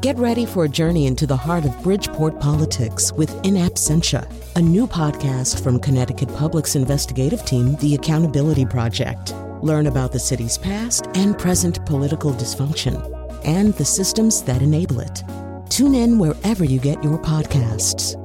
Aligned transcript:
Get 0.00 0.16
ready 0.16 0.46
for 0.46 0.64
a 0.64 0.68
journey 0.68 1.06
into 1.06 1.26
the 1.26 1.36
heart 1.36 1.66
of 1.66 1.82
Bridgeport 1.82 2.40
politics 2.40 3.12
with 3.12 3.30
In 3.44 3.52
Absentia, 3.52 4.26
a 4.56 4.62
new 4.62 4.86
podcast 4.86 5.62
from 5.62 5.78
Connecticut 5.78 6.34
Public's 6.36 6.74
investigative 6.74 7.44
team, 7.44 7.76
The 7.76 7.96
Accountability 7.96 8.64
Project. 8.64 9.34
Learn 9.60 9.88
about 9.88 10.10
the 10.10 10.18
city's 10.18 10.56
past 10.56 11.08
and 11.12 11.38
present 11.38 11.84
political 11.84 12.32
dysfunction 12.32 12.96
and 13.44 13.74
the 13.74 13.84
systems 13.84 14.42
that 14.44 14.62
enable 14.62 15.00
it. 15.00 15.22
Tune 15.68 15.94
in 15.94 16.18
wherever 16.18 16.64
you 16.64 16.80
get 16.80 17.04
your 17.04 17.18
podcasts. 17.18 18.16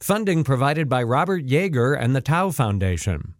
Funding 0.00 0.44
provided 0.44 0.88
by 0.88 1.02
Robert 1.02 1.44
Yeager 1.44 2.00
and 2.00 2.14
the 2.14 2.20
Tow 2.20 2.52
Foundation. 2.52 3.34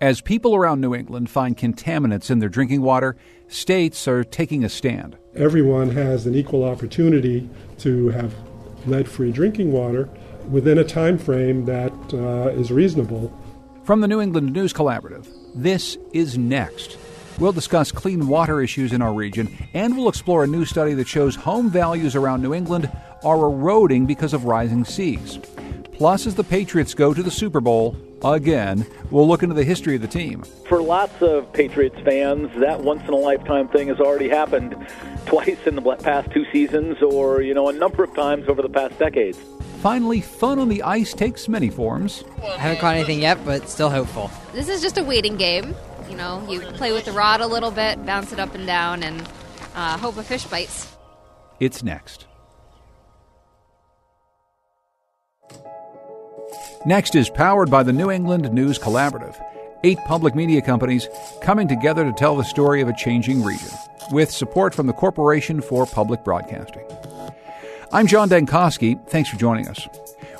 As 0.00 0.20
people 0.20 0.54
around 0.54 0.80
New 0.80 0.94
England 0.94 1.30
find 1.30 1.56
contaminants 1.56 2.30
in 2.30 2.38
their 2.38 2.48
drinking 2.48 2.82
water, 2.82 3.16
states 3.54 4.08
are 4.08 4.24
taking 4.24 4.64
a 4.64 4.68
stand. 4.68 5.16
Everyone 5.36 5.90
has 5.90 6.26
an 6.26 6.34
equal 6.34 6.64
opportunity 6.64 7.48
to 7.78 8.08
have 8.08 8.34
lead-free 8.86 9.32
drinking 9.32 9.72
water 9.72 10.08
within 10.50 10.78
a 10.78 10.84
time 10.84 11.16
frame 11.16 11.64
that 11.64 11.92
uh, 12.12 12.48
is 12.58 12.70
reasonable. 12.70 13.32
From 13.84 14.00
the 14.00 14.08
New 14.08 14.20
England 14.20 14.52
News 14.52 14.72
Collaborative, 14.72 15.28
this 15.54 15.96
is 16.12 16.36
next. 16.36 16.98
We'll 17.38 17.52
discuss 17.52 17.92
clean 17.92 18.28
water 18.28 18.60
issues 18.60 18.92
in 18.92 19.02
our 19.02 19.12
region, 19.12 19.48
and 19.72 19.96
we'll 19.96 20.08
explore 20.08 20.44
a 20.44 20.48
new 20.48 20.64
study 20.64 20.94
that 20.94 21.08
shows 21.08 21.34
home 21.36 21.70
values 21.70 22.14
around 22.16 22.42
New 22.42 22.54
England 22.54 22.90
are 23.24 23.40
eroding 23.40 24.06
because 24.06 24.34
of 24.34 24.44
rising 24.44 24.84
seas. 24.84 25.38
Plus, 25.92 26.26
as 26.26 26.34
the 26.34 26.44
Patriots 26.44 26.94
go 26.94 27.14
to 27.14 27.22
the 27.22 27.30
Super 27.30 27.60
Bowl 27.60 27.96
again, 28.32 28.86
we'll 29.10 29.28
look 29.28 29.42
into 29.42 29.54
the 29.54 29.64
history 29.64 29.94
of 29.94 30.02
the 30.02 30.08
team. 30.08 30.42
For 30.68 30.82
lots 30.82 31.20
of 31.22 31.52
Patriots 31.52 31.98
fans, 32.04 32.50
that 32.60 32.80
once 32.80 33.02
in 33.02 33.10
a 33.10 33.16
lifetime 33.16 33.68
thing 33.68 33.88
has 33.88 34.00
already 34.00 34.28
happened 34.28 34.74
twice 35.26 35.66
in 35.66 35.76
the 35.76 35.96
past 35.96 36.30
two 36.32 36.44
seasons, 36.50 37.02
or, 37.02 37.42
you 37.42 37.54
know, 37.54 37.68
a 37.68 37.72
number 37.72 38.02
of 38.02 38.14
times 38.14 38.48
over 38.48 38.62
the 38.62 38.68
past 38.68 38.98
decades. 38.98 39.38
Finally, 39.80 40.22
fun 40.22 40.58
on 40.58 40.68
the 40.70 40.82
ice 40.82 41.12
takes 41.12 41.46
many 41.46 41.68
forms. 41.68 42.24
I 42.42 42.56
haven't 42.56 42.80
caught 42.80 42.96
anything 42.96 43.20
yet, 43.20 43.44
but 43.44 43.68
still 43.68 43.90
hopeful. 43.90 44.30
This 44.52 44.68
is 44.68 44.80
just 44.80 44.96
a 44.96 45.04
waiting 45.04 45.36
game. 45.36 45.74
You 46.08 46.16
know, 46.16 46.46
you 46.48 46.60
play 46.60 46.92
with 46.92 47.04
the 47.04 47.12
rod 47.12 47.40
a 47.40 47.46
little 47.46 47.70
bit, 47.70 48.04
bounce 48.06 48.32
it 48.32 48.38
up 48.38 48.54
and 48.54 48.66
down, 48.66 49.02
and 49.02 49.28
uh, 49.74 49.98
hope 49.98 50.16
a 50.16 50.22
fish 50.22 50.44
bites. 50.44 50.96
It's 51.60 51.82
next. 51.82 52.26
Next 56.86 57.14
is 57.14 57.30
powered 57.30 57.70
by 57.70 57.82
the 57.82 57.94
New 57.94 58.10
England 58.10 58.52
News 58.52 58.78
Collaborative, 58.78 59.42
eight 59.84 59.98
public 60.04 60.34
media 60.34 60.60
companies 60.60 61.08
coming 61.40 61.66
together 61.66 62.04
to 62.04 62.12
tell 62.12 62.36
the 62.36 62.44
story 62.44 62.82
of 62.82 62.88
a 62.88 62.94
changing 62.94 63.42
region, 63.42 63.70
with 64.10 64.30
support 64.30 64.74
from 64.74 64.86
the 64.86 64.92
Corporation 64.92 65.62
for 65.62 65.86
Public 65.86 66.22
Broadcasting. 66.24 66.84
I'm 67.90 68.06
John 68.06 68.28
Dankosky. 68.28 69.02
Thanks 69.08 69.30
for 69.30 69.38
joining 69.38 69.66
us. 69.66 69.88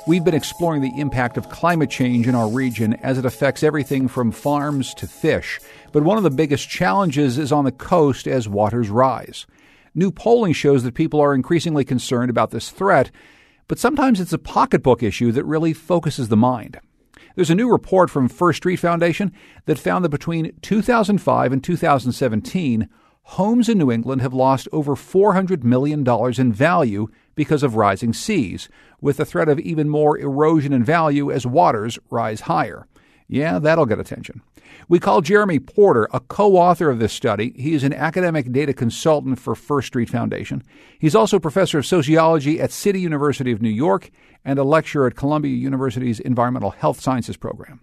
We've 0.05 0.23
been 0.23 0.35
exploring 0.35 0.83
the 0.83 1.01
impact 1.01 1.35
of 1.37 1.49
climate 1.49 1.89
change 1.89 2.27
in 2.27 2.35
our 2.35 2.47
region 2.47 2.93
as 3.01 3.17
it 3.17 3.25
affects 3.25 3.63
everything 3.63 4.07
from 4.07 4.31
farms 4.31 4.93
to 4.95 5.07
fish. 5.07 5.59
But 5.93 6.03
one 6.03 6.19
of 6.19 6.23
the 6.23 6.29
biggest 6.29 6.69
challenges 6.69 7.39
is 7.39 7.51
on 7.51 7.65
the 7.65 7.71
coast 7.71 8.27
as 8.27 8.47
waters 8.47 8.91
rise. 8.91 9.47
New 9.95 10.11
polling 10.11 10.53
shows 10.53 10.83
that 10.83 10.93
people 10.93 11.19
are 11.21 11.33
increasingly 11.33 11.83
concerned 11.85 12.29
about 12.29 12.51
this 12.51 12.69
threat, 12.69 13.09
but 13.67 13.79
sometimes 13.79 14.19
it's 14.19 14.33
a 14.33 14.37
pocketbook 14.37 15.01
issue 15.03 15.31
that 15.31 15.45
really 15.45 15.73
focuses 15.73 16.29
the 16.29 16.37
mind. 16.37 16.79
There's 17.35 17.49
a 17.49 17.55
new 17.55 17.69
report 17.69 18.09
from 18.09 18.29
First 18.29 18.57
Street 18.57 18.77
Foundation 18.77 19.33
that 19.65 19.79
found 19.79 20.05
that 20.05 20.09
between 20.09 20.53
2005 20.61 21.51
and 21.51 21.63
2017, 21.63 22.89
homes 23.23 23.67
in 23.67 23.77
New 23.77 23.91
England 23.91 24.21
have 24.21 24.33
lost 24.33 24.67
over 24.71 24.95
$400 24.95 25.63
million 25.63 26.07
in 26.39 26.53
value 26.53 27.07
because 27.33 27.63
of 27.63 27.75
rising 27.75 28.13
seas, 28.13 28.69
with 29.01 29.17
the 29.17 29.25
threat 29.25 29.49
of 29.49 29.59
even 29.59 29.89
more 29.89 30.17
erosion 30.17 30.71
in 30.71 30.83
value 30.83 31.31
as 31.31 31.45
waters 31.45 31.99
rise 32.09 32.41
higher. 32.41 32.87
Yeah, 33.27 33.59
that'll 33.59 33.85
get 33.85 33.99
attention. 33.99 34.41
We 34.87 34.99
call 34.99 35.21
Jeremy 35.21 35.59
Porter 35.59 36.07
a 36.13 36.19
co 36.19 36.57
author 36.57 36.89
of 36.89 36.99
this 36.99 37.13
study. 37.13 37.53
He 37.55 37.73
is 37.73 37.83
an 37.83 37.93
academic 37.93 38.51
data 38.51 38.73
consultant 38.73 39.39
for 39.39 39.55
First 39.55 39.87
Street 39.87 40.09
Foundation. 40.09 40.63
He's 40.99 41.15
also 41.15 41.39
professor 41.39 41.79
of 41.79 41.85
sociology 41.85 42.59
at 42.59 42.71
City 42.71 42.99
University 42.99 43.51
of 43.51 43.61
New 43.61 43.69
York 43.69 44.11
and 44.43 44.59
a 44.59 44.63
lecturer 44.63 45.07
at 45.07 45.15
Columbia 45.15 45.55
University's 45.55 46.19
Environmental 46.19 46.71
Health 46.71 46.99
Sciences 46.99 47.37
program. 47.37 47.81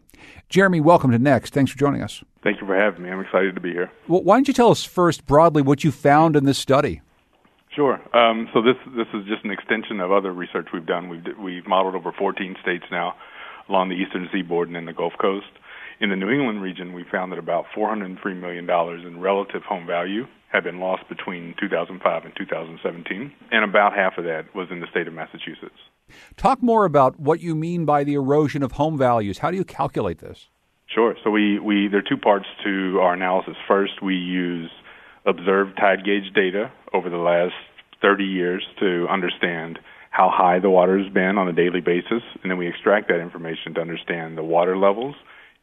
Jeremy, 0.48 0.80
welcome 0.80 1.10
to 1.10 1.18
Next. 1.18 1.52
Thanks 1.52 1.72
for 1.72 1.78
joining 1.78 2.02
us. 2.02 2.22
Thank 2.42 2.60
you 2.60 2.66
for 2.66 2.76
having 2.76 3.02
me. 3.02 3.10
I'm 3.10 3.20
excited 3.20 3.54
to 3.54 3.60
be 3.60 3.72
here. 3.72 3.90
Well, 4.06 4.22
why 4.22 4.36
don't 4.36 4.46
you 4.46 4.54
tell 4.54 4.70
us 4.70 4.84
first, 4.84 5.26
broadly, 5.26 5.62
what 5.62 5.82
you 5.82 5.90
found 5.90 6.36
in 6.36 6.44
this 6.44 6.58
study? 6.58 7.00
Sure. 7.74 8.00
Um, 8.14 8.48
so 8.52 8.60
this 8.60 8.76
this 8.94 9.06
is 9.14 9.26
just 9.26 9.44
an 9.44 9.50
extension 9.50 10.00
of 10.00 10.12
other 10.12 10.32
research 10.32 10.68
we've 10.74 10.84
done. 10.84 11.08
We've 11.08 11.38
we've 11.38 11.66
modeled 11.66 11.94
over 11.94 12.12
14 12.12 12.56
states 12.60 12.84
now 12.90 13.14
along 13.68 13.88
the 13.88 13.94
eastern 13.94 14.28
seaboard 14.32 14.68
and 14.68 14.76
in 14.76 14.84
the 14.84 14.92
Gulf 14.92 15.14
Coast. 15.18 15.46
In 16.02 16.10
the 16.10 16.16
New 16.16 16.30
England 16.30 16.60
region, 16.60 16.94
we 16.94 17.04
found 17.12 17.30
that 17.30 17.38
about 17.38 17.66
$403 17.76 18.40
million 18.40 18.68
in 19.06 19.20
relative 19.20 19.62
home 19.62 19.86
value 19.86 20.26
had 20.50 20.64
been 20.64 20.80
lost 20.80 21.08
between 21.08 21.54
2005 21.60 22.24
and 22.24 22.34
2017, 22.36 23.32
and 23.52 23.64
about 23.64 23.94
half 23.94 24.18
of 24.18 24.24
that 24.24 24.52
was 24.52 24.66
in 24.72 24.80
the 24.80 24.88
state 24.90 25.06
of 25.06 25.14
Massachusetts. 25.14 25.78
Talk 26.36 26.60
more 26.60 26.86
about 26.86 27.20
what 27.20 27.38
you 27.38 27.54
mean 27.54 27.84
by 27.84 28.02
the 28.02 28.14
erosion 28.14 28.64
of 28.64 28.72
home 28.72 28.98
values. 28.98 29.38
How 29.38 29.52
do 29.52 29.56
you 29.56 29.64
calculate 29.64 30.18
this? 30.18 30.48
Sure. 30.92 31.14
So 31.22 31.30
we, 31.30 31.60
we 31.60 31.86
there 31.86 32.00
are 32.00 32.02
two 32.02 32.16
parts 32.16 32.46
to 32.64 32.98
our 33.00 33.14
analysis. 33.14 33.54
First, 33.68 34.02
we 34.02 34.16
use 34.16 34.72
observed 35.24 35.76
tide 35.78 36.04
gauge 36.04 36.34
data 36.34 36.72
over 36.92 37.10
the 37.10 37.16
last 37.16 37.54
30 38.02 38.24
years 38.24 38.66
to 38.80 39.06
understand 39.08 39.78
how 40.10 40.30
high 40.34 40.58
the 40.58 40.68
water 40.68 40.98
has 40.98 41.12
been 41.12 41.38
on 41.38 41.46
a 41.46 41.52
daily 41.52 41.80
basis, 41.80 42.24
and 42.42 42.50
then 42.50 42.58
we 42.58 42.66
extract 42.66 43.06
that 43.06 43.20
information 43.20 43.72
to 43.74 43.80
understand 43.80 44.36
the 44.36 44.42
water 44.42 44.76
levels, 44.76 45.14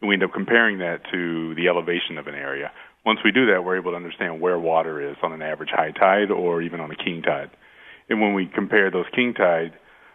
and 0.02 0.10
we 0.10 0.16
end 0.16 0.24
up 0.24 0.34
comparing 0.34 0.80
that 0.80 1.02
to 1.12 1.56
the 1.56 1.68
elevation 1.68 2.18
of 2.18 2.28
an 2.28 2.36
area. 2.36 2.72
Once 3.06 3.20
we 3.24 3.32
do 3.32 3.48
that, 3.48 3.64
we're 3.64 3.78
able 3.78 3.92
to 3.92 3.98
understand 3.98 4.42
where 4.42 4.60
water 4.60 5.10
is 5.10 5.18
on 5.24 5.34
an 5.34 5.42
average 5.42 5.70
high 5.72 5.92
tide 5.92 6.32
or 6.32 6.62
even 6.62 6.80
on 6.80 6.92
a 6.92 6.96
king 6.96 7.22
tide. 7.22 7.50
And 8.10 8.22
when 8.22 8.34
we 8.34 8.46
compare 8.54 8.92
those 8.92 9.06
king 9.16 9.34
tide 9.34 9.74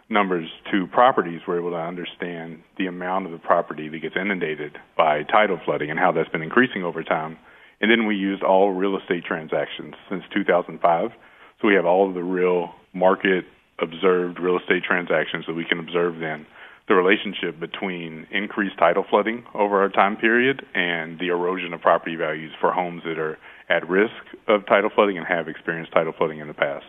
numbers 0.09 0.47
to 0.71 0.85
properties, 0.87 1.41
we're 1.47 1.59
able 1.59 1.71
to 1.71 1.77
understand 1.77 2.61
the 2.77 2.87
amount 2.87 3.25
of 3.25 3.31
the 3.31 3.39
property 3.39 3.89
that 3.89 3.99
gets 3.99 4.15
inundated 4.15 4.77
by 4.95 5.23
tidal 5.23 5.59
flooding 5.65 5.89
and 5.89 5.99
how 5.99 6.11
that's 6.11 6.29
been 6.29 6.43
increasing 6.43 6.83
over 6.83 7.03
time. 7.03 7.37
And 7.81 7.89
then 7.89 8.05
we 8.05 8.15
used 8.15 8.43
all 8.43 8.71
real 8.71 8.97
estate 8.97 9.25
transactions 9.25 9.95
since 10.09 10.23
2005 10.33 11.11
so 11.61 11.67
we 11.67 11.75
have 11.75 11.85
all 11.85 12.07
of 12.07 12.13
the 12.13 12.23
real 12.23 12.73
market 12.93 13.45
observed 13.79 14.39
real 14.39 14.57
estate 14.57 14.83
transactions 14.83 15.45
that 15.47 15.53
we 15.53 15.65
can 15.65 15.79
observe 15.79 16.19
then 16.19 16.45
the 16.87 16.95
relationship 16.95 17.59
between 17.59 18.27
increased 18.31 18.77
tidal 18.77 19.05
flooding 19.09 19.43
over 19.53 19.81
our 19.81 19.89
time 19.89 20.17
period 20.17 20.65
and 20.75 21.19
the 21.19 21.27
erosion 21.27 21.73
of 21.73 21.81
property 21.81 22.15
values 22.15 22.51
for 22.59 22.71
homes 22.71 23.01
that 23.05 23.17
are 23.17 23.37
at 23.69 23.87
risk 23.89 24.13
of 24.47 24.65
tidal 24.67 24.91
flooding 24.93 25.17
and 25.17 25.25
have 25.25 25.47
experienced 25.47 25.91
tidal 25.91 26.13
flooding 26.13 26.39
in 26.39 26.47
the 26.47 26.53
past. 26.53 26.85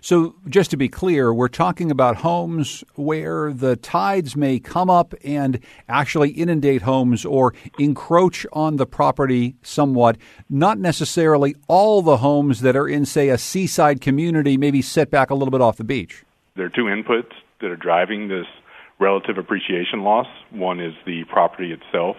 So, 0.00 0.34
just 0.48 0.70
to 0.72 0.76
be 0.76 0.88
clear, 0.88 1.32
we're 1.32 1.48
talking 1.48 1.90
about 1.90 2.16
homes 2.16 2.84
where 2.96 3.52
the 3.52 3.76
tides 3.76 4.36
may 4.36 4.58
come 4.58 4.90
up 4.90 5.14
and 5.24 5.60
actually 5.88 6.30
inundate 6.30 6.82
homes 6.82 7.24
or 7.24 7.54
encroach 7.78 8.44
on 8.52 8.76
the 8.76 8.84
property 8.84 9.56
somewhat, 9.62 10.18
not 10.50 10.78
necessarily 10.78 11.54
all 11.68 12.02
the 12.02 12.18
homes 12.18 12.60
that 12.60 12.76
are 12.76 12.88
in, 12.88 13.06
say, 13.06 13.28
a 13.28 13.38
seaside 13.38 14.00
community, 14.00 14.56
maybe 14.56 14.82
set 14.82 15.10
back 15.10 15.30
a 15.30 15.34
little 15.34 15.52
bit 15.52 15.62
off 15.62 15.76
the 15.76 15.84
beach. 15.84 16.24
There 16.56 16.66
are 16.66 16.70
two 16.70 16.84
inputs 16.84 17.32
that 17.60 17.70
are 17.70 17.76
driving 17.76 18.28
this 18.28 18.46
relative 19.00 19.38
appreciation 19.38 20.02
loss. 20.02 20.26
One 20.50 20.78
is 20.78 20.92
the 21.06 21.24
property 21.24 21.72
itself 21.72 22.16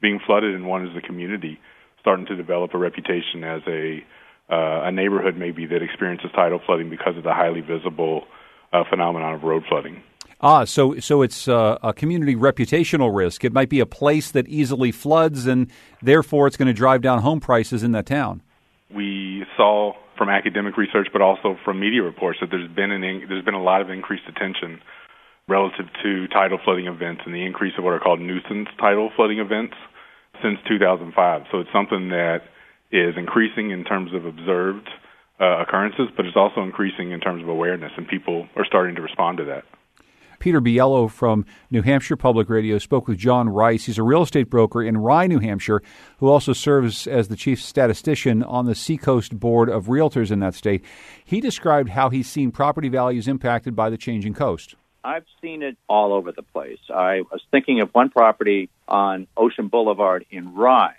being 0.00 0.20
flooded, 0.24 0.54
and 0.54 0.66
one 0.66 0.86
is 0.86 0.94
the 0.94 1.00
community 1.00 1.58
starting 2.00 2.26
to 2.26 2.36
develop 2.36 2.74
a 2.74 2.78
reputation 2.78 3.42
as 3.42 3.62
a 3.66 4.04
uh, 4.50 4.88
a 4.88 4.92
neighborhood 4.92 5.36
maybe 5.36 5.66
that 5.66 5.82
experiences 5.82 6.30
tidal 6.34 6.58
flooding 6.64 6.88
because 6.88 7.16
of 7.18 7.22
the 7.22 7.34
highly 7.34 7.60
visible 7.60 8.24
uh, 8.72 8.82
phenomenon 8.88 9.34
of 9.34 9.42
road 9.42 9.62
flooding. 9.68 10.02
Ah, 10.40 10.64
so 10.64 10.98
so 11.00 11.22
it's 11.22 11.48
uh, 11.48 11.78
a 11.82 11.92
community 11.92 12.36
reputational 12.36 13.14
risk. 13.14 13.44
It 13.44 13.52
might 13.52 13.68
be 13.68 13.80
a 13.80 13.86
place 13.86 14.30
that 14.30 14.46
easily 14.48 14.92
floods, 14.92 15.46
and 15.46 15.70
therefore 16.00 16.46
it's 16.46 16.56
going 16.56 16.68
to 16.68 16.74
drive 16.74 17.02
down 17.02 17.20
home 17.22 17.40
prices 17.40 17.82
in 17.82 17.92
that 17.92 18.06
town. 18.06 18.42
We 18.94 19.44
saw 19.56 19.94
from 20.16 20.28
academic 20.28 20.76
research, 20.76 21.08
but 21.12 21.20
also 21.20 21.58
from 21.64 21.80
media 21.80 22.02
reports, 22.02 22.38
that 22.40 22.50
there's 22.50 22.70
been 22.70 22.90
an 22.90 23.04
in, 23.04 23.24
there's 23.28 23.44
been 23.44 23.54
a 23.54 23.62
lot 23.62 23.82
of 23.82 23.90
increased 23.90 24.24
attention 24.28 24.80
relative 25.48 25.86
to 26.02 26.28
tidal 26.28 26.58
flooding 26.62 26.86
events 26.86 27.22
and 27.24 27.34
the 27.34 27.44
increase 27.44 27.72
of 27.78 27.84
what 27.84 27.94
are 27.94 28.00
called 28.00 28.20
nuisance 28.20 28.68
tidal 28.78 29.10
flooding 29.16 29.38
events 29.38 29.74
since 30.42 30.58
2005. 30.68 31.42
So 31.50 31.60
it's 31.60 31.72
something 31.72 32.10
that 32.10 32.42
is 32.92 33.14
increasing 33.16 33.70
in 33.70 33.84
terms 33.84 34.14
of 34.14 34.24
observed 34.24 34.88
uh, 35.40 35.62
occurrences, 35.62 36.08
but 36.16 36.26
it's 36.26 36.36
also 36.36 36.62
increasing 36.62 37.12
in 37.12 37.20
terms 37.20 37.42
of 37.42 37.48
awareness, 37.48 37.92
and 37.96 38.06
people 38.06 38.46
are 38.56 38.64
starting 38.64 38.94
to 38.96 39.02
respond 39.02 39.38
to 39.38 39.44
that. 39.44 39.64
Peter 40.38 40.60
Biello 40.60 41.10
from 41.10 41.44
New 41.70 41.82
Hampshire 41.82 42.16
Public 42.16 42.48
Radio 42.48 42.78
spoke 42.78 43.08
with 43.08 43.18
John 43.18 43.48
Rice. 43.48 43.86
He's 43.86 43.98
a 43.98 44.04
real 44.04 44.22
estate 44.22 44.48
broker 44.48 44.82
in 44.82 44.96
Rye, 44.96 45.26
New 45.26 45.40
Hampshire, 45.40 45.82
who 46.18 46.28
also 46.28 46.52
serves 46.52 47.08
as 47.08 47.26
the 47.26 47.36
chief 47.36 47.60
statistician 47.60 48.44
on 48.44 48.66
the 48.66 48.74
Seacoast 48.74 49.38
Board 49.38 49.68
of 49.68 49.86
Realtors 49.86 50.30
in 50.30 50.38
that 50.40 50.54
state. 50.54 50.84
He 51.24 51.40
described 51.40 51.90
how 51.90 52.10
he's 52.10 52.28
seen 52.28 52.52
property 52.52 52.88
values 52.88 53.26
impacted 53.26 53.74
by 53.74 53.90
the 53.90 53.98
changing 53.98 54.34
coast. 54.34 54.76
I've 55.04 55.24
seen 55.40 55.62
it 55.62 55.76
all 55.88 56.12
over 56.12 56.32
the 56.32 56.42
place. 56.42 56.78
I 56.92 57.22
was 57.30 57.40
thinking 57.50 57.80
of 57.80 57.90
one 57.94 58.10
property 58.10 58.68
on 58.86 59.26
Ocean 59.36 59.68
Boulevard 59.68 60.26
in 60.30 60.54
Rye. 60.54 60.96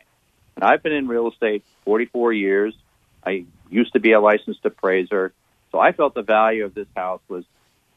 And 0.55 0.63
I've 0.63 0.81
been 0.83 0.93
in 0.93 1.07
real 1.07 1.29
estate 1.29 1.63
44 1.85 2.33
years. 2.33 2.73
I 3.25 3.45
used 3.69 3.93
to 3.93 3.99
be 3.99 4.13
a 4.13 4.19
licensed 4.19 4.65
appraiser. 4.65 5.33
So 5.71 5.79
I 5.79 5.91
felt 5.91 6.13
the 6.15 6.21
value 6.21 6.65
of 6.65 6.73
this 6.73 6.87
house 6.95 7.21
was 7.27 7.43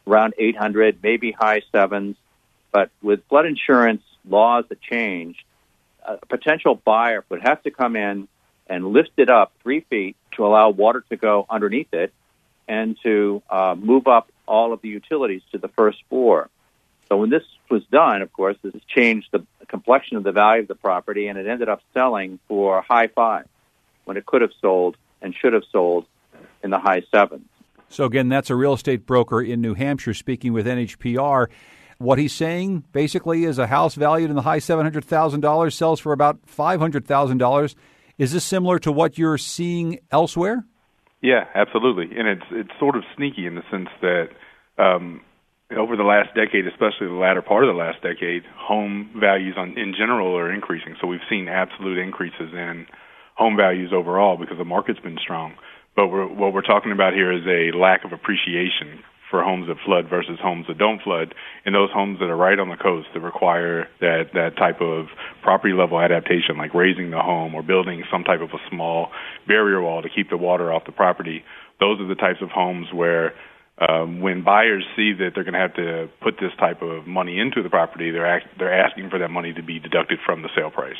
around 0.06 0.34
800, 0.38 0.98
maybe 1.02 1.32
high 1.32 1.62
sevens. 1.72 2.16
But 2.72 2.90
with 3.02 3.24
flood 3.28 3.46
insurance 3.46 4.02
laws 4.28 4.64
that 4.68 4.80
changed, 4.80 5.42
a 6.04 6.18
potential 6.26 6.74
buyer 6.74 7.24
would 7.28 7.42
have 7.42 7.62
to 7.62 7.70
come 7.70 7.96
in 7.96 8.28
and 8.66 8.92
lift 8.92 9.10
it 9.16 9.28
up 9.28 9.52
three 9.62 9.80
feet 9.80 10.16
to 10.32 10.46
allow 10.46 10.70
water 10.70 11.04
to 11.10 11.16
go 11.16 11.46
underneath 11.48 11.92
it 11.92 12.12
and 12.68 12.96
to 13.02 13.42
uh, 13.50 13.74
move 13.78 14.06
up 14.06 14.30
all 14.52 14.74
of 14.74 14.82
the 14.82 14.88
utilities 14.88 15.40
to 15.50 15.56
the 15.56 15.68
first 15.68 15.98
floor. 16.10 16.50
So 17.08 17.16
when 17.16 17.30
this 17.30 17.42
was 17.70 17.82
done, 17.90 18.20
of 18.20 18.30
course, 18.34 18.56
this 18.62 18.74
changed 18.86 19.28
the 19.32 19.46
complexion 19.66 20.18
of 20.18 20.24
the 20.24 20.32
value 20.32 20.62
of 20.62 20.68
the 20.68 20.74
property, 20.74 21.28
and 21.28 21.38
it 21.38 21.46
ended 21.46 21.70
up 21.70 21.80
selling 21.94 22.38
for 22.48 22.82
high 22.82 23.06
five 23.06 23.46
when 24.04 24.18
it 24.18 24.26
could 24.26 24.42
have 24.42 24.52
sold 24.60 24.98
and 25.22 25.34
should 25.34 25.54
have 25.54 25.64
sold 25.72 26.04
in 26.62 26.68
the 26.68 26.78
high 26.78 27.02
sevens. 27.10 27.48
So 27.88 28.04
again, 28.04 28.28
that's 28.28 28.50
a 28.50 28.54
real 28.54 28.74
estate 28.74 29.06
broker 29.06 29.40
in 29.40 29.62
New 29.62 29.72
Hampshire 29.72 30.12
speaking 30.14 30.52
with 30.52 30.66
NHPR. 30.66 31.48
What 31.96 32.18
he's 32.18 32.32
saying 32.34 32.84
basically 32.92 33.44
is 33.44 33.58
a 33.58 33.66
house 33.66 33.94
valued 33.94 34.28
in 34.28 34.36
the 34.36 34.42
high 34.42 34.58
$700,000 34.58 35.72
sells 35.72 35.98
for 35.98 36.12
about 36.12 36.44
$500,000. 36.46 37.74
Is 38.18 38.32
this 38.32 38.44
similar 38.44 38.78
to 38.80 38.92
what 38.92 39.16
you're 39.16 39.38
seeing 39.38 39.98
elsewhere? 40.10 40.64
Yeah, 41.22 41.46
absolutely. 41.54 42.16
And 42.18 42.26
it's 42.28 42.46
it's 42.50 42.78
sort 42.80 42.96
of 42.96 43.04
sneaky 43.16 43.46
in 43.46 43.54
the 43.54 43.62
sense 43.70 43.88
that 44.00 44.30
um, 44.82 45.20
over 45.76 45.96
the 45.96 46.02
last 46.02 46.34
decade, 46.34 46.66
especially 46.66 47.06
the 47.06 47.20
latter 47.20 47.42
part 47.42 47.64
of 47.64 47.68
the 47.74 47.78
last 47.78 48.02
decade, 48.02 48.42
home 48.56 49.10
values 49.18 49.54
on, 49.56 49.78
in 49.78 49.94
general 49.96 50.36
are 50.36 50.52
increasing. 50.52 50.96
So 51.00 51.06
we've 51.06 51.24
seen 51.30 51.48
absolute 51.48 51.98
increases 51.98 52.52
in 52.52 52.86
home 53.36 53.56
values 53.56 53.92
overall 53.94 54.36
because 54.36 54.58
the 54.58 54.64
market's 54.64 55.00
been 55.00 55.18
strong. 55.22 55.54
But 55.96 56.08
we're, 56.08 56.26
what 56.26 56.52
we're 56.52 56.62
talking 56.62 56.92
about 56.92 57.14
here 57.14 57.32
is 57.32 57.44
a 57.46 57.76
lack 57.76 58.04
of 58.04 58.12
appreciation 58.12 59.02
for 59.30 59.42
homes 59.42 59.66
that 59.68 59.78
flood 59.86 60.10
versus 60.10 60.38
homes 60.42 60.66
that 60.68 60.76
don't 60.76 61.00
flood, 61.00 61.34
and 61.64 61.74
those 61.74 61.88
homes 61.90 62.18
that 62.20 62.28
are 62.28 62.36
right 62.36 62.58
on 62.58 62.68
the 62.68 62.76
coast 62.76 63.08
that 63.14 63.20
require 63.20 63.88
that 64.00 64.24
that 64.34 64.56
type 64.58 64.82
of 64.82 65.06
property 65.42 65.72
level 65.72 65.98
adaptation, 65.98 66.58
like 66.58 66.74
raising 66.74 67.10
the 67.10 67.18
home 67.18 67.54
or 67.54 67.62
building 67.62 68.04
some 68.12 68.24
type 68.24 68.42
of 68.42 68.50
a 68.50 68.60
small 68.68 69.08
barrier 69.48 69.80
wall 69.80 70.02
to 70.02 70.10
keep 70.14 70.28
the 70.28 70.36
water 70.36 70.70
off 70.70 70.84
the 70.84 70.92
property. 70.92 71.42
Those 71.80 71.98
are 71.98 72.06
the 72.06 72.14
types 72.14 72.42
of 72.42 72.50
homes 72.50 72.88
where 72.92 73.32
um, 73.78 74.20
when 74.20 74.44
buyers 74.44 74.84
see 74.96 75.12
that 75.14 75.30
they're 75.34 75.44
going 75.44 75.54
to 75.54 75.60
have 75.60 75.74
to 75.74 76.08
put 76.20 76.34
this 76.40 76.52
type 76.58 76.82
of 76.82 77.06
money 77.06 77.38
into 77.38 77.62
the 77.62 77.70
property, 77.70 78.10
they're 78.10 78.26
act, 78.26 78.46
they're 78.58 78.72
asking 78.72 79.10
for 79.10 79.18
that 79.18 79.30
money 79.30 79.52
to 79.52 79.62
be 79.62 79.78
deducted 79.78 80.18
from 80.24 80.42
the 80.42 80.48
sale 80.54 80.70
price. 80.70 80.96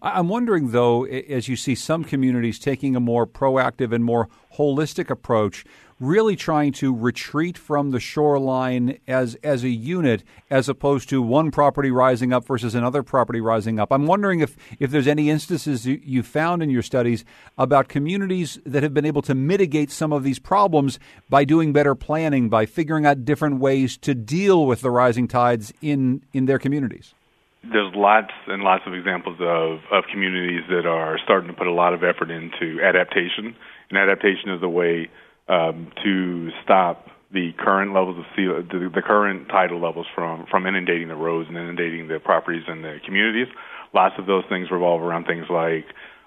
I'm 0.00 0.28
wondering, 0.28 0.70
though, 0.70 1.04
as 1.04 1.48
you 1.48 1.56
see 1.56 1.74
some 1.74 2.04
communities 2.04 2.58
taking 2.58 2.94
a 2.94 3.00
more 3.00 3.26
proactive 3.26 3.92
and 3.92 4.04
more 4.04 4.28
holistic 4.56 5.10
approach, 5.10 5.64
really 6.00 6.36
trying 6.36 6.72
to 6.72 6.94
retreat 6.94 7.56
from 7.56 7.90
the 7.90 8.00
shoreline 8.00 8.98
as 9.06 9.34
as 9.36 9.64
a 9.64 9.68
unit, 9.68 10.22
as 10.50 10.68
opposed 10.68 11.08
to 11.08 11.22
one 11.22 11.50
property 11.50 11.90
rising 11.90 12.32
up 12.32 12.44
versus 12.46 12.74
another 12.74 13.02
property 13.02 13.40
rising 13.40 13.78
up. 13.78 13.92
I'm 13.92 14.06
wondering 14.06 14.40
if 14.40 14.56
if 14.78 14.90
there's 14.90 15.08
any 15.08 15.30
instances 15.30 15.86
you, 15.86 16.00
you 16.04 16.22
found 16.22 16.62
in 16.62 16.70
your 16.70 16.82
studies 16.82 17.24
about 17.56 17.88
communities 17.88 18.58
that 18.66 18.82
have 18.82 18.94
been 18.94 19.06
able 19.06 19.22
to 19.22 19.34
mitigate 19.34 19.90
some 19.90 20.12
of 20.12 20.24
these 20.24 20.38
problems 20.38 20.98
by 21.28 21.44
doing 21.44 21.72
better 21.72 21.94
planning, 21.94 22.48
by 22.48 22.66
figuring 22.66 23.06
out 23.06 23.24
different 23.24 23.60
ways 23.60 23.96
to 23.98 24.14
deal 24.14 24.66
with 24.66 24.80
the 24.80 24.90
rising 24.90 25.28
tides 25.28 25.72
in 25.80 26.22
in 26.32 26.46
their 26.46 26.58
communities 26.58 27.14
there's 27.72 27.94
lots 27.94 28.32
and 28.46 28.62
lots 28.62 28.84
of 28.86 28.94
examples 28.94 29.38
of, 29.40 29.78
of 29.90 30.04
communities 30.10 30.62
that 30.68 30.86
are 30.86 31.18
starting 31.24 31.48
to 31.48 31.56
put 31.56 31.66
a 31.66 31.72
lot 31.72 31.94
of 31.94 32.02
effort 32.04 32.30
into 32.30 32.80
adaptation. 32.82 33.56
And 33.88 33.98
adaptation 33.98 34.50
is 34.50 34.62
a 34.62 34.68
way 34.68 35.08
um, 35.48 35.92
to 36.02 36.50
stop 36.62 37.06
the 37.32 37.50
current 37.58 37.92
levels 37.92 38.16
of 38.18 38.24
sea, 38.36 38.46
the, 38.46 38.90
the 38.94 39.02
current 39.02 39.48
tidal 39.48 39.80
levels 39.80 40.06
from, 40.14 40.46
from 40.50 40.66
inundating 40.66 41.08
the 41.08 41.16
roads 41.16 41.48
and 41.48 41.58
inundating 41.58 42.08
the 42.08 42.20
properties 42.20 42.62
and 42.68 42.84
the 42.84 42.98
communities. 43.04 43.48
Lots 43.92 44.14
of 44.18 44.26
those 44.26 44.44
things 44.48 44.70
revolve 44.70 45.02
around 45.02 45.26
things 45.26 45.46
like 45.50 45.86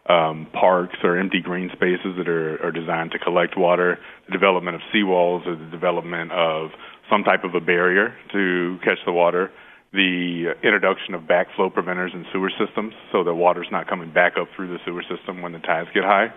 um, 0.09 0.47
parks 0.53 0.97
or 1.03 1.17
empty 1.17 1.41
green 1.41 1.69
spaces 1.73 2.15
that 2.17 2.27
are, 2.27 2.63
are 2.63 2.71
designed 2.71 3.11
to 3.11 3.19
collect 3.19 3.57
water, 3.57 3.99
the 4.27 4.31
development 4.31 4.75
of 4.75 4.81
seawalls 4.93 5.45
or 5.47 5.55
the 5.55 5.69
development 5.71 6.31
of 6.31 6.69
some 7.09 7.23
type 7.23 7.43
of 7.43 7.55
a 7.55 7.61
barrier 7.61 8.15
to 8.31 8.77
catch 8.83 8.99
the 9.05 9.11
water, 9.11 9.51
the 9.93 10.53
introduction 10.63 11.13
of 11.13 11.23
backflow 11.23 11.73
preventers 11.73 12.11
in 12.13 12.25
sewer 12.31 12.51
systems 12.59 12.93
so 13.11 13.23
that 13.23 13.33
water's 13.33 13.67
not 13.71 13.87
coming 13.87 14.11
back 14.11 14.33
up 14.39 14.47
through 14.55 14.67
the 14.67 14.79
sewer 14.85 15.03
system 15.03 15.41
when 15.41 15.53
the 15.53 15.59
tides 15.59 15.87
get 15.93 16.03
high. 16.03 16.27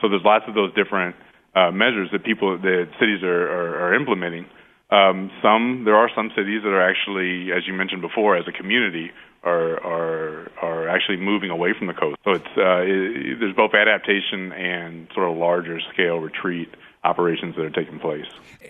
So 0.00 0.08
there's 0.08 0.24
lots 0.24 0.44
of 0.46 0.54
those 0.54 0.72
different 0.74 1.16
uh, 1.58 1.70
measures 1.72 2.08
that 2.12 2.24
people, 2.24 2.56
that 2.58 2.88
cities 3.00 3.22
are, 3.22 3.42
are, 3.50 3.88
are 3.88 3.94
implementing. 3.94 4.46
Um, 4.90 5.30
some 5.42 5.82
there 5.84 5.96
are 5.96 6.10
some 6.14 6.30
cities 6.34 6.62
that 6.62 6.70
are 6.70 6.88
actually, 6.90 7.52
as 7.52 7.66
you 7.66 7.74
mentioned 7.74 8.00
before, 8.00 8.36
as 8.36 8.46
a 8.48 8.52
community, 8.52 9.10
are 9.44 9.74
are 9.84 10.50
are 10.62 10.88
actually 10.88 11.18
moving 11.18 11.50
away 11.50 11.74
from 11.76 11.88
the 11.88 11.92
coast. 11.92 12.16
So 12.24 12.32
it's 12.32 12.54
uh, 12.56 12.80
it, 12.82 13.38
there's 13.40 13.54
both 13.54 13.74
adaptation 13.74 14.52
and 14.52 15.08
sort 15.14 15.30
of 15.30 15.36
larger 15.36 15.78
scale 15.92 16.18
retreat 16.18 16.70
operations 17.04 17.54
that 17.56 17.64
are 17.64 17.70
taking 17.70 17.98
place. 17.98 18.26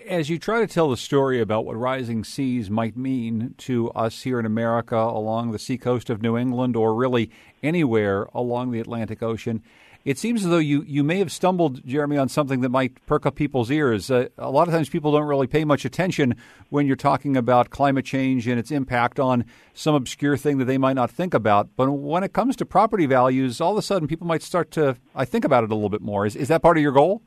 As 0.07 0.29
you 0.29 0.37
try 0.37 0.59
to 0.59 0.67
tell 0.67 0.89
the 0.89 0.97
story 0.97 1.39
about 1.39 1.65
what 1.65 1.75
rising 1.75 2.23
seas 2.23 2.69
might 2.69 2.95
mean 2.95 3.55
to 3.59 3.89
us 3.91 4.23
here 4.23 4.39
in 4.39 4.45
America 4.45 4.97
along 4.97 5.51
the 5.51 5.59
seacoast 5.59 6.09
of 6.09 6.21
New 6.21 6.37
England 6.37 6.75
or 6.75 6.93
really 6.93 7.31
anywhere 7.63 8.27
along 8.33 8.71
the 8.71 8.79
Atlantic 8.79 9.23
Ocean, 9.23 9.63
it 10.05 10.17
seems 10.17 10.43
as 10.43 10.49
though 10.49 10.57
you, 10.57 10.83
you 10.87 11.03
may 11.03 11.19
have 11.19 11.31
stumbled, 11.31 11.85
Jeremy, 11.85 12.17
on 12.17 12.29
something 12.29 12.61
that 12.61 12.69
might 12.69 13.05
perk 13.05 13.25
up 13.25 13.35
people's 13.35 13.69
ears. 13.69 14.09
Uh, 14.09 14.29
a 14.37 14.49
lot 14.49 14.67
of 14.67 14.73
times 14.73 14.89
people 14.89 15.11
don't 15.11 15.27
really 15.27 15.47
pay 15.47 15.65
much 15.65 15.85
attention 15.85 16.35
when 16.69 16.87
you're 16.87 16.95
talking 16.95 17.35
about 17.35 17.69
climate 17.69 18.05
change 18.05 18.47
and 18.47 18.59
its 18.59 18.71
impact 18.71 19.19
on 19.19 19.45
some 19.73 19.95
obscure 19.95 20.37
thing 20.37 20.57
that 20.57 20.65
they 20.65 20.77
might 20.77 20.93
not 20.93 21.11
think 21.11 21.33
about. 21.33 21.69
But 21.75 21.91
when 21.91 22.23
it 22.23 22.33
comes 22.33 22.55
to 22.57 22.65
property 22.65 23.05
values, 23.05 23.59
all 23.59 23.73
of 23.73 23.77
a 23.77 23.81
sudden 23.81 24.07
people 24.07 24.25
might 24.25 24.41
start 24.41 24.71
to, 24.71 24.95
I 25.13 25.25
think 25.25 25.45
about 25.45 25.63
it 25.63 25.71
a 25.71 25.75
little 25.75 25.89
bit 25.89 26.01
more. 26.01 26.25
Is, 26.25 26.35
is 26.35 26.47
that 26.47 26.61
part 26.61 26.77
of 26.77 26.83
your 26.83 26.93
goal? 26.93 27.21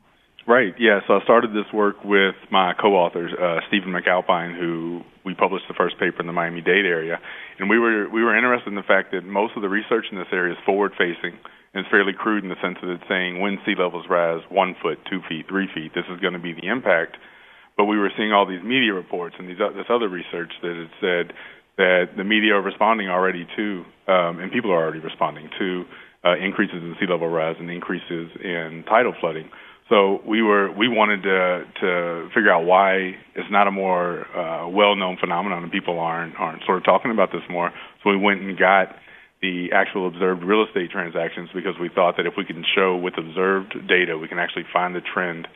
Right. 0.46 0.74
Yeah. 0.78 1.00
So 1.06 1.14
I 1.14 1.22
started 1.22 1.52
this 1.52 1.72
work 1.72 2.02
with 2.04 2.34
my 2.50 2.72
co-authors, 2.74 3.32
uh, 3.32 3.60
Steven 3.68 3.92
McAlpine, 3.92 4.58
who 4.58 5.02
we 5.24 5.34
published 5.34 5.66
the 5.68 5.74
first 5.74 6.00
paper 6.00 6.18
in 6.18 6.26
the 6.26 6.32
Miami-Dade 6.32 6.84
area, 6.84 7.20
and 7.60 7.70
we 7.70 7.78
were 7.78 8.08
we 8.08 8.24
were 8.24 8.36
interested 8.36 8.68
in 8.68 8.74
the 8.74 8.82
fact 8.82 9.12
that 9.12 9.22
most 9.24 9.54
of 9.54 9.62
the 9.62 9.68
research 9.68 10.06
in 10.10 10.18
this 10.18 10.26
area 10.32 10.52
is 10.52 10.58
forward-facing 10.66 11.30
and 11.30 11.38
it's 11.74 11.88
fairly 11.88 12.12
crude 12.12 12.44
in 12.44 12.50
the 12.50 12.60
sense 12.60 12.76
that 12.82 12.90
it's 12.90 13.08
saying 13.08 13.40
when 13.40 13.58
sea 13.64 13.74
levels 13.78 14.04
rise 14.08 14.42
one 14.50 14.76
foot, 14.82 14.98
two 15.08 15.20
feet, 15.28 15.46
three 15.48 15.68
feet, 15.74 15.92
this 15.94 16.04
is 16.12 16.20
going 16.20 16.34
to 16.34 16.38
be 16.38 16.52
the 16.52 16.68
impact. 16.68 17.16
But 17.76 17.86
we 17.86 17.98
were 17.98 18.10
seeing 18.16 18.32
all 18.32 18.46
these 18.46 18.62
media 18.62 18.92
reports 18.92 19.36
and 19.38 19.48
these 19.48 19.56
this 19.58 19.88
other 19.88 20.08
research 20.08 20.52
that 20.60 20.76
had 20.76 20.92
said 21.00 21.36
that 21.78 22.16
the 22.16 22.24
media 22.24 22.54
are 22.54 22.62
responding 22.62 23.08
already 23.08 23.46
to, 23.56 23.84
um, 24.06 24.38
and 24.40 24.52
people 24.52 24.70
are 24.70 24.82
already 24.82 25.00
responding 25.00 25.48
to 25.58 25.84
uh, 26.24 26.36
increases 26.36 26.76
in 26.82 26.94
sea 27.00 27.06
level 27.08 27.28
rise 27.28 27.56
and 27.58 27.70
increases 27.70 28.30
in 28.44 28.84
tidal 28.86 29.14
flooding. 29.20 29.48
So 29.88 30.20
we 30.26 30.42
were 30.42 30.70
we 30.72 30.88
wanted 30.88 31.22
to 31.22 31.64
to 31.80 32.28
figure 32.34 32.52
out 32.52 32.64
why 32.64 33.16
it's 33.34 33.50
not 33.50 33.66
a 33.66 33.70
more 33.70 34.26
uh, 34.36 34.68
well-known 34.68 35.16
phenomenon 35.18 35.62
and 35.62 35.72
people 35.72 35.98
aren't 35.98 36.38
aren't 36.38 36.62
sort 36.64 36.78
of 36.78 36.84
talking 36.84 37.10
about 37.10 37.32
this 37.32 37.42
more. 37.50 37.72
So 38.04 38.10
we 38.10 38.16
went 38.16 38.40
and 38.42 38.56
got 38.58 38.94
the 39.42 39.68
actual 39.74 40.06
observed 40.06 40.42
real 40.42 40.64
estate 40.64 40.90
transactions 40.90 41.50
because 41.52 41.74
we 41.80 41.90
thought 41.92 42.16
that 42.16 42.26
if 42.26 42.34
we 42.38 42.44
can 42.44 42.64
show 42.74 42.96
with 42.96 43.18
observed 43.18 43.74
data 43.88 44.16
we 44.16 44.28
can 44.28 44.38
actually 44.38 44.64
find 44.72 44.94
the 44.94 45.02
trend 45.02 45.48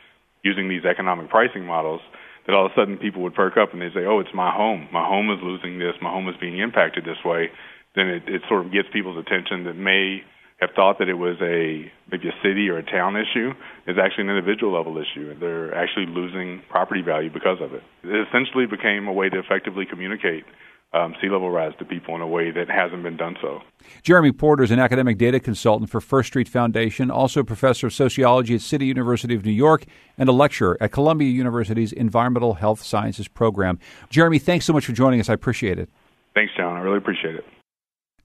using 0.43 0.69
these 0.69 0.85
economic 0.85 1.29
pricing 1.29 1.65
models 1.65 2.01
that 2.45 2.55
all 2.55 2.65
of 2.65 2.71
a 2.71 2.75
sudden 2.75 2.97
people 2.97 3.21
would 3.21 3.35
perk 3.35 3.57
up 3.57 3.73
and 3.73 3.81
they 3.81 3.91
say, 3.93 4.05
"Oh, 4.07 4.19
it's 4.19 4.33
my 4.33 4.49
home. 4.51 4.87
My 4.91 5.05
home 5.05 5.29
is 5.29 5.39
losing 5.43 5.79
this. 5.79 5.93
My 6.01 6.09
home 6.09 6.27
is 6.29 6.35
being 6.39 6.57
impacted 6.57 7.03
this 7.03 7.21
way." 7.23 7.51
Then 7.95 8.07
it, 8.07 8.23
it 8.27 8.41
sort 8.47 8.65
of 8.65 8.71
gets 8.71 8.87
people's 8.93 9.17
attention 9.17 9.65
that 9.65 9.75
may 9.75 10.23
have 10.61 10.71
thought 10.75 10.97
that 10.99 11.09
it 11.09 11.19
was 11.19 11.35
a 11.41 11.91
maybe 12.09 12.29
a 12.29 12.37
city 12.41 12.69
or 12.69 12.77
a 12.77 12.83
town 12.83 13.15
issue 13.15 13.53
is 13.85 13.97
actually 14.01 14.23
an 14.23 14.29
individual 14.31 14.73
level 14.73 14.97
issue 14.97 15.35
they're 15.39 15.75
actually 15.75 16.07
losing 16.07 16.61
property 16.69 17.01
value 17.01 17.29
because 17.29 17.59
of 17.61 17.73
it. 17.73 17.83
It 18.03 18.27
essentially 18.27 18.65
became 18.65 19.07
a 19.07 19.13
way 19.13 19.29
to 19.29 19.37
effectively 19.37 19.85
communicate 19.85 20.45
um, 20.93 21.15
sea 21.21 21.29
level 21.29 21.49
rise 21.49 21.73
to 21.79 21.85
people 21.85 22.15
in 22.15 22.21
a 22.21 22.27
way 22.27 22.51
that 22.51 22.69
hasn't 22.69 23.03
been 23.03 23.17
done 23.17 23.35
so. 23.41 23.61
Jeremy 24.03 24.31
Porter 24.31 24.63
is 24.63 24.71
an 24.71 24.79
academic 24.79 25.17
data 25.17 25.39
consultant 25.39 25.89
for 25.89 25.99
First 25.99 26.27
Street 26.27 26.47
Foundation, 26.47 27.11
also 27.11 27.43
professor 27.43 27.87
of 27.87 27.93
sociology 27.93 28.55
at 28.55 28.61
City 28.61 28.85
University 28.85 29.35
of 29.35 29.45
New 29.45 29.51
York, 29.51 29.83
and 30.17 30.29
a 30.29 30.31
lecturer 30.31 30.77
at 30.79 30.91
Columbia 30.91 31.29
University's 31.29 31.91
Environmental 31.91 32.55
Health 32.55 32.81
Sciences 32.81 33.27
program. 33.27 33.79
Jeremy, 34.09 34.39
thanks 34.39 34.65
so 34.65 34.73
much 34.73 34.85
for 34.85 34.93
joining 34.93 35.19
us. 35.19 35.29
I 35.29 35.33
appreciate 35.33 35.77
it. 35.77 35.89
Thanks, 36.33 36.53
John. 36.55 36.77
I 36.77 36.79
really 36.79 36.97
appreciate 36.97 37.35
it. 37.35 37.45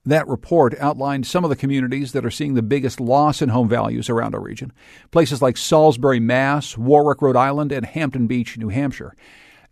That 0.05 0.27
report 0.27 0.75
outlined 0.79 1.25
some 1.25 1.45
of 1.45 1.49
the 1.49 1.55
communities 1.55 2.11
that 2.11 2.25
are 2.25 2.31
seeing 2.31 2.55
the 2.55 2.61
biggest 2.61 2.99
loss 2.99 3.41
in 3.41 3.49
home 3.49 3.69
values 3.69 4.09
around 4.09 4.35
our 4.35 4.41
region. 4.41 4.73
Places 5.11 5.41
like 5.41 5.55
Salisbury, 5.55 6.19
Mass., 6.19 6.77
Warwick, 6.77 7.21
Rhode 7.21 7.37
Island, 7.37 7.71
and 7.71 7.85
Hampton 7.85 8.27
Beach, 8.27 8.57
New 8.57 8.67
Hampshire. 8.67 9.15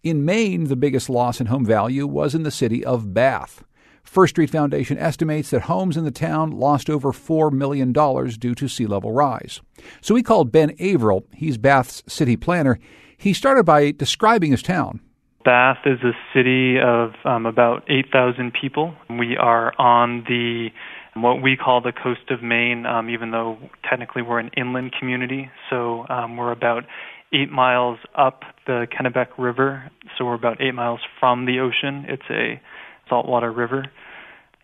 In 0.04 0.26
Maine, 0.26 0.64
the 0.64 0.76
biggest 0.76 1.12
loss 1.12 1.40
in 1.40 1.46
home 1.46 1.64
value 1.64 2.08
was 2.08 2.34
in 2.34 2.42
the 2.42 2.50
city 2.50 2.84
of 2.84 3.14
Bath. 3.14 3.64
First 4.02 4.32
Street 4.32 4.50
Foundation 4.50 4.98
estimates 4.98 5.52
that 5.52 5.62
homes 5.64 5.96
in 5.96 6.06
the 6.06 6.12
town 6.12 6.50
lost 6.50 6.90
over 6.90 7.12
$4 7.12 7.52
million 7.52 7.94
due 7.94 8.56
to 8.56 8.68
sea 8.68 8.88
level 8.88 9.12
rise. 9.12 9.62
So 10.02 10.16
we 10.16 10.24
called 10.24 10.52
Ben 10.52 10.72
Averill, 10.80 11.26
he's 11.36 11.60
Bath's 11.60 12.02
city 12.08 12.36
planner. 12.36 12.80
He 13.16 13.32
started 13.32 13.64
by 13.64 13.92
describing 13.92 14.50
his 14.50 14.64
town. 14.64 15.02
Bath 15.46 15.78
is 15.86 16.00
a 16.02 16.14
city 16.34 16.80
of 16.80 17.12
um, 17.24 17.46
about 17.46 17.84
8,000 17.88 18.54
people. 18.60 18.96
We 19.08 19.38
are 19.38 19.80
on 19.80 20.24
the 20.28 20.70
what 21.14 21.44
we 21.44 21.58
call 21.58 21.82
the 21.82 21.92
coast 21.92 22.32
of 22.32 22.42
Maine, 22.42 22.86
um, 22.86 23.10
even 23.10 23.32
though 23.32 23.58
technically 23.88 24.22
we're 24.22 24.40
an 24.40 24.50
inland 24.56 24.94
community. 24.98 25.52
So 25.70 26.06
um, 26.10 26.38
we're 26.38 26.54
about 26.54 26.86
eight 27.34 27.52
miles 27.52 28.00
up 28.16 28.42
the 28.68 28.88
Kennebec 28.92 29.28
River. 29.38 29.90
So 30.18 30.26
we're 30.26 30.36
about 30.36 30.62
eight 30.62 30.74
miles 30.74 31.00
from 31.20 31.46
the 31.46 31.60
ocean. 31.60 32.06
It's 32.08 32.30
a 32.30 32.62
saltwater 33.10 33.52
river. 33.52 33.86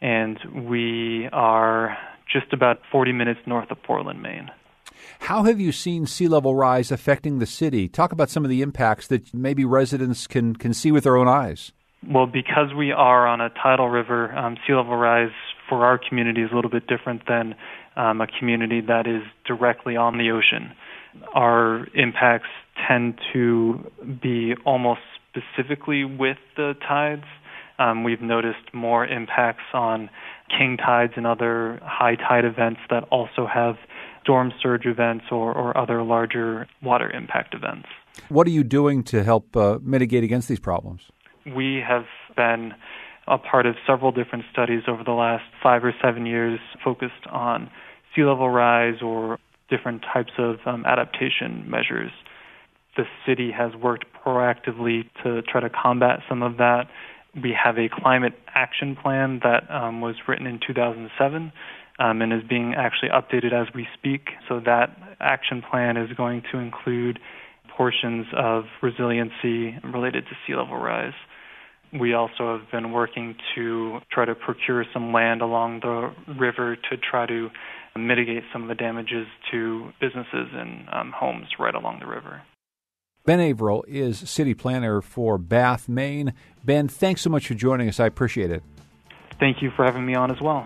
And 0.02 0.38
we 0.70 1.28
are 1.32 1.98
just 2.32 2.54
about 2.54 2.82
40 2.92 3.14
minutes 3.14 3.40
north 3.46 3.72
of 3.72 3.82
Portland, 3.84 4.22
Maine. 4.22 4.52
How 5.20 5.44
have 5.44 5.60
you 5.60 5.72
seen 5.72 6.06
sea 6.06 6.28
level 6.28 6.56
rise 6.56 6.92
affecting 6.92 7.40
the 7.40 7.46
city? 7.46 7.88
Talk 7.88 8.12
about 8.12 8.30
some 8.30 8.44
of 8.44 8.50
the 8.50 8.62
impacts 8.62 9.08
that 9.08 9.34
maybe 9.34 9.66
residents 9.66 10.28
can, 10.28 10.56
can 10.56 10.74
see 10.74 10.92
with 10.92 11.04
their 11.04 11.18
own 11.18 11.28
eyes. 11.28 11.72
Well, 12.08 12.28
because 12.28 12.74
we 12.78 12.92
are 12.92 13.28
on 13.28 13.42
a 13.42 13.50
tidal 13.50 13.90
river, 13.90 14.32
um, 14.36 14.58
sea 14.68 14.74
level 14.74 14.96
rise 14.96 15.32
for 15.68 15.86
our 15.86 15.98
community 15.98 16.42
is 16.42 16.52
a 16.52 16.56
little 16.56 16.72
bit 16.72 16.88
different 16.88 17.24
than 17.28 17.56
um, 17.96 18.22
a 18.22 18.28
community 18.28 18.82
that 18.82 19.08
is 19.08 19.24
directly 19.46 19.96
on 19.96 20.18
the 20.18 20.30
ocean. 20.32 20.72
Our 21.34 21.88
impacts 21.94 22.50
tend 22.88 23.20
to 23.34 23.92
be 24.22 24.56
almost 24.66 25.02
specifically 25.30 26.04
with 26.04 26.38
the 26.56 26.74
tides. 26.88 27.26
Um, 27.80 28.04
we've 28.04 28.22
noticed 28.22 28.74
more 28.74 29.06
impacts 29.06 29.64
on 29.74 30.10
king 30.50 30.78
tides 30.78 31.14
and 31.16 31.28
other 31.28 31.80
high 31.84 32.16
tide 32.16 32.46
events 32.46 32.80
that 32.90 33.04
also 33.12 33.46
have 33.46 33.76
storm 34.24 34.52
surge 34.62 34.86
events 34.86 35.26
or, 35.32 35.54
or 35.54 35.78
other 35.78 36.04
larger 36.04 36.68
water 36.82 37.10
impact 37.10 37.54
events. 37.54 37.88
What 38.30 38.48
are 38.48 38.52
you 38.52 38.64
doing 38.64 39.04
to 39.06 39.24
help 39.24 39.56
uh, 39.56 39.80
mitigate 39.82 40.24
against 40.24 40.48
these 40.48 40.60
problems? 40.60 41.02
We 41.56 41.82
have 41.88 42.06
been 42.36 42.74
a 43.28 43.38
part 43.38 43.66
of 43.66 43.76
several 43.86 44.12
different 44.12 44.46
studies 44.52 44.84
over 44.88 45.04
the 45.04 45.12
last 45.12 45.44
five 45.62 45.84
or 45.84 45.94
seven 46.02 46.26
years 46.26 46.60
focused 46.84 47.28
on 47.30 47.70
sea 48.16 48.24
level 48.24 48.50
rise 48.50 49.02
or 49.02 49.38
different 49.70 50.04
types 50.14 50.32
of 50.38 50.58
um, 50.66 50.86
adaptation 50.86 51.70
measures. 51.70 52.12
The 52.96 53.04
city 53.26 53.52
has 53.52 53.76
worked 53.76 54.06
proactively 54.26 55.04
to 55.24 55.42
try 55.44 55.62
to 55.62 55.70
combat 55.70 56.20
some 56.28 56.42
of 56.42 56.58
that. 56.58 56.88
We 57.42 57.56
have 57.64 57.78
a 57.78 57.90
climate 57.90 58.34
action 58.56 58.96
plan 58.96 59.42
that 59.44 59.70
um, 59.70 60.02
was 60.02 60.16
written 60.28 60.48
in 60.48 60.60
2007 60.66 61.52
um, 62.00 62.22
and 62.22 62.34
is 62.34 62.42
being 62.48 62.74
actually 62.76 63.10
updated 63.10 63.54
as 63.54 63.74
we 63.74 63.88
speak. 63.98 64.30
So 64.48 64.60
that 64.66 64.98
action 65.20 65.62
plan 65.70 65.98
is 65.98 66.12
going 66.16 66.44
to 66.52 66.58
include 66.58 67.20
portions 67.76 68.26
of 68.36 68.64
resiliency 68.82 69.78
related 69.84 70.26
to 70.26 70.32
sea 70.46 70.56
level 70.56 70.78
rise. 70.78 71.14
We 71.98 72.14
also 72.14 72.58
have 72.58 72.70
been 72.72 72.92
working 72.92 73.36
to 73.56 74.00
try 74.12 74.26
to 74.26 74.36
procure 74.36 74.84
some 74.94 75.14
land 75.14 75.42
along 75.42 75.82
the 75.82 76.12
river 76.34 76.76
to 76.76 76.98
try 76.98 77.26
to 77.28 77.50
mitigate 77.98 78.44
some 78.52 78.64
of 78.64 78.70
the 78.70 78.76
damages 78.76 79.28
to 79.52 79.92
businesses 80.00 80.50
and 80.54 80.88
um, 80.92 81.14
homes 81.16 81.48
right 81.60 81.76
along 81.76 82.00
the 82.00 82.08
river. 82.08 82.42
Ben 83.26 83.40
Averill 83.42 83.84
is 83.88 84.18
city 84.30 84.54
planner 84.54 85.02
for 85.02 85.38
Bath, 85.38 85.90
Maine. 85.90 86.34
Ben, 86.64 86.88
thanks 86.88 87.22
so 87.22 87.30
much 87.30 87.48
for 87.48 87.56
joining 87.56 87.90
us. 87.90 88.00
I 88.00 88.06
appreciate 88.06 88.52
it. 88.52 88.64
Thank 89.40 89.62
you 89.62 89.72
for 89.76 89.84
having 89.84 90.06
me 90.06 90.16
on 90.16 90.32
as 90.32 90.40
well. 90.42 90.66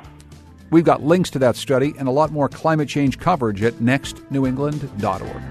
We've 0.70 0.86
got 0.86 1.04
links 1.04 1.30
to 1.32 1.40
that 1.40 1.56
study 1.56 1.94
and 1.98 2.08
a 2.08 2.12
lot 2.12 2.32
more 2.32 2.48
climate 2.48 2.88
change 2.88 3.18
coverage 3.20 3.62
at 3.64 3.74
nextnewengland.org. 3.76 5.42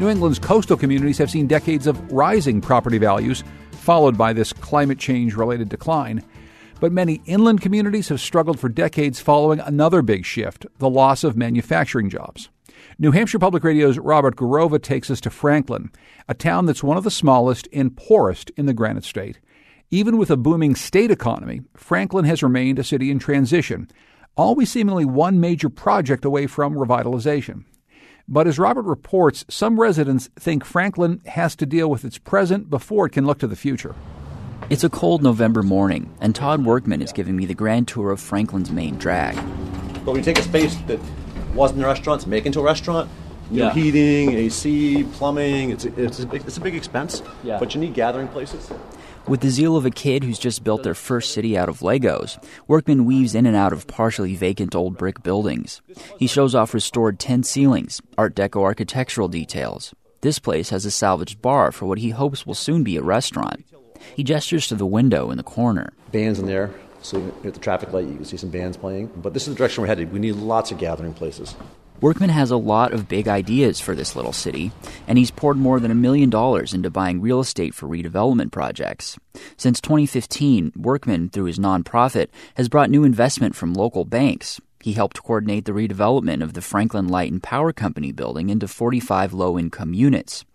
New 0.00 0.08
England's 0.08 0.38
coastal 0.38 0.76
communities 0.76 1.18
have 1.18 1.30
seen 1.30 1.46
decades 1.46 1.86
of 1.86 2.10
rising 2.10 2.60
property 2.60 2.98
values, 2.98 3.44
followed 3.70 4.16
by 4.16 4.32
this 4.32 4.52
climate 4.52 4.98
change 4.98 5.34
related 5.34 5.68
decline. 5.68 6.24
But 6.80 6.92
many 6.92 7.20
inland 7.26 7.60
communities 7.60 8.08
have 8.08 8.20
struggled 8.20 8.58
for 8.58 8.70
decades 8.70 9.20
following 9.20 9.60
another 9.60 10.00
big 10.00 10.24
shift 10.24 10.66
the 10.78 10.88
loss 10.88 11.22
of 11.22 11.36
manufacturing 11.36 12.08
jobs. 12.08 12.48
New 12.98 13.10
Hampshire 13.10 13.38
Public 13.38 13.62
Radio's 13.62 13.98
Robert 13.98 14.36
Garrova 14.36 14.82
takes 14.82 15.10
us 15.10 15.20
to 15.20 15.30
Franklin, 15.30 15.90
a 16.28 16.34
town 16.34 16.64
that's 16.64 16.82
one 16.82 16.96
of 16.96 17.04
the 17.04 17.10
smallest 17.10 17.68
and 17.72 17.96
poorest 17.96 18.50
in 18.56 18.64
the 18.64 18.72
Granite 18.72 19.04
State. 19.04 19.38
Even 19.90 20.16
with 20.16 20.30
a 20.30 20.36
booming 20.36 20.74
state 20.74 21.10
economy, 21.10 21.60
Franklin 21.76 22.24
has 22.24 22.42
remained 22.42 22.78
a 22.78 22.84
city 22.84 23.10
in 23.10 23.18
transition, 23.18 23.88
always 24.36 24.70
seemingly 24.70 25.04
one 25.04 25.38
major 25.40 25.68
project 25.68 26.24
away 26.24 26.46
from 26.46 26.74
revitalization. 26.74 27.64
But 28.26 28.46
as 28.46 28.58
Robert 28.58 28.84
reports, 28.84 29.44
some 29.50 29.80
residents 29.80 30.30
think 30.38 30.64
Franklin 30.64 31.20
has 31.26 31.56
to 31.56 31.66
deal 31.66 31.90
with 31.90 32.04
its 32.04 32.16
present 32.16 32.70
before 32.70 33.06
it 33.06 33.10
can 33.10 33.26
look 33.26 33.40
to 33.40 33.48
the 33.48 33.56
future. 33.56 33.94
It's 34.68 34.84
a 34.84 34.90
cold 34.90 35.22
November 35.22 35.62
morning, 35.62 36.12
and 36.20 36.34
Todd 36.34 36.64
Workman 36.64 37.02
is 37.02 37.12
giving 37.12 37.34
me 37.36 37.46
the 37.46 37.54
grand 37.54 37.88
tour 37.88 38.12
of 38.12 38.20
Franklin's 38.20 38.70
main 38.70 38.96
drag. 38.98 39.34
But 40.04 40.12
we 40.12 40.22
take 40.22 40.38
a 40.38 40.42
space 40.42 40.76
that 40.86 41.00
wasn't 41.54 41.82
a 41.82 41.86
restaurant 41.86 42.20
to 42.22 42.28
make 42.28 42.46
into 42.46 42.60
a 42.60 42.62
restaurant. 42.62 43.10
New 43.50 43.62
yeah. 43.62 43.72
heating, 43.72 44.30
AC, 44.30 45.04
plumbing. 45.14 45.70
It's 45.70 45.84
a, 45.84 46.00
it's 46.00 46.20
a, 46.20 46.26
big, 46.26 46.42
it's 46.42 46.56
a 46.56 46.60
big 46.60 46.76
expense. 46.76 47.20
Yeah. 47.42 47.58
But 47.58 47.74
you 47.74 47.80
need 47.80 47.94
gathering 47.94 48.28
places. 48.28 48.70
With 49.26 49.40
the 49.40 49.50
zeal 49.50 49.76
of 49.76 49.84
a 49.84 49.90
kid 49.90 50.22
who's 50.22 50.38
just 50.38 50.62
built 50.62 50.84
their 50.84 50.94
first 50.94 51.32
city 51.32 51.58
out 51.58 51.68
of 51.68 51.80
Legos, 51.80 52.42
Workman 52.68 53.04
weaves 53.06 53.34
in 53.34 53.46
and 53.46 53.56
out 53.56 53.72
of 53.72 53.88
partially 53.88 54.36
vacant 54.36 54.76
old 54.76 54.96
brick 54.96 55.22
buildings. 55.22 55.82
He 56.18 56.28
shows 56.28 56.54
off 56.54 56.74
restored 56.74 57.18
tin 57.18 57.42
ceilings, 57.42 58.00
Art 58.16 58.36
Deco 58.36 58.62
architectural 58.62 59.28
details. 59.28 59.94
This 60.20 60.38
place 60.38 60.70
has 60.70 60.84
a 60.84 60.90
salvaged 60.90 61.42
bar 61.42 61.72
for 61.72 61.86
what 61.86 61.98
he 61.98 62.10
hopes 62.10 62.46
will 62.46 62.54
soon 62.54 62.84
be 62.84 62.96
a 62.96 63.02
restaurant. 63.02 63.64
He 64.16 64.24
gestures 64.24 64.66
to 64.68 64.74
the 64.74 64.86
window 64.86 65.30
in 65.30 65.36
the 65.36 65.42
corner. 65.42 65.92
Bands 66.12 66.38
in 66.38 66.46
there, 66.46 66.70
so 67.02 67.32
at 67.44 67.54
the 67.54 67.60
traffic 67.60 67.92
light 67.92 68.06
you 68.06 68.16
can 68.16 68.24
see 68.24 68.36
some 68.36 68.50
bands 68.50 68.76
playing. 68.76 69.10
But 69.16 69.34
this 69.34 69.46
is 69.46 69.54
the 69.54 69.58
direction 69.58 69.82
we're 69.82 69.88
headed. 69.88 70.12
We 70.12 70.18
need 70.18 70.36
lots 70.36 70.70
of 70.70 70.78
gathering 70.78 71.14
places. 71.14 71.54
Workman 72.00 72.30
has 72.30 72.50
a 72.50 72.56
lot 72.56 72.94
of 72.94 73.08
big 73.08 73.28
ideas 73.28 73.78
for 73.78 73.94
this 73.94 74.16
little 74.16 74.32
city, 74.32 74.72
and 75.06 75.18
he's 75.18 75.30
poured 75.30 75.58
more 75.58 75.78
than 75.78 75.90
a 75.90 75.94
million 75.94 76.30
dollars 76.30 76.72
into 76.72 76.88
buying 76.88 77.20
real 77.20 77.40
estate 77.40 77.74
for 77.74 77.86
redevelopment 77.86 78.52
projects. 78.52 79.18
Since 79.58 79.82
2015, 79.82 80.72
Workman, 80.76 81.28
through 81.28 81.44
his 81.44 81.58
nonprofit, 81.58 82.28
has 82.54 82.70
brought 82.70 82.88
new 82.88 83.04
investment 83.04 83.54
from 83.54 83.74
local 83.74 84.06
banks. 84.06 84.62
He 84.82 84.94
helped 84.94 85.22
coordinate 85.22 85.66
the 85.66 85.72
redevelopment 85.72 86.42
of 86.42 86.54
the 86.54 86.62
Franklin 86.62 87.06
Light 87.06 87.30
and 87.30 87.42
Power 87.42 87.70
Company 87.70 88.12
building 88.12 88.48
into 88.48 88.66
45 88.66 89.34
low 89.34 89.58
income 89.58 89.92
units. 89.92 90.46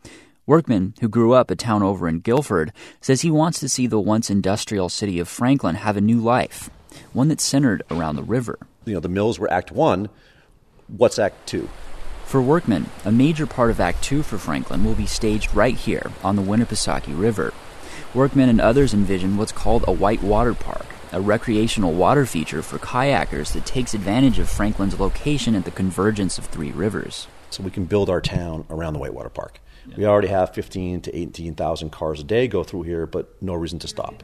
Workman, 0.47 0.93
who 1.01 1.09
grew 1.09 1.33
up 1.33 1.49
a 1.49 1.55
town 1.55 1.81
over 1.81 2.07
in 2.07 2.19
Gilford, 2.19 2.71
says 3.01 3.21
he 3.21 3.31
wants 3.31 3.59
to 3.59 3.69
see 3.69 3.87
the 3.87 3.99
once 3.99 4.29
industrial 4.29 4.89
city 4.89 5.17
of 5.19 5.27
Franklin 5.27 5.73
have 5.75 5.97
a 5.97 6.01
new 6.01 6.19
life, 6.19 6.69
one 7.13 7.29
that's 7.29 7.43
centered 7.43 7.81
around 7.89 8.15
the 8.15 8.23
river. 8.23 8.59
You 8.85 8.93
know, 8.93 8.99
the 8.99 9.09
mills 9.09 9.39
were 9.39 9.51
Act 9.51 9.71
One 9.71 10.09
what's 10.87 11.17
Act 11.17 11.47
Two? 11.47 11.67
For 12.25 12.41
Workman, 12.41 12.87
a 13.03 13.11
major 13.11 13.47
part 13.47 13.71
of 13.71 13.79
Act 13.79 14.03
Two 14.03 14.21
for 14.21 14.37
Franklin 14.37 14.83
will 14.83 14.93
be 14.93 15.07
staged 15.07 15.55
right 15.55 15.75
here 15.75 16.11
on 16.23 16.35
the 16.35 16.43
Winnipesaukee 16.43 17.19
River. 17.19 17.51
Workman 18.13 18.49
and 18.49 18.61
others 18.61 18.93
envision 18.93 19.37
what's 19.37 19.51
called 19.51 19.83
a 19.87 19.91
white 19.91 20.21
water 20.21 20.53
park, 20.53 20.85
a 21.11 21.19
recreational 21.19 21.93
water 21.93 22.25
feature 22.25 22.61
for 22.61 22.77
kayakers 22.77 23.51
that 23.53 23.65
takes 23.65 23.95
advantage 23.95 24.37
of 24.37 24.47
Franklin's 24.47 24.99
location 24.99 25.55
at 25.55 25.65
the 25.65 25.71
convergence 25.71 26.37
of 26.37 26.45
three 26.45 26.71
rivers. 26.71 27.27
So 27.49 27.63
we 27.63 27.71
can 27.71 27.85
build 27.85 28.11
our 28.11 28.21
town 28.21 28.65
around 28.69 28.93
the 28.93 28.99
whitewater 28.99 29.29
park. 29.29 29.59
Yeah. 29.87 29.97
We 29.97 30.05
already 30.05 30.27
have 30.27 30.53
15 30.53 31.01
to 31.01 31.15
18,000 31.15 31.91
cars 31.91 32.19
a 32.19 32.23
day 32.23 32.47
go 32.47 32.63
through 32.63 32.83
here, 32.83 33.05
but 33.05 33.41
no 33.41 33.53
reason 33.53 33.79
to 33.79 33.87
stop. 33.87 34.23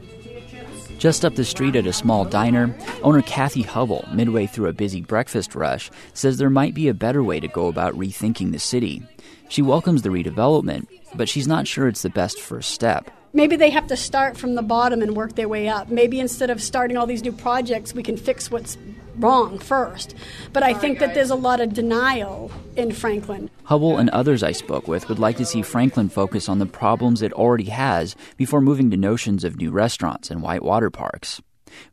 Just 0.98 1.24
up 1.24 1.34
the 1.34 1.44
street 1.44 1.74
at 1.74 1.86
a 1.86 1.92
small 1.92 2.24
diner, 2.24 2.74
owner 3.02 3.22
Kathy 3.22 3.62
Hubble, 3.62 4.08
midway 4.12 4.46
through 4.46 4.68
a 4.68 4.72
busy 4.72 5.00
breakfast 5.00 5.54
rush, 5.54 5.90
says 6.14 6.38
there 6.38 6.50
might 6.50 6.74
be 6.74 6.86
a 6.88 6.94
better 6.94 7.24
way 7.24 7.40
to 7.40 7.48
go 7.48 7.66
about 7.66 7.94
rethinking 7.94 8.52
the 8.52 8.58
city. 8.60 9.02
She 9.48 9.62
welcomes 9.62 10.02
the 10.02 10.10
redevelopment, 10.10 10.86
but 11.14 11.28
she's 11.28 11.48
not 11.48 11.66
sure 11.66 11.88
it's 11.88 12.02
the 12.02 12.10
best 12.10 12.40
first 12.40 12.70
step. 12.70 13.10
Maybe 13.32 13.56
they 13.56 13.70
have 13.70 13.86
to 13.88 13.96
start 13.96 14.36
from 14.36 14.54
the 14.54 14.62
bottom 14.62 15.02
and 15.02 15.16
work 15.16 15.34
their 15.34 15.48
way 15.48 15.68
up. 15.68 15.88
Maybe 15.88 16.20
instead 16.20 16.50
of 16.50 16.62
starting 16.62 16.96
all 16.96 17.06
these 17.06 17.24
new 17.24 17.32
projects, 17.32 17.94
we 17.94 18.02
can 18.02 18.16
fix 18.16 18.50
what's 18.50 18.76
wrong 19.16 19.58
first. 19.58 20.14
But 20.52 20.62
I 20.62 20.74
think 20.74 20.98
that 20.98 21.14
there's 21.14 21.30
a 21.30 21.34
lot 21.34 21.60
of 21.60 21.74
denial 21.74 22.50
in 22.76 22.92
Franklin. 22.92 23.50
Hubble 23.64 23.98
and 23.98 24.10
others 24.10 24.42
I 24.42 24.52
spoke 24.52 24.88
with 24.88 25.08
would 25.08 25.18
like 25.18 25.36
to 25.38 25.46
see 25.46 25.62
Franklin 25.62 26.08
focus 26.08 26.48
on 26.48 26.58
the 26.58 26.66
problems 26.66 27.22
it 27.22 27.32
already 27.32 27.70
has 27.70 28.16
before 28.36 28.60
moving 28.60 28.90
to 28.90 28.96
notions 28.96 29.44
of 29.44 29.56
new 29.56 29.70
restaurants 29.70 30.30
and 30.30 30.42
whitewater 30.42 30.90
parks. 30.90 31.40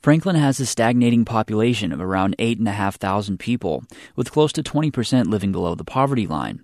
Franklin 0.01 0.35
has 0.35 0.59
a 0.59 0.65
stagnating 0.65 1.25
population 1.25 1.91
of 1.91 2.01
around 2.01 2.35
8,500 2.37 3.39
people, 3.39 3.83
with 4.15 4.31
close 4.31 4.51
to 4.53 4.63
20% 4.63 5.27
living 5.27 5.51
below 5.51 5.75
the 5.75 5.85
poverty 5.85 6.27
line. 6.27 6.63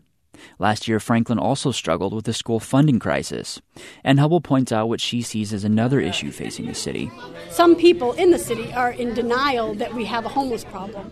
Last 0.59 0.87
year, 0.87 0.99
Franklin 0.99 1.39
also 1.39 1.71
struggled 1.71 2.13
with 2.13 2.25
the 2.25 2.33
school 2.33 2.59
funding 2.59 2.99
crisis. 2.99 3.61
And 4.03 4.19
Hubble 4.19 4.41
points 4.41 4.71
out 4.71 4.89
what 4.89 5.01
she 5.01 5.21
sees 5.21 5.53
as 5.53 5.63
another 5.63 5.99
issue 5.99 6.31
facing 6.31 6.67
the 6.67 6.73
city. 6.73 7.11
Some 7.49 7.75
people 7.75 8.13
in 8.13 8.31
the 8.31 8.39
city 8.39 8.73
are 8.73 8.91
in 8.91 9.13
denial 9.13 9.73
that 9.75 9.93
we 9.93 10.05
have 10.05 10.25
a 10.25 10.29
homeless 10.29 10.63
problem. 10.63 11.11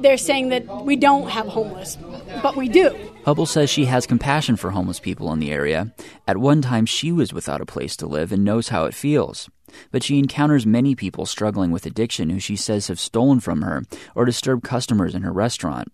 They're 0.00 0.16
saying 0.16 0.48
that 0.50 0.84
we 0.84 0.96
don't 0.96 1.28
have 1.28 1.46
homeless, 1.46 1.96
but 2.42 2.56
we 2.56 2.68
do. 2.68 2.94
Hubble 3.24 3.46
says 3.46 3.70
she 3.70 3.86
has 3.86 4.06
compassion 4.06 4.56
for 4.56 4.70
homeless 4.70 5.00
people 5.00 5.32
in 5.32 5.38
the 5.38 5.52
area. 5.52 5.92
At 6.26 6.36
one 6.36 6.60
time, 6.60 6.86
she 6.86 7.10
was 7.10 7.32
without 7.32 7.60
a 7.60 7.66
place 7.66 7.96
to 7.96 8.06
live 8.06 8.32
and 8.32 8.44
knows 8.44 8.68
how 8.68 8.84
it 8.84 8.94
feels. 8.94 9.48
But 9.90 10.02
she 10.02 10.18
encounters 10.18 10.66
many 10.66 10.94
people 10.94 11.26
struggling 11.26 11.70
with 11.70 11.86
addiction 11.86 12.30
who 12.30 12.38
she 12.38 12.54
says 12.56 12.88
have 12.88 13.00
stolen 13.00 13.40
from 13.40 13.62
her 13.62 13.82
or 14.14 14.24
disturbed 14.24 14.62
customers 14.62 15.14
in 15.14 15.22
her 15.22 15.32
restaurant. 15.32 15.88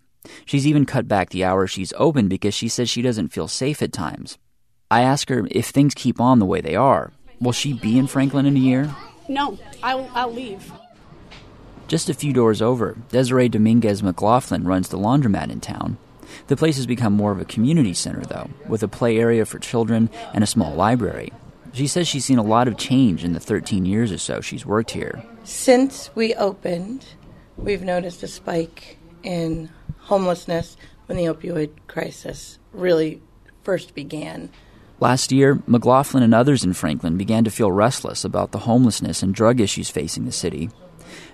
She's 0.44 0.66
even 0.66 0.84
cut 0.84 1.08
back 1.08 1.30
the 1.30 1.44
hours 1.44 1.70
she's 1.70 1.92
open 1.96 2.28
because 2.28 2.54
she 2.54 2.68
says 2.68 2.90
she 2.90 3.02
doesn't 3.02 3.28
feel 3.28 3.48
safe 3.48 3.82
at 3.82 3.92
times. 3.92 4.38
I 4.90 5.02
ask 5.02 5.28
her 5.28 5.46
if 5.50 5.66
things 5.66 5.94
keep 5.94 6.20
on 6.20 6.38
the 6.38 6.46
way 6.46 6.60
they 6.60 6.74
are, 6.76 7.12
will 7.40 7.52
she 7.52 7.72
be 7.72 7.98
in 7.98 8.06
Franklin 8.06 8.46
in 8.46 8.56
a 8.56 8.60
year? 8.60 8.94
No, 9.28 9.58
I'll, 9.82 10.10
I'll 10.14 10.32
leave. 10.32 10.72
Just 11.86 12.08
a 12.08 12.14
few 12.14 12.32
doors 12.32 12.60
over, 12.62 12.96
Desiree 13.08 13.48
Dominguez 13.48 14.02
McLaughlin 14.02 14.64
runs 14.64 14.88
the 14.88 14.98
laundromat 14.98 15.50
in 15.50 15.60
town. 15.60 15.98
The 16.46 16.56
place 16.56 16.76
has 16.76 16.86
become 16.86 17.12
more 17.12 17.32
of 17.32 17.40
a 17.40 17.44
community 17.44 17.94
center, 17.94 18.22
though, 18.22 18.50
with 18.68 18.82
a 18.82 18.88
play 18.88 19.18
area 19.18 19.44
for 19.44 19.58
children 19.58 20.10
and 20.32 20.44
a 20.44 20.46
small 20.46 20.74
library. 20.74 21.32
She 21.72 21.86
says 21.86 22.08
she's 22.08 22.24
seen 22.24 22.38
a 22.38 22.44
lot 22.44 22.68
of 22.68 22.76
change 22.76 23.24
in 23.24 23.32
the 23.32 23.40
13 23.40 23.84
years 23.84 24.12
or 24.12 24.18
so 24.18 24.40
she's 24.40 24.66
worked 24.66 24.90
here. 24.90 25.22
Since 25.44 26.10
we 26.14 26.34
opened, 26.34 27.04
we've 27.56 27.82
noticed 27.82 28.22
a 28.22 28.28
spike 28.28 28.98
in 29.22 29.70
homelessness 30.10 30.76
when 31.06 31.16
the 31.16 31.24
opioid 31.24 31.70
crisis 31.86 32.58
really 32.72 33.22
first 33.62 33.94
began. 33.94 34.50
Last 34.98 35.30
year, 35.30 35.62
McLaughlin 35.68 36.24
and 36.24 36.34
others 36.34 36.64
in 36.64 36.72
Franklin 36.72 37.16
began 37.16 37.44
to 37.44 37.50
feel 37.50 37.70
restless 37.70 38.24
about 38.24 38.50
the 38.50 38.58
homelessness 38.58 39.22
and 39.22 39.32
drug 39.32 39.60
issues 39.60 39.88
facing 39.88 40.24
the 40.24 40.32
city. 40.32 40.68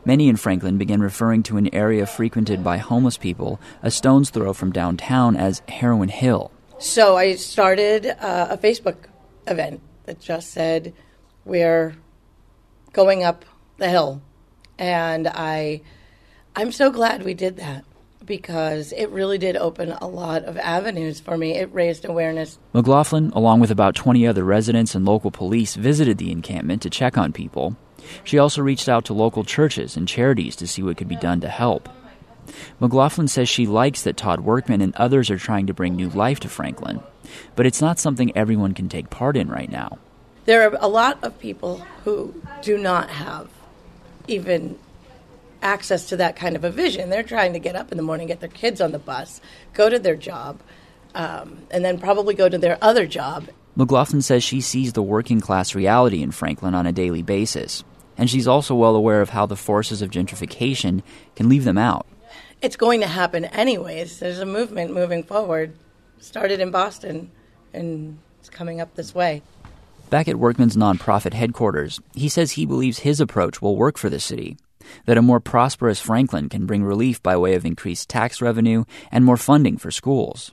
Many 0.05 0.29
in 0.29 0.37
Franklin 0.37 0.77
began 0.77 1.01
referring 1.01 1.43
to 1.45 1.57
an 1.57 1.75
area 1.75 2.07
frequented 2.07 2.63
by 2.63 2.77
homeless 2.77 3.17
people 3.17 3.59
a 3.83 3.91
stone's 3.91 4.29
throw 4.29 4.53
from 4.53 4.73
downtown 4.73 5.37
as 5.37 5.63
Heroin 5.69 6.11
Hill. 6.11 6.53
So 6.79 7.17
I 7.17 7.37
started 7.37 8.07
uh, 8.07 8.49
a 8.51 8.59
Facebook 8.59 9.09
event 9.47 9.81
that 10.05 10.21
just 10.21 10.51
said, 10.51 10.93
We're 11.47 11.97
going 12.93 13.25
up 13.25 13.47
the 13.79 13.89
hill. 13.89 14.21
And 14.79 15.27
I, 15.27 15.81
I'm 16.55 16.73
so 16.73 16.91
glad 16.91 17.23
we 17.23 17.33
did 17.33 17.57
that 17.57 17.87
because 18.27 18.93
it 18.93 19.09
really 19.11 19.39
did 19.39 19.57
open 19.57 19.93
a 19.93 20.07
lot 20.07 20.45
of 20.45 20.59
avenues 20.59 21.21
for 21.21 21.39
me. 21.39 21.55
It 21.55 21.73
raised 21.73 22.05
awareness. 22.05 22.59
McLaughlin, 22.73 23.31
along 23.31 23.61
with 23.61 23.71
about 23.71 23.95
20 23.95 24.27
other 24.27 24.45
residents 24.45 24.95
and 24.95 25.05
local 25.05 25.31
police, 25.31 25.75
visited 25.77 26.19
the 26.19 26.33
encampment 26.33 26.83
to 26.83 26.91
check 26.91 27.17
on 27.17 27.33
people. 27.33 27.77
She 28.25 28.39
also 28.39 28.63
reached 28.63 28.89
out 28.89 29.05
to 29.07 29.15
local 29.15 29.45
churches 29.45 29.97
and 29.97 30.07
charities 30.07 30.57
to 30.57 30.67
see 30.67 30.83
what 30.83 30.97
could 30.97 31.09
be 31.09 31.17
done 31.17 31.41
to 31.41 31.49
help. 31.49 31.89
McLaughlin 32.81 33.29
says 33.29 33.49
she 33.49 33.67
likes 33.67 34.03
that 34.03 34.17
Todd 34.17 34.41
Workman 34.41 34.81
and 34.81 34.95
others 34.97 35.31
are 35.31 35.39
trying 35.39 35.67
to 35.67 35.75
bring 35.75 35.97
new 35.97 36.09
life 36.09 36.41
to 36.41 36.49
Franklin, 36.49 37.01
but 37.57 37.67
it's 37.67 37.81
not 37.81 37.99
something 37.99 38.37
everyone 38.37 38.75
can 38.75 38.89
take 38.89 39.11
part 39.11 39.37
in 39.37 39.49
right 39.49 39.71
now. 39.71 39.99
There 40.45 40.63
are 40.63 40.79
a 40.81 40.89
lot 40.89 41.19
of 41.25 41.39
people 41.41 41.79
who 42.05 42.41
do 42.63 42.79
not 42.79 43.11
have 43.11 43.49
even 44.29 44.79
access 45.63 46.09
to 46.09 46.17
that 46.17 46.37
kind 46.37 46.57
of 46.57 46.65
a 46.65 46.71
vision. 46.71 47.11
They're 47.11 47.23
trying 47.23 47.53
to 47.53 47.59
get 47.59 47.77
up 47.77 47.91
in 47.91 47.97
the 47.97 48.03
morning, 48.03 48.29
get 48.29 48.41
their 48.41 48.49
kids 48.49 48.81
on 48.81 48.93
the 48.93 48.99
bus, 48.99 49.41
go 49.75 49.89
to 49.89 49.99
their 49.99 50.17
job, 50.17 50.61
um, 51.15 51.67
and 51.71 51.85
then 51.85 51.99
probably 51.99 52.35
go 52.35 52.49
to 52.49 52.59
their 52.59 52.79
other 52.83 53.07
job. 53.07 53.49
McLaughlin 53.75 54.23
says 54.23 54.43
she 54.43 54.61
sees 54.61 54.93
the 54.93 55.03
working 55.03 55.41
class 55.41 55.75
reality 55.75 56.23
in 56.23 56.31
Franklin 56.31 56.75
on 56.75 56.87
a 56.87 56.93
daily 56.93 57.23
basis, 57.23 57.85
and 58.17 58.31
she's 58.31 58.49
also 58.49 58.75
well 58.75 58.97
aware 58.97 59.21
of 59.21 59.31
how 59.31 59.47
the 59.47 59.57
forces 59.57 60.01
of 60.03 60.11
gentrification 60.11 61.03
can 61.35 61.49
leave 61.49 61.65
them 61.65 61.79
out. 61.79 62.07
It's 62.63 62.77
going 62.77 63.01
to 63.01 63.07
happen 63.07 63.45
anyways. 63.45 64.19
There's 64.19 64.39
a 64.39 64.47
movement 64.47 64.95
moving 64.95 65.23
forward. 65.23 65.75
Started 66.19 66.61
in 66.61 66.71
Boston, 66.71 67.31
and 67.75 68.19
it's 68.41 68.49
coming 68.49 68.81
up 68.81 68.95
this 68.95 69.15
way. 69.15 69.43
Back 70.09 70.29
at 70.29 70.37
Workman's 70.37 70.77
nonprofit 70.77 71.35
headquarters, 71.35 72.01
he 72.15 72.29
says 72.29 72.53
he 72.53 72.65
believes 72.65 73.01
his 73.01 73.21
approach 73.21 73.61
will 73.61 73.77
work 73.77 73.99
for 73.99 74.09
the 74.09 74.21
city 74.21 74.57
that 75.07 75.19
a 75.19 75.23
more 75.23 75.41
prosperous 75.41 76.01
Franklin 76.01 76.49
can 76.49 76.67
bring 76.67 76.85
relief 76.85 77.23
by 77.23 77.37
way 77.37 77.55
of 77.55 77.65
increased 77.65 78.09
tax 78.09 78.41
revenue 78.41 78.85
and 79.11 79.25
more 79.25 79.37
funding 79.37 79.77
for 79.77 79.91
schools. 79.91 80.53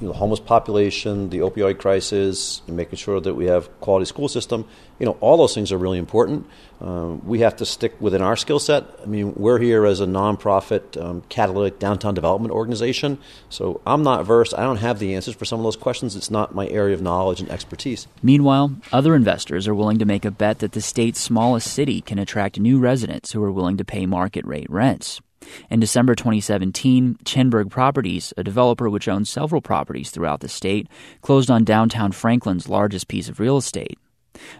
You 0.00 0.06
know, 0.06 0.12
the 0.12 0.18
homeless 0.18 0.40
population, 0.40 1.28
the 1.28 1.38
opioid 1.38 1.78
crisis, 1.78 2.62
making 2.66 2.96
sure 2.96 3.20
that 3.20 3.34
we 3.34 3.46
have 3.46 3.80
quality 3.80 4.06
school 4.06 4.28
system. 4.28 4.66
You 4.98 5.06
know, 5.06 5.18
all 5.20 5.36
those 5.36 5.54
things 5.54 5.72
are 5.72 5.78
really 5.78 5.98
important. 5.98 6.46
Um, 6.80 7.24
we 7.26 7.40
have 7.40 7.56
to 7.56 7.66
stick 7.66 8.00
within 8.00 8.22
our 8.22 8.36
skill 8.36 8.58
set. 8.58 8.84
I 9.02 9.06
mean, 9.06 9.34
we're 9.34 9.58
here 9.58 9.84
as 9.84 10.00
a 10.00 10.06
nonprofit 10.06 11.00
um, 11.00 11.22
catalytic 11.28 11.78
downtown 11.78 12.14
development 12.14 12.52
organization, 12.52 13.18
so 13.50 13.82
I'm 13.86 14.02
not 14.02 14.24
versed. 14.24 14.54
I 14.54 14.62
don't 14.62 14.78
have 14.78 14.98
the 14.98 15.14
answers 15.14 15.34
for 15.34 15.44
some 15.44 15.60
of 15.60 15.64
those 15.64 15.76
questions. 15.76 16.16
It's 16.16 16.30
not 16.30 16.54
my 16.54 16.66
area 16.68 16.94
of 16.94 17.02
knowledge 17.02 17.40
and 17.40 17.50
expertise. 17.50 18.08
Meanwhile, 18.22 18.76
other 18.92 19.14
investors 19.14 19.68
are 19.68 19.74
willing 19.74 19.98
to 19.98 20.06
make 20.06 20.24
a 20.24 20.30
bet 20.30 20.60
that 20.60 20.72
the 20.72 20.80
state's 20.80 21.20
smallest 21.20 21.70
city 21.70 22.00
can 22.00 22.18
attract 22.18 22.58
new 22.58 22.78
residents 22.78 23.32
who 23.32 23.42
are 23.44 23.52
willing 23.52 23.76
to 23.76 23.84
pay 23.84 24.06
market 24.06 24.46
rate 24.46 24.70
rents. 24.70 25.20
In 25.70 25.80
December 25.80 26.14
2017, 26.14 27.18
Chinburg 27.24 27.70
Properties, 27.70 28.32
a 28.36 28.44
developer 28.44 28.88
which 28.90 29.08
owns 29.08 29.30
several 29.30 29.60
properties 29.60 30.10
throughout 30.10 30.40
the 30.40 30.48
state, 30.48 30.88
closed 31.22 31.50
on 31.50 31.64
downtown 31.64 32.12
Franklin's 32.12 32.68
largest 32.68 33.08
piece 33.08 33.28
of 33.28 33.40
real 33.40 33.56
estate. 33.56 33.98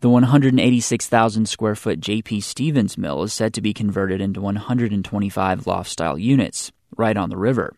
The 0.00 0.08
186,000 0.08 1.46
square 1.46 1.74
foot 1.74 2.00
J.P. 2.00 2.40
Stevens 2.40 2.98
mill 2.98 3.22
is 3.22 3.32
set 3.32 3.52
to 3.54 3.60
be 3.60 3.72
converted 3.72 4.20
into 4.20 4.40
125 4.40 5.66
loft 5.66 5.90
style 5.90 6.18
units, 6.18 6.72
right 6.96 7.16
on 7.16 7.30
the 7.30 7.36
river. 7.36 7.72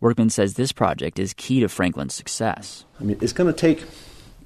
Workman 0.00 0.30
says 0.30 0.54
this 0.54 0.72
project 0.72 1.18
is 1.18 1.34
key 1.34 1.60
to 1.60 1.68
Franklin's 1.68 2.14
success. 2.14 2.84
I 3.00 3.04
mean, 3.04 3.18
it's 3.20 3.32
going 3.32 3.52
to 3.52 3.58
take 3.58 3.84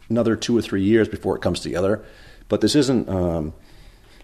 another 0.09 0.37
two 0.37 0.57
or 0.57 0.62
three 0.62 0.83
years 0.83 1.09
before 1.09 1.37
it 1.37 1.42
comes 1.42 1.61
together, 1.61 2.05
but 2.48 2.61
this 2.61 2.74
isn't 2.74 3.09
um, 3.09 3.53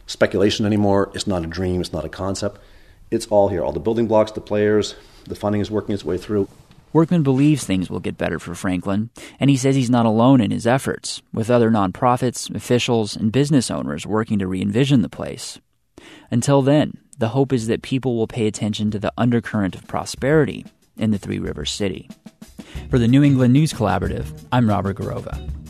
speculation 0.07 0.67
anymore. 0.67 1.11
It's 1.15 1.27
not 1.27 1.45
a 1.45 1.47
dream, 1.47 1.81
it's 1.81 1.93
not 1.93 2.05
a 2.05 2.09
concept. 2.09 2.61
It's 3.11 3.27
all 3.27 3.49
here. 3.49 3.63
All 3.63 3.73
the 3.73 3.81
building 3.81 4.07
blocks, 4.07 4.33
the 4.33 4.41
players, 4.41 4.97
the 5.25 5.37
funding 5.37 5.61
is 5.61 5.71
working 5.71 5.95
its 5.95 6.05
way 6.05 6.19
through. 6.19 6.49
Workman 6.93 7.23
believes 7.23 7.65
things 7.65 7.91
will 7.91 8.01
get 8.01 8.17
better 8.17 8.39
for 8.39 8.55
Franklin, 8.55 9.11
and 9.39 9.51
he 9.51 9.57
says 9.57 9.77
he's 9.77 9.91
not 9.91 10.07
alone 10.07 10.41
in 10.41 10.51
his 10.51 10.67
efforts, 10.67 11.21
with 11.33 11.51
other 11.51 11.71
nonprofits, 11.71 12.53
officials, 12.55 13.15
and 13.15 13.31
business 13.31 13.71
owners 13.71 14.07
working 14.07 14.39
to 14.39 14.47
re 14.47 14.63
envision 14.63 15.03
the 15.03 15.09
place. 15.09 15.61
Until 16.31 16.63
then, 16.63 16.99
the 17.19 17.29
hope 17.29 17.53
is 17.53 17.67
that 17.67 17.83
people 17.83 18.17
will 18.17 18.27
pay 18.27 18.47
attention 18.47 18.91
to 18.91 18.99
the 18.99 19.13
undercurrent 19.19 19.75
of 19.75 19.87
prosperity 19.87 20.65
in 20.97 21.11
the 21.11 21.19
Three 21.19 21.39
Rivers 21.39 21.71
City. 21.71 22.09
For 22.91 22.99
the 22.99 23.09
New 23.09 23.23
England 23.23 23.53
News 23.53 23.73
Collaborative, 23.73 24.45
I'm 24.51 24.69
Robert 24.69 24.97
Garrova. 24.97 25.66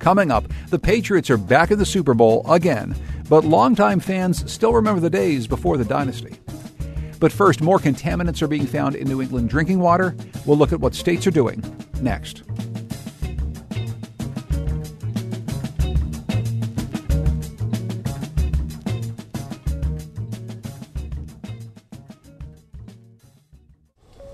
Coming 0.00 0.30
up, 0.30 0.50
the 0.70 0.78
Patriots 0.78 1.28
are 1.28 1.36
back 1.36 1.70
in 1.70 1.78
the 1.78 1.84
Super 1.84 2.14
Bowl 2.14 2.50
again, 2.50 2.96
but 3.28 3.44
longtime 3.44 4.00
fans 4.00 4.50
still 4.50 4.72
remember 4.72 4.98
the 4.98 5.10
days 5.10 5.46
before 5.46 5.76
the 5.76 5.84
dynasty. 5.84 6.38
But 7.20 7.30
first, 7.30 7.60
more 7.60 7.78
contaminants 7.78 8.40
are 8.40 8.48
being 8.48 8.66
found 8.66 8.96
in 8.96 9.06
New 9.06 9.20
England 9.20 9.50
drinking 9.50 9.78
water. 9.78 10.16
We'll 10.46 10.56
look 10.56 10.72
at 10.72 10.80
what 10.80 10.94
states 10.94 11.26
are 11.26 11.30
doing 11.30 11.62
next. 12.00 12.44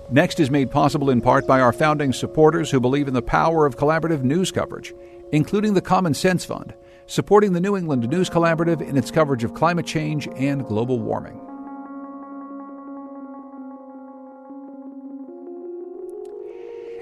Next 0.09 0.39
is 0.39 0.49
made 0.49 0.71
possible 0.71 1.09
in 1.09 1.19
part 1.19 1.45
by 1.45 1.59
our 1.59 1.73
founding 1.73 2.13
supporters 2.13 2.71
who 2.71 2.79
believe 2.79 3.09
in 3.09 3.13
the 3.13 3.21
power 3.21 3.65
of 3.65 3.75
collaborative 3.75 4.23
news 4.23 4.51
coverage, 4.53 4.93
including 5.31 5.73
the 5.73 5.81
Common 5.81 6.13
Sense 6.13 6.45
Fund 6.45 6.73
supporting 7.07 7.53
the 7.53 7.61
New 7.61 7.77
England 7.77 8.07
News 8.09 8.29
Collaborative 8.29 8.81
in 8.81 8.97
its 8.97 9.11
coverage 9.11 9.43
of 9.43 9.53
climate 9.53 9.85
change 9.85 10.27
and 10.35 10.65
global 10.65 10.99
warming. 10.99 11.41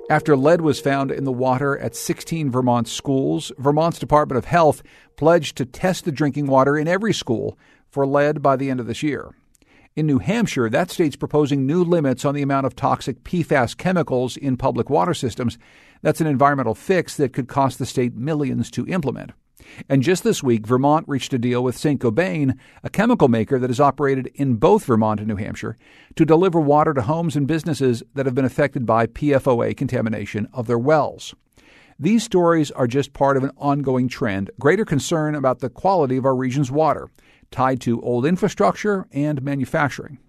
After 0.07 0.38
lead 0.38 0.61
was 0.61 0.79
found 0.79 1.09
in 1.09 1.23
the 1.23 1.31
water 1.31 1.79
at 1.79 1.95
16 1.95 2.51
Vermont 2.51 2.88
schools, 2.88 3.51
Vermont's 3.57 3.97
Department 3.97 4.38
of 4.38 4.45
Health 4.45 4.83
pledged 5.15 5.57
to 5.57 5.65
test 5.65 6.05
the 6.05 6.11
drinking 6.11 6.45
water 6.45 6.77
in 6.77 6.88
every 6.88 7.11
school 7.11 7.57
for 7.89 8.05
lead 8.05 8.43
by 8.43 8.55
the 8.55 8.69
end 8.69 8.79
of 8.79 8.85
this 8.85 9.01
year. 9.01 9.33
In 9.95 10.05
New 10.05 10.19
Hampshire, 10.19 10.69
that 10.69 10.91
state's 10.91 11.15
proposing 11.15 11.65
new 11.65 11.83
limits 11.83 12.23
on 12.23 12.35
the 12.35 12.43
amount 12.43 12.67
of 12.67 12.75
toxic 12.75 13.23
PFAS 13.23 13.75
chemicals 13.75 14.38
in 14.38 14.57
public 14.57 14.91
water 14.91 15.15
systems. 15.15 15.57
That's 16.01 16.21
an 16.21 16.27
environmental 16.27 16.75
fix 16.75 17.17
that 17.17 17.34
could 17.34 17.47
cost 17.47 17.79
the 17.79 17.86
state 17.86 18.15
millions 18.15 18.69
to 18.71 18.88
implement. 18.88 19.31
And 19.89 20.03
just 20.03 20.23
this 20.23 20.43
week, 20.43 20.67
Vermont 20.67 21.08
reached 21.08 21.34
a 21.34 21.39
deal 21.39 21.63
with 21.63 21.77
St. 21.77 21.99
Gobain, 21.99 22.58
a 22.84 22.89
chemical 22.89 23.27
maker 23.27 23.58
that 23.60 23.71
is 23.71 23.79
operated 23.79 24.27
in 24.36 24.55
both 24.55 24.86
Vermont 24.86 25.19
and 25.19 25.27
New 25.27 25.38
Hampshire, 25.38 25.77
to 26.15 26.25
deliver 26.25 26.60
water 26.60 26.93
to 26.93 27.01
homes 27.01 27.36
and 27.36 27.47
businesses 27.47 28.03
that 28.13 28.25
have 28.25 28.36
been 28.36 28.45
affected 28.45 28.86
by 28.86 29.08
PFOA 29.08 29.75
contamination 29.75 30.47
of 30.53 30.67
their 30.67 30.79
wells. 30.79 31.34
These 31.97 32.23
stories 32.23 32.71
are 32.71 32.88
just 32.88 33.13
part 33.13 33.38
of 33.38 33.43
an 33.43 33.51
ongoing 33.58 34.10
trend, 34.10 34.51
greater 34.60 34.86
concern 34.86 35.34
about 35.34 35.60
the 35.60 35.69
quality 35.69 36.17
of 36.17 36.25
our 36.25 36.36
region's 36.36 36.71
water, 36.71 37.10
tied 37.51 37.79
to 37.81 38.01
old 38.01 38.25
infrastructure 38.25 39.08
and 39.12 39.41
manufacturing. 39.41 40.19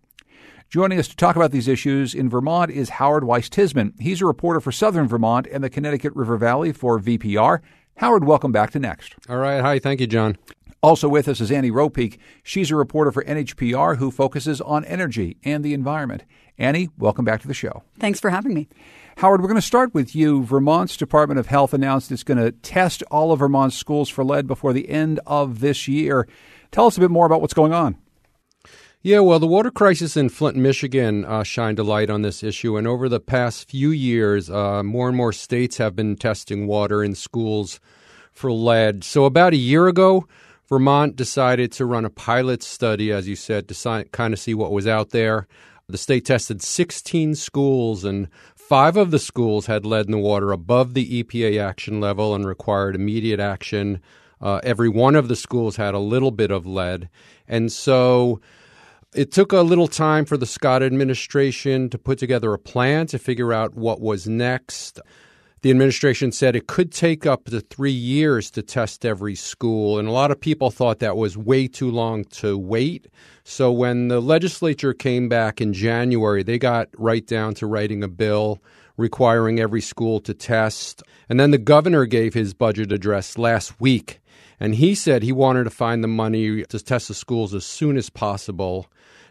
Joining 0.68 0.98
us 0.98 1.06
to 1.06 1.14
talk 1.16 1.36
about 1.36 1.52
these 1.52 1.68
issues 1.68 2.12
in 2.12 2.28
Vermont 2.28 2.72
is 2.72 2.88
Howard 2.88 3.22
Weiss 3.22 3.48
Tisman. 3.48 3.92
He's 4.00 4.20
a 4.20 4.26
reporter 4.26 4.60
for 4.60 4.72
Southern 4.72 5.06
Vermont 5.06 5.46
and 5.46 5.62
the 5.62 5.70
Connecticut 5.70 6.12
River 6.16 6.36
Valley 6.36 6.72
for 6.72 6.98
VPR. 6.98 7.60
Howard, 7.98 8.24
welcome 8.24 8.50
back 8.50 8.72
to 8.72 8.80
Next. 8.80 9.14
All 9.28 9.36
right. 9.36 9.60
Hi. 9.60 9.78
Thank 9.78 10.00
you, 10.00 10.08
John. 10.08 10.36
Also 10.82 11.08
with 11.08 11.28
us 11.28 11.40
is 11.40 11.52
Annie 11.52 11.70
Ropeek. 11.70 12.18
She's 12.42 12.72
a 12.72 12.76
reporter 12.76 13.12
for 13.12 13.22
NHPR 13.22 13.98
who 13.98 14.10
focuses 14.10 14.60
on 14.60 14.84
energy 14.86 15.36
and 15.44 15.64
the 15.64 15.72
environment. 15.72 16.24
Annie, 16.58 16.88
welcome 16.98 17.24
back 17.24 17.42
to 17.42 17.48
the 17.48 17.54
show. 17.54 17.84
Thanks 18.00 18.18
for 18.18 18.30
having 18.30 18.52
me. 18.52 18.66
Howard, 19.18 19.42
we're 19.42 19.48
going 19.48 19.60
to 19.60 19.66
start 19.66 19.94
with 19.94 20.16
you. 20.16 20.42
Vermont's 20.42 20.96
Department 20.96 21.38
of 21.38 21.46
Health 21.46 21.74
announced 21.74 22.10
it's 22.10 22.24
going 22.24 22.38
to 22.38 22.50
test 22.50 23.04
all 23.04 23.30
of 23.30 23.38
Vermont's 23.38 23.76
schools 23.76 24.08
for 24.08 24.24
lead 24.24 24.48
before 24.48 24.72
the 24.72 24.88
end 24.88 25.20
of 25.28 25.60
this 25.60 25.86
year. 25.86 26.26
Tell 26.72 26.86
us 26.86 26.96
a 26.96 27.00
bit 27.00 27.10
more 27.12 27.24
about 27.24 27.40
what's 27.40 27.54
going 27.54 27.72
on. 27.72 27.96
Yeah, 29.06 29.20
well, 29.20 29.38
the 29.38 29.46
water 29.46 29.70
crisis 29.70 30.16
in 30.16 30.30
Flint, 30.30 30.56
Michigan 30.56 31.24
uh, 31.26 31.44
shined 31.44 31.78
a 31.78 31.84
light 31.84 32.10
on 32.10 32.22
this 32.22 32.42
issue. 32.42 32.76
And 32.76 32.88
over 32.88 33.08
the 33.08 33.20
past 33.20 33.70
few 33.70 33.90
years, 33.90 34.50
uh, 34.50 34.82
more 34.82 35.06
and 35.06 35.16
more 35.16 35.32
states 35.32 35.76
have 35.76 35.94
been 35.94 36.16
testing 36.16 36.66
water 36.66 37.04
in 37.04 37.14
schools 37.14 37.78
for 38.32 38.50
lead. 38.50 39.04
So, 39.04 39.24
about 39.24 39.52
a 39.52 39.58
year 39.58 39.86
ago, 39.86 40.26
Vermont 40.68 41.14
decided 41.14 41.70
to 41.70 41.86
run 41.86 42.04
a 42.04 42.10
pilot 42.10 42.64
study, 42.64 43.12
as 43.12 43.28
you 43.28 43.36
said, 43.36 43.68
to 43.68 43.74
si- 43.74 44.08
kind 44.10 44.34
of 44.34 44.40
see 44.40 44.54
what 44.54 44.72
was 44.72 44.88
out 44.88 45.10
there. 45.10 45.46
The 45.88 45.98
state 45.98 46.24
tested 46.24 46.60
16 46.60 47.36
schools, 47.36 48.02
and 48.02 48.26
five 48.56 48.96
of 48.96 49.12
the 49.12 49.20
schools 49.20 49.66
had 49.66 49.86
lead 49.86 50.06
in 50.06 50.10
the 50.10 50.18
water 50.18 50.50
above 50.50 50.94
the 50.94 51.22
EPA 51.22 51.62
action 51.62 52.00
level 52.00 52.34
and 52.34 52.44
required 52.44 52.96
immediate 52.96 53.38
action. 53.38 54.00
Uh, 54.40 54.58
every 54.64 54.88
one 54.88 55.14
of 55.14 55.28
the 55.28 55.36
schools 55.36 55.76
had 55.76 55.94
a 55.94 56.00
little 56.00 56.32
bit 56.32 56.50
of 56.50 56.66
lead. 56.66 57.08
And 57.46 57.70
so 57.70 58.40
it 59.16 59.32
took 59.32 59.52
a 59.52 59.62
little 59.62 59.88
time 59.88 60.26
for 60.26 60.36
the 60.36 60.44
Scott 60.44 60.82
administration 60.82 61.88
to 61.88 61.96
put 61.96 62.18
together 62.18 62.52
a 62.52 62.58
plan 62.58 63.06
to 63.06 63.18
figure 63.18 63.50
out 63.50 63.74
what 63.74 63.98
was 63.98 64.28
next. 64.28 65.00
The 65.62 65.70
administration 65.70 66.32
said 66.32 66.54
it 66.54 66.66
could 66.66 66.92
take 66.92 67.24
up 67.24 67.46
to 67.46 67.60
three 67.60 67.90
years 67.90 68.50
to 68.50 68.62
test 68.62 69.06
every 69.06 69.34
school, 69.34 69.98
and 69.98 70.06
a 70.06 70.12
lot 70.12 70.30
of 70.30 70.38
people 70.38 70.70
thought 70.70 70.98
that 70.98 71.16
was 71.16 71.34
way 71.34 71.66
too 71.66 71.90
long 71.90 72.24
to 72.24 72.58
wait. 72.58 73.06
So 73.42 73.72
when 73.72 74.08
the 74.08 74.20
legislature 74.20 74.92
came 74.92 75.30
back 75.30 75.62
in 75.62 75.72
January, 75.72 76.42
they 76.42 76.58
got 76.58 76.88
right 76.98 77.26
down 77.26 77.54
to 77.54 77.66
writing 77.66 78.04
a 78.04 78.08
bill 78.08 78.62
requiring 78.98 79.60
every 79.60 79.80
school 79.80 80.20
to 80.20 80.34
test. 80.34 81.02
And 81.30 81.40
then 81.40 81.52
the 81.52 81.58
governor 81.58 82.04
gave 82.04 82.34
his 82.34 82.52
budget 82.52 82.92
address 82.92 83.38
last 83.38 83.80
week, 83.80 84.20
and 84.60 84.74
he 84.74 84.94
said 84.94 85.22
he 85.22 85.32
wanted 85.32 85.64
to 85.64 85.70
find 85.70 86.04
the 86.04 86.08
money 86.08 86.64
to 86.64 86.78
test 86.78 87.08
the 87.08 87.14
schools 87.14 87.54
as 87.54 87.64
soon 87.64 87.96
as 87.96 88.10
possible. 88.10 88.86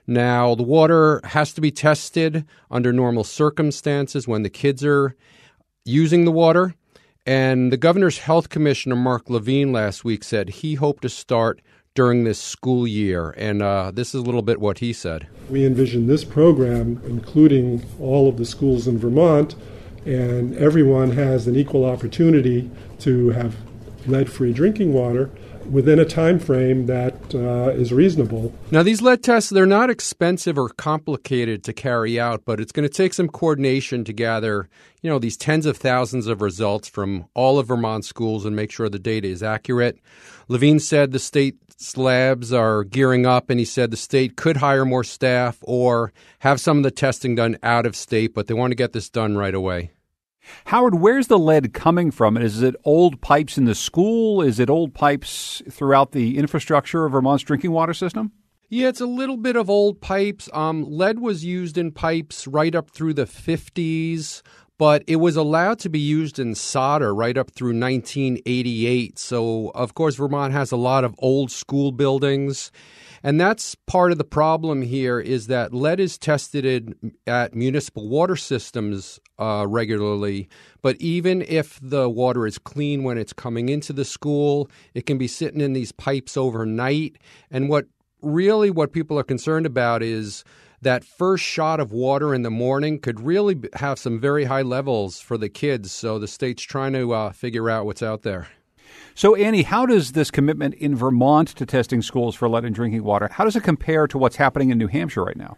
Now, 0.08 0.56
the 0.56 0.64
water 0.64 1.22
has 1.24 1.54
to 1.54 1.62
be 1.62 1.72
tested 1.72 2.46
under 2.70 2.94
normal 2.94 3.24
circumstances 3.24 4.28
when 4.28 4.44
the 4.44 4.50
kids 4.50 4.84
are 4.86 5.16
using 5.84 6.26
the 6.26 6.32
water. 6.32 6.76
And 7.26 7.72
the 7.72 7.78
governor's 7.78 8.20
health 8.20 8.50
commissioner, 8.50 8.96
Mark 8.96 9.30
Levine, 9.30 9.72
last 9.72 10.06
week 10.06 10.24
said 10.24 10.50
he 10.50 10.76
hoped 10.76 11.02
to 11.02 11.10
start 11.10 11.62
during 11.96 12.24
this 12.24 12.40
school 12.40 12.86
year. 12.86 13.32
And 13.32 13.64
uh, 13.64 13.92
this 13.92 14.10
is 14.10 14.22
a 14.22 14.24
little 14.24 14.44
bit 14.44 14.60
what 14.60 14.80
he 14.80 14.94
said. 14.94 15.28
We 15.50 15.66
envision 15.66 16.08
this 16.08 16.24
program 16.24 17.02
including 17.06 17.84
all 18.00 18.30
of 18.30 18.38
the 18.38 18.46
schools 18.46 18.88
in 18.88 19.00
Vermont, 19.00 19.56
and 20.06 20.56
everyone 20.58 21.12
has 21.12 21.48
an 21.48 21.56
equal 21.56 21.86
opportunity 21.86 22.70
to 23.00 23.30
have 23.30 23.56
lead 24.06 24.32
free 24.32 24.54
drinking 24.54 24.94
water 24.94 25.32
within 25.72 26.00
a 26.00 26.06
time 26.06 26.40
frame 26.40 26.86
that 26.86 27.34
uh, 27.34 27.70
is 27.72 27.92
reasonable. 27.92 28.54
Now, 28.72 28.84
these 28.84 29.02
lead 29.02 29.24
tests, 29.24 29.50
they're 29.50 29.66
not 29.66 29.90
expensive 29.90 30.58
or 30.58 30.70
complicated 30.70 31.64
to 31.64 31.74
carry 31.74 32.20
out, 32.20 32.44
but 32.46 32.60
it's 32.60 32.72
going 32.72 32.88
to 32.88 32.94
take 32.94 33.14
some 33.14 33.28
coordination 33.28 34.04
to 34.06 34.14
gather, 34.14 34.70
you 35.02 35.10
know, 35.10 35.20
these 35.20 35.38
tens 35.38 35.66
of 35.66 35.78
thousands 35.78 36.28
of 36.28 36.42
results 36.42 36.88
from 36.88 37.26
all 37.34 37.60
of 37.60 37.68
Vermont 37.68 38.06
schools 38.06 38.46
and 38.46 38.56
make 38.56 38.72
sure 38.72 38.90
the 38.90 39.00
data 39.00 39.28
is 39.28 39.44
accurate. 39.44 40.00
Levine 40.48 40.80
said 40.80 41.12
the 41.12 41.20
state's 41.20 41.98
labs 41.98 42.54
are 42.54 42.84
gearing 42.84 43.26
up, 43.26 43.50
and 43.50 43.60
he 43.60 43.66
said 43.66 43.92
the 43.92 43.98
state 43.98 44.36
could 44.36 44.58
hire 44.58 44.86
more 44.86 45.04
staff 45.04 45.58
or 45.62 46.14
have 46.40 46.62
some 46.62 46.78
of 46.78 46.84
the 46.84 46.92
testing 46.92 47.36
done 47.36 47.58
out 47.64 47.86
of 47.86 47.96
state, 47.96 48.34
but 48.34 48.48
they 48.48 48.54
want 48.54 48.72
to 48.72 48.76
get 48.76 48.94
this 48.94 49.10
done 49.10 49.36
right 49.38 49.56
away. 49.56 49.92
Howard, 50.66 50.96
where's 50.96 51.28
the 51.28 51.40
lead 51.40 51.74
coming 51.74 52.12
from? 52.12 52.38
Is 52.38 52.62
it 52.62 52.76
old 52.84 53.22
pipes 53.22 53.58
in 53.58 53.66
the 53.66 53.76
school? 53.76 54.42
Is 54.42 54.60
it 54.60 54.70
old 54.70 54.94
pipes 54.94 55.62
throughout 55.70 56.12
the 56.12 56.38
infrastructure 56.38 57.06
of 57.06 57.12
Vermont's 57.12 57.44
drinking 57.44 57.72
water 57.72 57.94
system? 57.94 58.32
Yeah, 58.70 58.88
it's 58.88 59.02
a 59.02 59.06
little 59.06 59.38
bit 59.38 59.56
of 59.56 59.70
old 59.70 60.02
pipes. 60.02 60.50
Um, 60.52 60.84
lead 60.84 61.20
was 61.20 61.46
used 61.46 61.78
in 61.78 61.92
pipes 61.92 62.48
right 62.48 62.74
up 62.74 62.90
through 62.90 63.14
the 63.14 63.26
50s, 63.26 64.42
but 64.78 65.04
it 65.08 65.18
was 65.18 65.36
allowed 65.36 65.80
to 65.80 65.90
be 65.90 66.00
used 66.00 66.40
in 66.40 66.56
solder 66.56 67.14
right 67.14 67.38
up 67.38 67.52
through 67.52 67.80
1988. 67.80 69.20
So, 69.20 69.72
of 69.76 69.94
course, 69.94 70.16
Vermont 70.16 70.54
has 70.54 70.72
a 70.72 70.78
lot 70.78 71.04
of 71.04 71.16
old 71.20 71.52
school 71.52 71.92
buildings. 71.92 72.72
And 73.26 73.42
that's 73.42 73.74
part 73.74 74.12
of 74.12 74.20
the 74.20 74.24
problem 74.24 74.84
here 74.84 75.20
is 75.20 75.48
that 75.48 75.74
lead 75.74 76.00
is 76.00 76.16
tested 76.16 76.96
at 77.26 77.56
municipal 77.56 78.08
water 78.08 78.36
systems 78.36 79.20
uh, 79.40 79.66
regularly. 79.68 80.48
But 80.84 80.96
even 80.98 81.42
if 81.42 81.80
the 81.82 82.08
water 82.08 82.46
is 82.46 82.60
clean 82.60 83.04
when 83.04 83.18
it's 83.18 83.34
coming 83.34 83.70
into 83.70 83.94
the 83.94 84.06
school, 84.06 84.70
it 84.94 85.08
can 85.08 85.18
be 85.18 85.28
sitting 85.28 85.60
in 85.60 85.74
these 85.74 85.92
pipes 85.92 86.38
overnight. 86.38 87.18
And 87.50 87.68
what 87.68 87.88
really 88.22 88.70
what 88.70 88.94
people 88.94 89.18
are 89.18 89.24
concerned 89.24 89.66
about 89.66 90.04
is 90.04 90.44
that 90.84 91.04
first 91.04 91.44
shot 91.44 91.80
of 91.80 91.92
water 91.92 92.32
in 92.32 92.44
the 92.44 92.52
morning 92.52 93.00
could 93.00 93.20
really 93.20 93.60
have 93.74 93.98
some 93.98 94.20
very 94.20 94.44
high 94.44 94.62
levels 94.62 95.20
for 95.20 95.36
the 95.36 95.50
kids. 95.50 95.92
So 95.92 96.20
the 96.20 96.28
state's 96.28 96.62
trying 96.62 96.94
to 96.94 97.12
uh, 97.12 97.32
figure 97.32 97.72
out 97.72 97.88
what's 97.88 98.04
out 98.04 98.22
there. 98.22 98.50
So, 99.14 99.36
Annie, 99.36 99.64
how 99.64 99.86
does 99.86 100.12
this 100.12 100.32
commitment 100.32 100.74
in 100.76 100.96
Vermont 100.96 101.50
to 101.50 101.66
testing 101.66 102.02
schools 102.02 102.36
for 102.36 102.50
lead 102.50 102.66
in 102.66 102.74
drinking 102.74 103.04
water, 103.04 103.30
how 103.32 103.44
does 103.44 103.56
it 103.56 103.64
compare 103.64 104.08
to 104.08 104.18
what's 104.18 104.36
happening 104.36 104.70
in 104.70 104.78
New 104.78 104.88
Hampshire 104.88 105.24
right 105.24 105.38
now? 105.38 105.58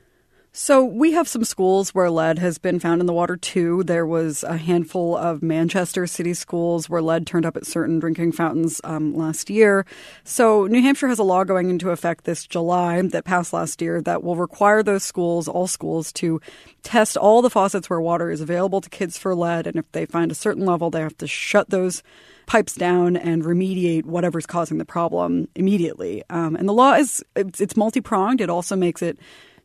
So 0.60 0.84
we 0.84 1.12
have 1.12 1.28
some 1.28 1.44
schools 1.44 1.94
where 1.94 2.10
lead 2.10 2.40
has 2.40 2.58
been 2.58 2.80
found 2.80 3.00
in 3.00 3.06
the 3.06 3.14
water 3.14 3.38
too. 3.38 3.84
There 3.84 4.08
was 4.08 4.44
a 4.44 4.58
handful 4.58 5.16
of 5.16 5.44
Manchester 5.44 6.08
city 6.08 6.34
schools 6.34 6.90
where 6.90 7.00
lead 7.00 7.28
turned 7.28 7.46
up 7.46 7.56
at 7.56 7.68
certain 7.68 8.00
drinking 8.00 8.32
fountains 8.32 8.82
um, 8.84 9.16
last 9.16 9.52
year. 9.52 9.86
So 10.24 10.66
New 10.66 10.82
Hampshire 10.82 11.10
has 11.10 11.20
a 11.20 11.24
law 11.24 11.44
going 11.44 11.70
into 11.70 11.92
effect 11.92 12.24
this 12.24 12.48
July 12.48 13.00
that 13.04 13.24
passed 13.24 13.54
last 13.54 13.84
year 13.84 14.02
that 14.02 14.24
will 14.24 14.36
require 14.36 14.82
those 14.82 15.04
schools, 15.04 15.48
all 15.48 15.68
schools, 15.68 16.12
to 16.14 16.42
test 16.82 17.18
all 17.18 17.44
the 17.44 17.52
faucets 17.52 17.88
where 17.88 18.02
water 18.02 18.32
is 18.32 18.42
available 18.42 18.82
to 18.82 18.90
kids 18.90 19.16
for 19.16 19.36
lead. 19.36 19.68
And 19.68 19.76
if 19.76 19.92
they 19.92 20.08
find 20.08 20.32
a 20.32 20.36
certain 20.36 20.66
level, 20.66 20.90
they 20.90 21.02
have 21.02 21.18
to 21.20 21.28
shut 21.28 21.70
those 21.70 22.02
pipes 22.48 22.74
down 22.74 23.16
and 23.16 23.44
remediate 23.44 24.06
whatever's 24.06 24.48
causing 24.48 24.80
the 24.80 24.86
problem 24.86 25.50
immediately. 25.54 26.24
Um, 26.32 26.56
and 26.56 26.68
the 26.68 26.74
law 26.74 26.94
is 26.94 27.24
it's, 27.36 27.62
it's 27.62 27.78
multi 27.78 28.02
pronged. 28.02 28.42
It 28.42 28.50
also 28.50 28.76
makes 28.76 29.04
it 29.04 29.20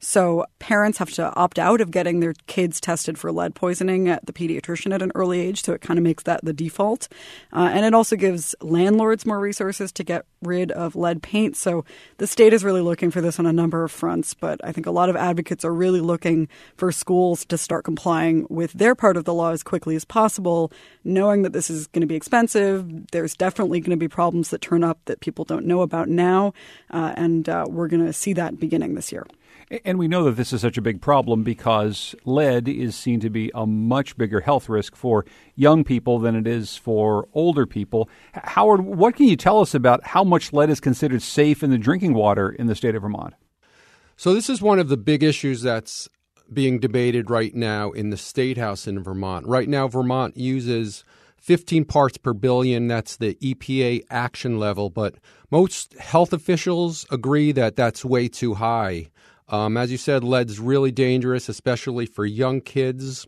So 0.04 0.44
parents 0.58 0.98
have 0.98 1.10
to 1.12 1.32
opt 1.36 1.60
out 1.60 1.80
of 1.80 1.92
getting 1.92 2.18
their 2.18 2.34
kids 2.48 2.80
tested 2.80 3.16
for 3.16 3.30
lead 3.30 3.54
poisoning 3.54 4.08
at 4.08 4.26
the 4.26 4.32
pediatrician 4.32 4.92
at 4.92 5.00
an 5.00 5.12
early 5.14 5.40
age. 5.40 5.62
So 5.62 5.72
it 5.74 5.80
kind 5.80 5.96
of 5.96 6.02
makes 6.02 6.24
that 6.24 6.44
the 6.44 6.52
default. 6.52 7.06
Uh, 7.52 7.70
and 7.72 7.86
it 7.86 7.94
also 7.94 8.16
gives 8.16 8.52
landlords 8.60 9.24
more 9.24 9.38
resources 9.38 9.92
to 9.92 10.02
get 10.02 10.26
rid 10.42 10.72
of 10.72 10.96
lead 10.96 11.22
paint. 11.22 11.56
So 11.56 11.84
the 12.18 12.26
state 12.26 12.52
is 12.52 12.64
really 12.64 12.80
looking 12.80 13.12
for 13.12 13.20
this 13.20 13.38
on 13.38 13.46
a 13.46 13.52
number 13.52 13.84
of 13.84 13.92
fronts. 13.92 14.34
But 14.34 14.60
I 14.64 14.72
think 14.72 14.88
a 14.88 14.90
lot 14.90 15.08
of 15.08 15.14
advocates 15.14 15.64
are 15.64 15.72
really 15.72 16.00
looking 16.00 16.48
for 16.76 16.90
schools 16.90 17.44
to 17.44 17.56
start 17.56 17.84
complying 17.84 18.44
with 18.50 18.72
their 18.72 18.96
part 18.96 19.16
of 19.16 19.24
the 19.24 19.32
law 19.32 19.52
as 19.52 19.62
quickly 19.62 19.94
as 19.94 20.04
possible, 20.04 20.72
knowing 21.04 21.42
that 21.42 21.52
this 21.52 21.70
is 21.70 21.86
going 21.86 22.00
to 22.00 22.08
be 22.08 22.16
expensive. 22.16 23.06
There's 23.12 23.36
definitely 23.36 23.78
going 23.78 23.90
to 23.90 23.96
be 23.96 24.08
problems 24.08 24.50
that 24.50 24.62
turn 24.62 24.82
up 24.82 24.98
that 25.04 25.20
people 25.20 25.44
don't 25.44 25.64
know 25.64 25.80
about 25.80 26.08
now. 26.08 26.54
Uh, 26.90 27.12
and 27.16 27.48
uh, 27.48 27.66
we're 27.68 27.88
going 27.88 28.04
to 28.04 28.12
see 28.12 28.32
that 28.32 28.58
beginning 28.58 28.96
this 28.96 29.12
year. 29.12 29.24
And 29.84 29.98
we 29.98 30.06
know 30.06 30.24
that 30.24 30.32
this 30.32 30.52
is 30.52 30.60
such 30.60 30.76
a 30.76 30.82
big 30.82 31.00
problem 31.00 31.42
because 31.42 32.14
lead 32.26 32.68
is 32.68 32.94
seen 32.94 33.20
to 33.20 33.30
be 33.30 33.50
a 33.54 33.66
much 33.66 34.18
bigger 34.18 34.40
health 34.40 34.68
risk 34.68 34.94
for 34.94 35.24
young 35.54 35.82
people 35.82 36.18
than 36.18 36.36
it 36.36 36.46
is 36.46 36.76
for 36.76 37.26
older 37.32 37.64
people. 37.64 38.10
Howard, 38.34 38.82
what 38.82 39.16
can 39.16 39.28
you 39.28 39.36
tell 39.36 39.60
us 39.60 39.74
about 39.74 40.04
how 40.08 40.24
much 40.24 40.52
lead 40.52 40.68
is 40.68 40.78
considered 40.78 41.22
safe 41.22 41.62
in 41.62 41.70
the 41.70 41.78
drinking 41.78 42.12
water 42.12 42.50
in 42.50 42.66
the 42.66 42.74
state 42.74 42.94
of 42.94 43.00
Vermont? 43.00 43.32
So, 44.16 44.34
this 44.34 44.50
is 44.50 44.60
one 44.60 44.78
of 44.78 44.88
the 44.88 44.98
big 44.98 45.22
issues 45.22 45.62
that's 45.62 46.06
being 46.52 46.78
debated 46.78 47.30
right 47.30 47.54
now 47.54 47.92
in 47.92 48.10
the 48.10 48.16
State 48.18 48.58
House 48.58 48.86
in 48.86 49.02
Vermont. 49.02 49.46
Right 49.46 49.68
now, 49.68 49.88
Vermont 49.88 50.36
uses 50.36 51.02
15 51.38 51.86
parts 51.86 52.18
per 52.18 52.34
billion. 52.34 52.88
That's 52.88 53.16
the 53.16 53.34
EPA 53.36 54.02
action 54.10 54.58
level. 54.58 54.90
But 54.90 55.14
most 55.50 55.94
health 55.94 56.32
officials 56.32 57.06
agree 57.10 57.52
that 57.52 57.74
that's 57.74 58.04
way 58.04 58.28
too 58.28 58.54
high. 58.54 59.08
Um, 59.52 59.76
as 59.76 59.92
you 59.92 59.98
said, 59.98 60.24
lead's 60.24 60.58
really 60.58 60.90
dangerous, 60.90 61.48
especially 61.50 62.06
for 62.06 62.24
young 62.24 62.62
kids. 62.62 63.26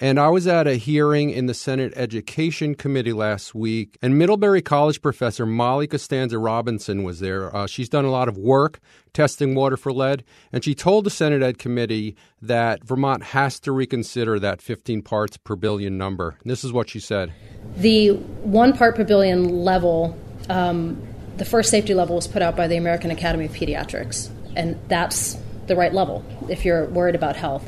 And 0.00 0.20
I 0.20 0.28
was 0.28 0.46
at 0.46 0.68
a 0.68 0.74
hearing 0.74 1.30
in 1.30 1.46
the 1.46 1.54
Senate 1.54 1.92
Education 1.96 2.76
Committee 2.76 3.12
last 3.12 3.52
week, 3.52 3.98
and 4.00 4.16
Middlebury 4.16 4.62
College 4.62 5.02
professor 5.02 5.44
Molly 5.44 5.88
Costanza 5.88 6.38
Robinson 6.38 7.02
was 7.02 7.18
there. 7.18 7.54
Uh, 7.56 7.66
she's 7.66 7.88
done 7.88 8.04
a 8.04 8.10
lot 8.10 8.28
of 8.28 8.36
work 8.36 8.78
testing 9.12 9.56
water 9.56 9.76
for 9.76 9.90
lead, 9.90 10.22
and 10.52 10.62
she 10.62 10.72
told 10.72 11.04
the 11.04 11.10
Senate 11.10 11.42
Ed 11.42 11.58
Committee 11.58 12.14
that 12.40 12.84
Vermont 12.84 13.24
has 13.24 13.58
to 13.60 13.72
reconsider 13.72 14.38
that 14.38 14.62
15 14.62 15.02
parts 15.02 15.36
per 15.36 15.56
billion 15.56 15.98
number. 15.98 16.36
And 16.42 16.50
this 16.50 16.62
is 16.62 16.72
what 16.72 16.88
she 16.88 17.00
said 17.00 17.32
The 17.76 18.10
one 18.10 18.76
part 18.76 18.94
per 18.94 19.02
billion 19.02 19.48
level, 19.64 20.16
um, 20.48 21.02
the 21.38 21.44
first 21.44 21.70
safety 21.70 21.94
level 21.94 22.14
was 22.14 22.28
put 22.28 22.42
out 22.42 22.54
by 22.54 22.68
the 22.68 22.76
American 22.76 23.10
Academy 23.10 23.46
of 23.46 23.52
Pediatrics 23.52 24.30
and 24.58 24.78
that's 24.88 25.38
the 25.68 25.76
right 25.76 25.94
level 25.94 26.24
if 26.50 26.64
you're 26.64 26.86
worried 26.86 27.14
about 27.14 27.36
health. 27.36 27.66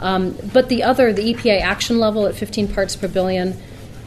Um, 0.00 0.36
but 0.52 0.68
the 0.68 0.82
other, 0.82 1.12
the 1.12 1.32
EPA 1.32 1.60
action 1.60 2.00
level 2.00 2.26
at 2.26 2.34
15 2.34 2.74
parts 2.74 2.96
per 2.96 3.08
billion, 3.08 3.56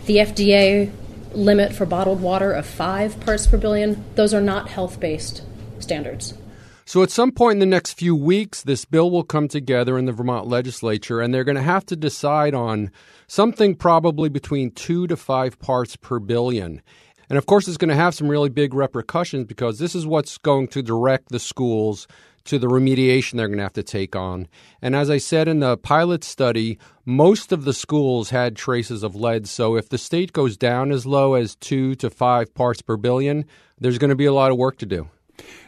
the 0.06 0.18
FDA 0.18 0.92
limit 1.34 1.74
for 1.74 1.86
bottled 1.86 2.22
water 2.22 2.52
of 2.52 2.66
5 2.66 3.20
parts 3.22 3.48
per 3.48 3.58
billion, 3.58 4.04
those 4.16 4.34
are 4.34 4.42
not 4.42 4.70
health 4.70 5.00
based 5.00 5.42
standards. 5.80 6.34
So, 6.88 7.02
at 7.02 7.10
some 7.10 7.32
point 7.32 7.54
in 7.54 7.60
the 7.60 7.66
next 7.66 7.94
few 7.94 8.16
weeks, 8.16 8.62
this 8.62 8.86
bill 8.86 9.10
will 9.10 9.24
come 9.24 9.48
together 9.48 9.98
in 9.98 10.06
the 10.06 10.12
Vermont 10.12 10.48
legislature, 10.48 11.20
and 11.20 11.34
they're 11.34 11.44
going 11.44 11.56
to 11.56 11.64
have 11.64 11.84
to 11.88 11.96
decide 11.96 12.54
on 12.54 12.92
something 13.26 13.74
probably 13.74 14.30
between 14.30 14.70
two 14.70 15.08
to 15.08 15.18
five 15.18 15.58
parts 15.58 15.96
per 15.96 16.20
billion. 16.20 16.84
And 17.30 17.38
of 17.38 17.46
course, 17.46 17.68
it's 17.68 17.78
going 17.78 17.90
to 17.90 17.96
have 17.96 18.16
some 18.16 18.28
really 18.28 18.50
big 18.50 18.74
repercussions 18.74 19.46
because 19.46 19.80
this 19.80 19.96
is 19.96 20.06
what's 20.06 20.38
going 20.38 20.68
to 20.70 20.82
direct 20.82 21.30
the 21.30 21.40
schools 21.40 22.08
to 22.46 22.60
the 22.60 22.68
remediation 22.68 23.34
they're 23.34 23.48
going 23.48 23.58
to 23.58 23.64
have 23.64 23.74
to 23.74 23.84
take 23.84 24.16
on. 24.16 24.48
And 24.82 24.96
as 24.96 25.10
I 25.10 25.18
said 25.18 25.48
in 25.48 25.60
the 25.60 25.78
pilot 25.78 26.24
study, 26.24 26.78
most 27.04 27.52
of 27.52 27.66
the 27.66 27.74
schools 27.74 28.30
had 28.30 28.56
traces 28.56 29.04
of 29.04 29.16
lead. 29.16 29.48
So 29.48 29.76
if 29.76 29.90
the 29.90 29.98
state 29.98 30.32
goes 30.32 30.56
down 30.56 30.92
as 30.92 31.06
low 31.06 31.34
as 31.34 31.56
two 31.56 31.96
to 31.96 32.10
five 32.10 32.54
parts 32.54 32.82
per 32.82 32.98
billion, 32.98 33.46
there's 33.80 33.98
going 33.98 34.10
to 34.10 34.16
be 34.16 34.26
a 34.26 34.34
lot 34.34 34.52
of 34.52 34.58
work 34.58 34.78
to 34.78 34.86
do. 34.86 35.10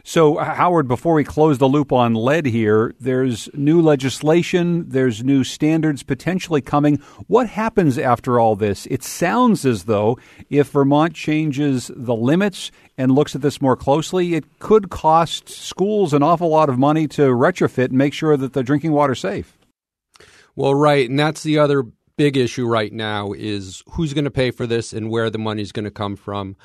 So, 0.08 0.38
Howard, 0.38 0.88
before 0.88 1.16
we 1.16 1.26
close 1.26 1.58
the 1.58 1.68
loop 1.68 1.92
on 1.92 2.14
lead 2.14 2.46
here, 2.46 2.96
there's 2.98 3.50
new 3.54 3.82
legislation, 3.82 4.88
there's 4.88 5.22
new 5.22 5.44
standards 5.44 6.02
potentially 6.02 6.62
coming. 6.62 6.96
What 7.28 7.50
happens 7.50 7.98
after 7.98 8.40
all 8.40 8.56
this? 8.56 8.86
It 8.86 9.04
sounds 9.04 9.66
as 9.66 9.84
though 9.84 10.18
if 10.50 10.70
Vermont 10.70 11.14
changes 11.14 11.92
the 11.94 12.16
limits 12.16 12.72
and 12.98 13.12
looks 13.12 13.36
at 13.36 13.42
this 13.42 13.62
more 13.62 13.76
closely, 13.76 14.36
it 14.36 14.60
could 14.60 14.90
cost 14.90 15.50
schools 15.50 16.14
an 16.14 16.24
awful 16.24 16.48
lot 16.48 16.70
of 16.70 16.80
money 16.80 17.10
to 17.10 17.24
retrofit 17.24 17.90
and 17.90 17.98
make 17.98 18.14
sure 18.14 18.38
that 18.38 18.54
the 18.54 18.64
drinking 18.64 18.94
water's 18.94 19.20
safe. 19.20 19.58
Well, 20.56 20.74
right, 20.74 21.10
and 21.10 21.20
that's 21.20 21.44
the 21.44 21.60
other 21.60 21.84
big 22.16 22.38
issue 22.38 22.66
right 22.66 22.94
now 22.94 23.34
is 23.34 23.84
who's 23.90 24.14
going 24.14 24.24
to 24.24 24.32
pay 24.32 24.52
for 24.52 24.66
this 24.66 24.94
and 24.94 25.10
where 25.10 25.30
the 25.30 25.38
money's 25.38 25.74
going 25.74 25.84
to 25.84 25.92
come 25.92 26.16
from. 26.16 26.56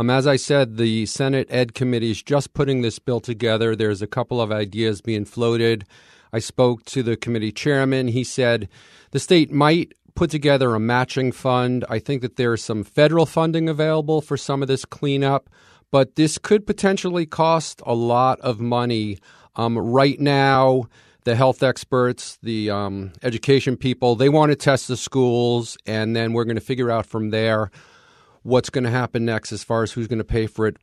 Um, 0.00 0.08
as 0.08 0.26
I 0.26 0.36
said, 0.36 0.78
the 0.78 1.04
Senate 1.04 1.46
Ed 1.50 1.74
Committee 1.74 2.10
is 2.10 2.22
just 2.22 2.54
putting 2.54 2.80
this 2.80 2.98
bill 2.98 3.20
together. 3.20 3.76
There's 3.76 4.00
a 4.00 4.06
couple 4.06 4.40
of 4.40 4.50
ideas 4.50 5.02
being 5.02 5.26
floated. 5.26 5.84
I 6.32 6.38
spoke 6.38 6.86
to 6.86 7.02
the 7.02 7.18
committee 7.18 7.52
chairman. 7.52 8.08
He 8.08 8.24
said 8.24 8.70
the 9.10 9.18
state 9.18 9.52
might 9.52 9.92
put 10.14 10.30
together 10.30 10.74
a 10.74 10.80
matching 10.80 11.32
fund. 11.32 11.84
I 11.90 11.98
think 11.98 12.22
that 12.22 12.36
there's 12.36 12.64
some 12.64 12.82
federal 12.82 13.26
funding 13.26 13.68
available 13.68 14.22
for 14.22 14.38
some 14.38 14.62
of 14.62 14.68
this 14.68 14.86
cleanup, 14.86 15.50
but 15.90 16.16
this 16.16 16.38
could 16.38 16.66
potentially 16.66 17.26
cost 17.26 17.82
a 17.84 17.94
lot 17.94 18.40
of 18.40 18.58
money. 18.58 19.18
Um, 19.56 19.76
right 19.76 20.18
now, 20.18 20.84
the 21.24 21.36
health 21.36 21.62
experts, 21.62 22.38
the 22.42 22.70
um, 22.70 23.12
education 23.22 23.76
people, 23.76 24.16
they 24.16 24.30
want 24.30 24.50
to 24.50 24.56
test 24.56 24.88
the 24.88 24.96
schools, 24.96 25.76
and 25.84 26.16
then 26.16 26.32
we're 26.32 26.44
going 26.44 26.56
to 26.56 26.62
figure 26.62 26.90
out 26.90 27.04
from 27.04 27.28
there 27.28 27.70
what's 28.42 28.70
going 28.70 28.84
to 28.84 28.90
happen 28.90 29.24
next 29.24 29.52
as 29.52 29.62
far 29.62 29.82
as 29.82 29.92
who's 29.92 30.06
going 30.08 30.18
to 30.18 30.24
pay 30.24 30.46
for 30.46 30.66
it 30.66 30.76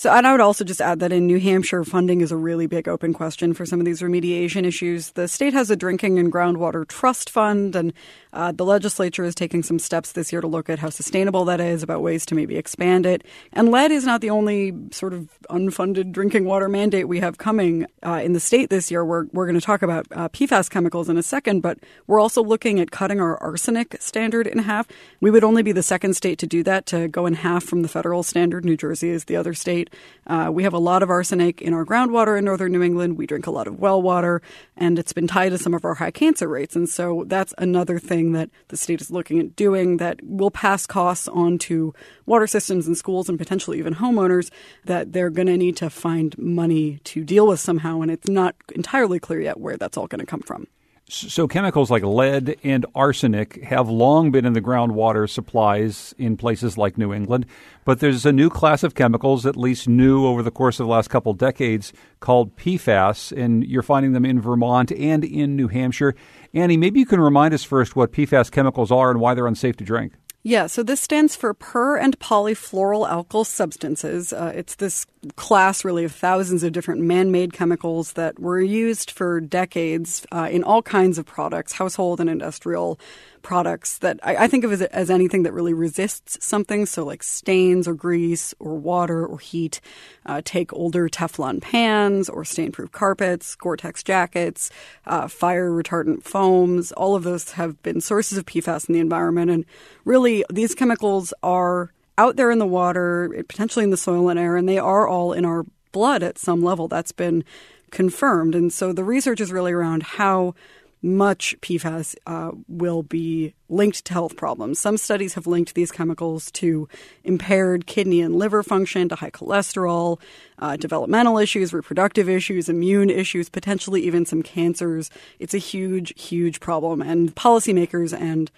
so, 0.00 0.10
and 0.10 0.26
I 0.26 0.32
would 0.32 0.40
also 0.40 0.64
just 0.64 0.80
add 0.80 1.00
that 1.00 1.12
in 1.12 1.26
New 1.26 1.38
Hampshire, 1.38 1.84
funding 1.84 2.22
is 2.22 2.32
a 2.32 2.36
really 2.36 2.66
big 2.66 2.88
open 2.88 3.12
question 3.12 3.52
for 3.52 3.66
some 3.66 3.80
of 3.80 3.84
these 3.84 4.00
remediation 4.00 4.64
issues. 4.64 5.10
The 5.10 5.28
state 5.28 5.52
has 5.52 5.70
a 5.70 5.76
drinking 5.76 6.18
and 6.18 6.32
groundwater 6.32 6.88
trust 6.88 7.28
fund, 7.28 7.76
and 7.76 7.92
uh, 8.32 8.50
the 8.50 8.64
legislature 8.64 9.24
is 9.24 9.34
taking 9.34 9.62
some 9.62 9.78
steps 9.78 10.12
this 10.12 10.32
year 10.32 10.40
to 10.40 10.46
look 10.46 10.70
at 10.70 10.78
how 10.78 10.88
sustainable 10.88 11.44
that 11.44 11.60
is, 11.60 11.82
about 11.82 12.00
ways 12.00 12.24
to 12.24 12.34
maybe 12.34 12.56
expand 12.56 13.04
it. 13.04 13.26
And 13.52 13.70
lead 13.70 13.90
is 13.90 14.06
not 14.06 14.22
the 14.22 14.30
only 14.30 14.72
sort 14.90 15.12
of 15.12 15.28
unfunded 15.50 16.12
drinking 16.12 16.46
water 16.46 16.70
mandate 16.70 17.06
we 17.06 17.20
have 17.20 17.36
coming 17.36 17.84
uh, 18.02 18.22
in 18.24 18.32
the 18.32 18.40
state 18.40 18.70
this 18.70 18.90
year. 18.90 19.04
We're, 19.04 19.26
we're 19.34 19.44
going 19.44 19.60
to 19.60 19.66
talk 19.66 19.82
about 19.82 20.06
uh, 20.12 20.30
PFAS 20.30 20.70
chemicals 20.70 21.10
in 21.10 21.18
a 21.18 21.22
second, 21.22 21.60
but 21.60 21.78
we're 22.06 22.20
also 22.20 22.42
looking 22.42 22.80
at 22.80 22.90
cutting 22.90 23.20
our 23.20 23.36
arsenic 23.42 23.98
standard 24.00 24.46
in 24.46 24.60
half. 24.60 24.88
We 25.20 25.30
would 25.30 25.44
only 25.44 25.62
be 25.62 25.72
the 25.72 25.82
second 25.82 26.14
state 26.14 26.38
to 26.38 26.46
do 26.46 26.62
that, 26.62 26.86
to 26.86 27.06
go 27.06 27.26
in 27.26 27.34
half 27.34 27.64
from 27.64 27.82
the 27.82 27.88
federal 27.88 28.22
standard. 28.22 28.64
New 28.64 28.78
Jersey 28.78 29.10
is 29.10 29.26
the 29.26 29.36
other 29.36 29.52
state. 29.52 29.89
Uh, 30.26 30.50
we 30.52 30.62
have 30.62 30.72
a 30.72 30.78
lot 30.78 31.02
of 31.02 31.10
arsenic 31.10 31.60
in 31.60 31.74
our 31.74 31.84
groundwater 31.84 32.38
in 32.38 32.44
northern 32.44 32.72
New 32.72 32.82
England. 32.82 33.16
We 33.16 33.26
drink 33.26 33.46
a 33.46 33.50
lot 33.50 33.66
of 33.66 33.78
well 33.78 34.00
water, 34.00 34.42
and 34.76 34.98
it's 34.98 35.12
been 35.12 35.26
tied 35.26 35.50
to 35.50 35.58
some 35.58 35.74
of 35.74 35.84
our 35.84 35.94
high 35.94 36.10
cancer 36.10 36.48
rates. 36.48 36.76
And 36.76 36.88
so 36.88 37.24
that's 37.26 37.54
another 37.58 37.98
thing 37.98 38.32
that 38.32 38.50
the 38.68 38.76
state 38.76 39.00
is 39.00 39.10
looking 39.10 39.38
at 39.40 39.56
doing 39.56 39.96
that 39.96 40.20
will 40.22 40.50
pass 40.50 40.86
costs 40.86 41.28
on 41.28 41.58
to 41.58 41.94
water 42.26 42.46
systems 42.46 42.86
and 42.86 42.96
schools 42.96 43.28
and 43.28 43.38
potentially 43.38 43.78
even 43.78 43.94
homeowners 43.94 44.50
that 44.84 45.12
they're 45.12 45.30
going 45.30 45.48
to 45.48 45.56
need 45.56 45.76
to 45.78 45.90
find 45.90 46.36
money 46.38 46.98
to 47.04 47.24
deal 47.24 47.46
with 47.46 47.60
somehow. 47.60 48.00
And 48.00 48.10
it's 48.10 48.28
not 48.28 48.54
entirely 48.74 49.18
clear 49.18 49.40
yet 49.40 49.58
where 49.58 49.76
that's 49.76 49.96
all 49.96 50.06
going 50.06 50.20
to 50.20 50.26
come 50.26 50.40
from. 50.40 50.66
So, 51.12 51.48
chemicals 51.48 51.90
like 51.90 52.04
lead 52.04 52.56
and 52.62 52.86
arsenic 52.94 53.64
have 53.64 53.88
long 53.88 54.30
been 54.30 54.46
in 54.46 54.52
the 54.52 54.60
groundwater 54.60 55.28
supplies 55.28 56.14
in 56.18 56.36
places 56.36 56.78
like 56.78 56.96
New 56.96 57.12
England, 57.12 57.46
but 57.84 57.98
there's 57.98 58.24
a 58.24 58.30
new 58.30 58.48
class 58.48 58.84
of 58.84 58.94
chemicals, 58.94 59.44
at 59.44 59.56
least 59.56 59.88
new 59.88 60.24
over 60.24 60.40
the 60.40 60.52
course 60.52 60.78
of 60.78 60.86
the 60.86 60.92
last 60.92 61.10
couple 61.10 61.32
decades, 61.34 61.92
called 62.20 62.54
PFAS, 62.54 63.36
and 63.36 63.66
you're 63.66 63.82
finding 63.82 64.12
them 64.12 64.24
in 64.24 64.40
Vermont 64.40 64.92
and 64.92 65.24
in 65.24 65.56
New 65.56 65.66
Hampshire. 65.66 66.14
Annie, 66.54 66.76
maybe 66.76 67.00
you 67.00 67.06
can 67.06 67.18
remind 67.18 67.54
us 67.54 67.64
first 67.64 67.96
what 67.96 68.12
PFAS 68.12 68.48
chemicals 68.52 68.92
are 68.92 69.10
and 69.10 69.18
why 69.18 69.34
they're 69.34 69.48
unsafe 69.48 69.76
to 69.78 69.84
drink. 69.84 70.12
Yeah, 70.42 70.68
so 70.68 70.82
this 70.82 71.02
stands 71.02 71.36
for 71.36 71.52
per 71.52 71.98
and 71.98 72.18
polyfluoroalkyl 72.18 73.44
substances. 73.44 74.32
Uh, 74.32 74.52
it's 74.54 74.76
this 74.76 75.04
class, 75.36 75.84
really, 75.84 76.04
of 76.04 76.12
thousands 76.12 76.62
of 76.62 76.72
different 76.72 77.02
man 77.02 77.30
made 77.30 77.52
chemicals 77.52 78.14
that 78.14 78.38
were 78.38 78.60
used 78.60 79.10
for 79.10 79.42
decades 79.42 80.26
uh, 80.32 80.48
in 80.50 80.64
all 80.64 80.80
kinds 80.80 81.18
of 81.18 81.26
products, 81.26 81.74
household 81.74 82.20
and 82.20 82.30
industrial 82.30 82.98
products 83.42 83.98
that 83.98 84.18
I, 84.22 84.44
I 84.44 84.48
think 84.48 84.64
of 84.64 84.72
as, 84.72 84.82
as, 84.82 85.10
anything 85.10 85.42
that 85.44 85.52
really 85.52 85.74
resists 85.74 86.44
something. 86.44 86.86
So, 86.86 87.04
like 87.04 87.22
stains 87.22 87.88
or 87.88 87.94
grease 87.94 88.54
or 88.58 88.74
water 88.76 89.26
or 89.26 89.38
heat. 89.38 89.80
Uh, 90.26 90.42
take 90.44 90.72
older 90.72 91.08
Teflon 91.08 91.60
pans 91.60 92.28
or 92.28 92.44
stain 92.44 92.72
proof 92.72 92.92
carpets, 92.92 93.54
Gore 93.56 93.76
Tex 93.76 94.02
jackets, 94.02 94.70
uh, 95.06 95.28
fire 95.28 95.70
retardant 95.70 96.22
foams. 96.22 96.92
All 96.92 97.14
of 97.14 97.22
those 97.22 97.52
have 97.52 97.82
been 97.82 98.00
sources 98.00 98.38
of 98.38 98.46
PFAS 98.46 98.88
in 98.88 98.94
the 98.94 99.00
environment. 99.00 99.50
And 99.50 99.64
really, 100.04 100.44
these 100.50 100.74
chemicals 100.74 101.32
are 101.42 101.92
out 102.18 102.36
there 102.36 102.50
in 102.50 102.58
the 102.58 102.66
water, 102.66 103.44
potentially 103.48 103.84
in 103.84 103.90
the 103.90 103.96
soil 103.96 104.28
and 104.28 104.38
air, 104.38 104.56
and 104.56 104.68
they 104.68 104.78
are 104.78 105.08
all 105.08 105.32
in 105.32 105.44
our 105.44 105.64
blood 105.92 106.22
at 106.22 106.38
some 106.38 106.62
level. 106.62 106.86
That's 106.86 107.12
been 107.12 107.44
confirmed. 107.90 108.54
And 108.54 108.72
so 108.72 108.92
the 108.92 109.04
research 109.04 109.40
is 109.40 109.52
really 109.52 109.72
around 109.72 110.02
how 110.02 110.54
much 111.02 111.58
PFAS 111.60 112.14
uh, 112.26 112.50
will 112.68 113.02
be 113.02 113.54
linked 113.68 114.04
to 114.04 114.12
health 114.12 114.36
problems. 114.36 114.78
Some 114.78 114.96
studies 114.96 115.34
have 115.34 115.46
linked 115.46 115.74
these 115.74 115.90
chemicals 115.90 116.50
to 116.52 116.88
impaired 117.24 117.86
kidney 117.86 118.20
and 118.20 118.36
liver 118.36 118.62
function, 118.62 119.08
to 119.08 119.14
high 119.14 119.30
cholesterol, 119.30 120.20
uh, 120.58 120.76
developmental 120.76 121.38
issues, 121.38 121.72
reproductive 121.72 122.28
issues, 122.28 122.68
immune 122.68 123.10
issues, 123.10 123.48
potentially 123.48 124.02
even 124.02 124.26
some 124.26 124.42
cancers. 124.42 125.10
It's 125.38 125.54
a 125.54 125.58
huge, 125.58 126.20
huge 126.20 126.60
problem. 126.60 127.00
And 127.00 127.34
policymakers 127.34 128.18
and 128.18 128.50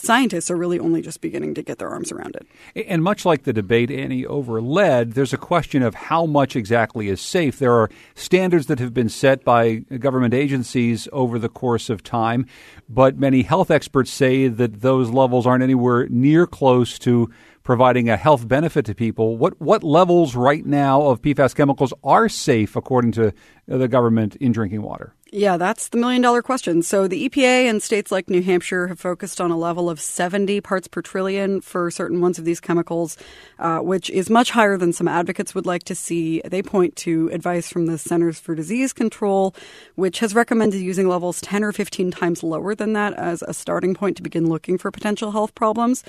scientists 0.00 0.50
are 0.50 0.56
really 0.56 0.78
only 0.78 1.02
just 1.02 1.20
beginning 1.20 1.54
to 1.54 1.62
get 1.62 1.78
their 1.78 1.88
arms 1.88 2.10
around 2.12 2.36
it. 2.36 2.86
And 2.88 3.02
much 3.02 3.24
like 3.24 3.44
the 3.44 3.52
debate, 3.52 3.90
Annie, 3.90 4.26
over 4.26 4.60
lead, 4.60 5.12
there's 5.12 5.32
a 5.32 5.38
question 5.38 5.82
of 5.82 5.94
how 5.94 6.26
much 6.26 6.56
exactly 6.56 7.08
is 7.08 7.20
safe. 7.20 7.58
There 7.58 7.72
are 7.72 7.90
standards 8.14 8.66
that 8.66 8.78
have 8.78 8.94
been 8.94 9.08
set 9.08 9.44
by 9.44 9.76
government 9.98 10.34
agencies 10.34 11.08
over 11.12 11.38
the 11.38 11.48
course 11.48 11.90
of 11.90 12.02
time, 12.02 12.46
but 12.88 13.18
many 13.18 13.42
health 13.42 13.70
experts 13.70 14.10
say 14.10 14.48
that 14.48 14.80
those 14.80 15.10
levels 15.10 15.46
aren't 15.46 15.62
anywhere 15.62 16.06
near 16.08 16.46
close 16.46 16.98
to 17.00 17.30
providing 17.62 18.08
a 18.08 18.16
health 18.16 18.48
benefit 18.48 18.84
to 18.86 18.94
people. 18.94 19.36
What 19.36 19.60
what 19.60 19.84
levels 19.84 20.34
right 20.34 20.64
now 20.64 21.02
of 21.02 21.22
PFAS 21.22 21.54
chemicals 21.54 21.92
are 22.02 22.28
safe 22.28 22.74
according 22.74 23.12
to 23.12 23.32
the 23.78 23.88
government 23.88 24.36
in 24.36 24.52
drinking 24.52 24.82
water? 24.82 25.14
Yeah, 25.32 25.58
that's 25.58 25.88
the 25.88 25.98
million 25.98 26.22
dollar 26.22 26.42
question. 26.42 26.82
So 26.82 27.06
the 27.06 27.28
EPA 27.28 27.70
and 27.70 27.80
states 27.80 28.10
like 28.10 28.28
New 28.28 28.42
Hampshire 28.42 28.88
have 28.88 28.98
focused 28.98 29.40
on 29.40 29.52
a 29.52 29.56
level 29.56 29.88
of 29.88 30.00
70 30.00 30.60
parts 30.60 30.88
per 30.88 31.02
trillion 31.02 31.60
for 31.60 31.88
certain 31.88 32.20
ones 32.20 32.36
of 32.40 32.44
these 32.44 32.58
chemicals, 32.58 33.16
uh, 33.60 33.78
which 33.78 34.10
is 34.10 34.28
much 34.28 34.50
higher 34.50 34.76
than 34.76 34.92
some 34.92 35.06
advocates 35.06 35.54
would 35.54 35.66
like 35.66 35.84
to 35.84 35.94
see. 35.94 36.42
They 36.44 36.62
point 36.62 36.96
to 36.96 37.30
advice 37.32 37.70
from 37.70 37.86
the 37.86 37.96
Centers 37.96 38.40
for 38.40 38.56
Disease 38.56 38.92
Control, 38.92 39.54
which 39.94 40.18
has 40.18 40.34
recommended 40.34 40.80
using 40.80 41.06
levels 41.06 41.40
10 41.42 41.62
or 41.62 41.70
15 41.70 42.10
times 42.10 42.42
lower 42.42 42.74
than 42.74 42.94
that 42.94 43.14
as 43.14 43.42
a 43.42 43.54
starting 43.54 43.94
point 43.94 44.16
to 44.16 44.24
begin 44.24 44.48
looking 44.48 44.78
for 44.78 44.90
potential 44.90 45.30
health 45.30 45.54
problems. 45.54 46.02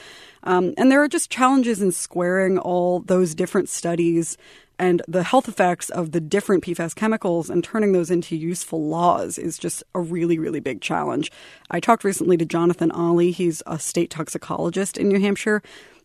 Um, 0.44 0.74
and 0.78 0.92
there 0.92 1.04
are 1.04 1.08
just 1.08 1.30
challenges 1.30 1.80
in 1.80 1.92
squaring 1.92 2.58
all 2.58 3.02
those 3.02 3.36
different 3.36 3.70
studies 3.70 4.36
and 4.82 5.04
the 5.08 5.22
health 5.22 5.48
effects 5.48 5.92
of 5.92 6.12
the 6.12 6.20
different 6.20 6.64
PFAS 6.64 6.96
chemicals 6.96 7.52
and 7.52 7.64
turning 7.64 7.92
those 7.92 8.10
into 8.10 8.36
useful 8.36 8.88
laws 8.88 9.38
is 9.38 9.60
just 9.60 9.84
a 9.94 10.00
really, 10.00 10.40
really 10.40 10.60
big 10.60 10.82
challenge. 10.82 11.32
I 11.70 11.80
talked 11.80 12.04
recently 12.04 12.36
to 12.38 12.46
Jonathan 12.46 12.90
Ali. 12.90 13.30
He's 13.30 13.62
a 13.68 13.78
state 13.78 14.10
toxicologist 14.10 14.98
in 14.98 15.08
New 15.08 15.20
Hampshire. 15.20 15.62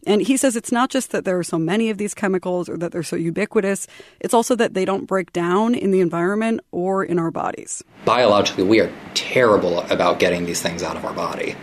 And 0.06 0.20
he 0.20 0.36
says 0.36 0.56
it's 0.56 0.70
not 0.70 0.90
just 0.90 1.10
that 1.12 1.24
there 1.24 1.38
are 1.38 1.42
so 1.42 1.58
many 1.58 1.88
of 1.88 1.96
these 1.96 2.12
chemicals 2.12 2.68
or 2.68 2.76
that 2.76 2.92
they're 2.92 3.02
so 3.02 3.16
ubiquitous, 3.16 3.86
it's 4.20 4.34
also 4.34 4.54
that 4.56 4.74
they 4.74 4.84
don't 4.84 5.06
break 5.06 5.32
down 5.32 5.74
in 5.74 5.90
the 5.90 6.00
environment 6.00 6.60
or 6.70 7.02
in 7.02 7.18
our 7.18 7.30
bodies. 7.30 7.82
Biologically, 8.04 8.64
we 8.64 8.80
are 8.80 8.92
terrible 9.14 9.80
about 9.90 10.18
getting 10.18 10.44
these 10.44 10.60
things 10.60 10.82
out 10.82 10.96
of 10.96 11.04
our 11.06 11.14
body 11.14 11.56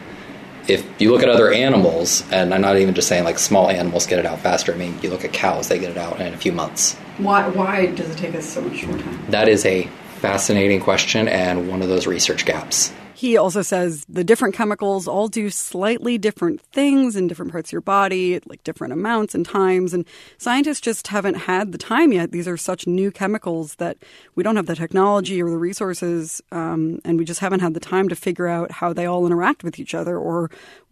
if 0.68 0.86
you 1.02 1.12
look 1.12 1.24
at 1.24 1.30
other 1.30 1.52
animals, 1.52 2.24
and 2.32 2.54
I'm 2.54 2.62
not 2.62 2.78
even 2.78 2.94
just 2.94 3.08
saying 3.08 3.24
like 3.24 3.40
small 3.40 3.70
animals 3.70 4.06
get 4.08 4.20
it 4.20 4.26
out 4.26 4.40
faster. 4.40 4.74
I 4.74 4.78
mean, 4.78 4.98
you 5.02 5.10
look 5.10 5.26
at 5.26 5.34
cows; 5.34 5.68
they 5.68 5.80
get 5.80 5.92
it 5.92 5.98
out 5.98 6.20
in 6.20 6.34
a 6.34 6.38
few 6.38 6.52
months. 6.52 6.96
Why? 7.18 7.48
Why 7.50 7.88
does 7.88 8.10
it 8.10 8.18
take 8.18 8.36
us 8.36 8.46
so 8.46 8.62
much 8.62 8.86
more 8.86 8.98
time? 8.98 9.26
That 9.30 9.48
is 9.48 9.66
a 9.66 9.84
fascinating 10.20 10.80
question 10.80 11.28
and 11.28 11.68
one 11.68 11.82
of 11.82 11.90
those 11.90 12.08
research 12.08 12.46
gaps. 12.46 12.94
He 13.16 13.38
also 13.38 13.62
says 13.62 14.06
the 14.10 14.24
different 14.24 14.56
chemicals 14.56 15.08
all 15.08 15.28
do 15.28 15.50
slightly 15.50 16.18
different 16.18 16.62
things 16.62 17.16
in 17.16 17.28
different 17.28 17.52
parts 17.52 17.70
of 17.70 17.74
your 17.74 17.82
body, 17.82 18.40
like 18.46 18.64
different 18.64 18.94
amounts 18.94 19.36
and 19.36 19.46
times. 19.46 19.94
And 19.94 20.06
scientists 20.38 20.82
just 20.82 21.08
haven't 21.08 21.36
had 21.36 21.72
the 21.72 21.78
time 21.78 22.12
yet. 22.12 22.32
These 22.32 22.48
are 22.48 22.58
such 22.58 22.88
new 22.88 23.12
chemicals 23.12 23.76
that 23.76 23.98
we 24.36 24.44
don't 24.44 24.56
have 24.56 24.66
the 24.66 24.76
technology 24.76 25.42
or 25.42 25.50
the 25.50 25.58
resources, 25.58 26.42
um, 26.52 27.00
and 27.06 27.18
we 27.18 27.26
just 27.26 27.40
haven't 27.40 27.60
had 27.60 27.74
the 27.74 27.80
time 27.80 28.10
to 28.10 28.16
figure 28.16 28.48
out 28.48 28.72
how 28.72 28.94
they 28.94 29.06
all 29.06 29.26
interact 29.26 29.64
with 29.64 29.80
each 29.80 29.94
other 29.94 30.18
or 30.18 30.50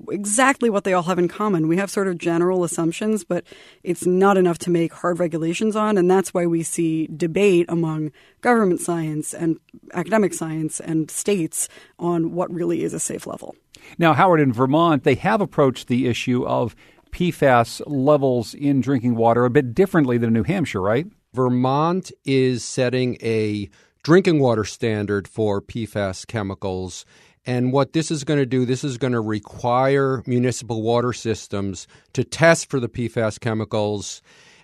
exactly 0.09 0.69
what 0.69 0.83
they 0.83 0.93
all 0.93 1.03
have 1.03 1.19
in 1.19 1.27
common. 1.27 1.67
We 1.67 1.77
have 1.77 1.89
sort 1.89 2.07
of 2.07 2.17
general 2.17 2.63
assumptions, 2.63 3.23
but 3.23 3.43
it's 3.83 4.05
not 4.05 4.37
enough 4.37 4.57
to 4.59 4.69
make 4.69 4.93
hard 4.93 5.19
regulations 5.19 5.75
on. 5.75 5.97
And 5.97 6.09
that's 6.09 6.33
why 6.33 6.45
we 6.45 6.63
see 6.63 7.07
debate 7.07 7.65
among 7.67 8.11
government 8.41 8.79
science 8.79 9.33
and 9.33 9.59
academic 9.93 10.33
science 10.33 10.79
and 10.79 11.09
states 11.09 11.67
on 11.99 12.11
on 12.11 12.31
what 12.33 12.51
really 12.53 12.83
is 12.83 12.93
a 12.93 12.99
safe 12.99 13.25
level. 13.25 13.55
Now, 13.97 14.13
Howard, 14.13 14.39
in 14.39 14.53
Vermont, 14.53 15.03
they 15.03 15.15
have 15.15 15.41
approached 15.41 15.87
the 15.87 16.07
issue 16.07 16.45
of 16.45 16.75
PFAS 17.11 17.81
levels 17.87 18.53
in 18.53 18.81
drinking 18.81 19.15
water 19.15 19.45
a 19.45 19.49
bit 19.49 19.73
differently 19.73 20.17
than 20.17 20.33
New 20.33 20.43
Hampshire, 20.43 20.81
right? 20.81 21.07
Vermont 21.33 22.11
is 22.25 22.63
setting 22.63 23.17
a 23.21 23.69
drinking 24.03 24.39
water 24.39 24.63
standard 24.63 25.27
for 25.27 25.61
PFAS 25.61 26.27
chemicals. 26.27 27.05
And 27.45 27.73
what 27.73 27.93
this 27.93 28.11
is 28.11 28.23
going 28.23 28.39
to 28.39 28.45
do, 28.45 28.65
this 28.65 28.83
is 28.83 28.97
going 28.97 29.13
to 29.13 29.21
require 29.21 30.21
municipal 30.27 30.81
water 30.81 31.11
systems 31.11 31.87
to 32.13 32.23
test 32.23 32.69
for 32.69 32.79
the 32.79 32.89
PFAS 32.89 33.39
chemicals. 33.39 34.21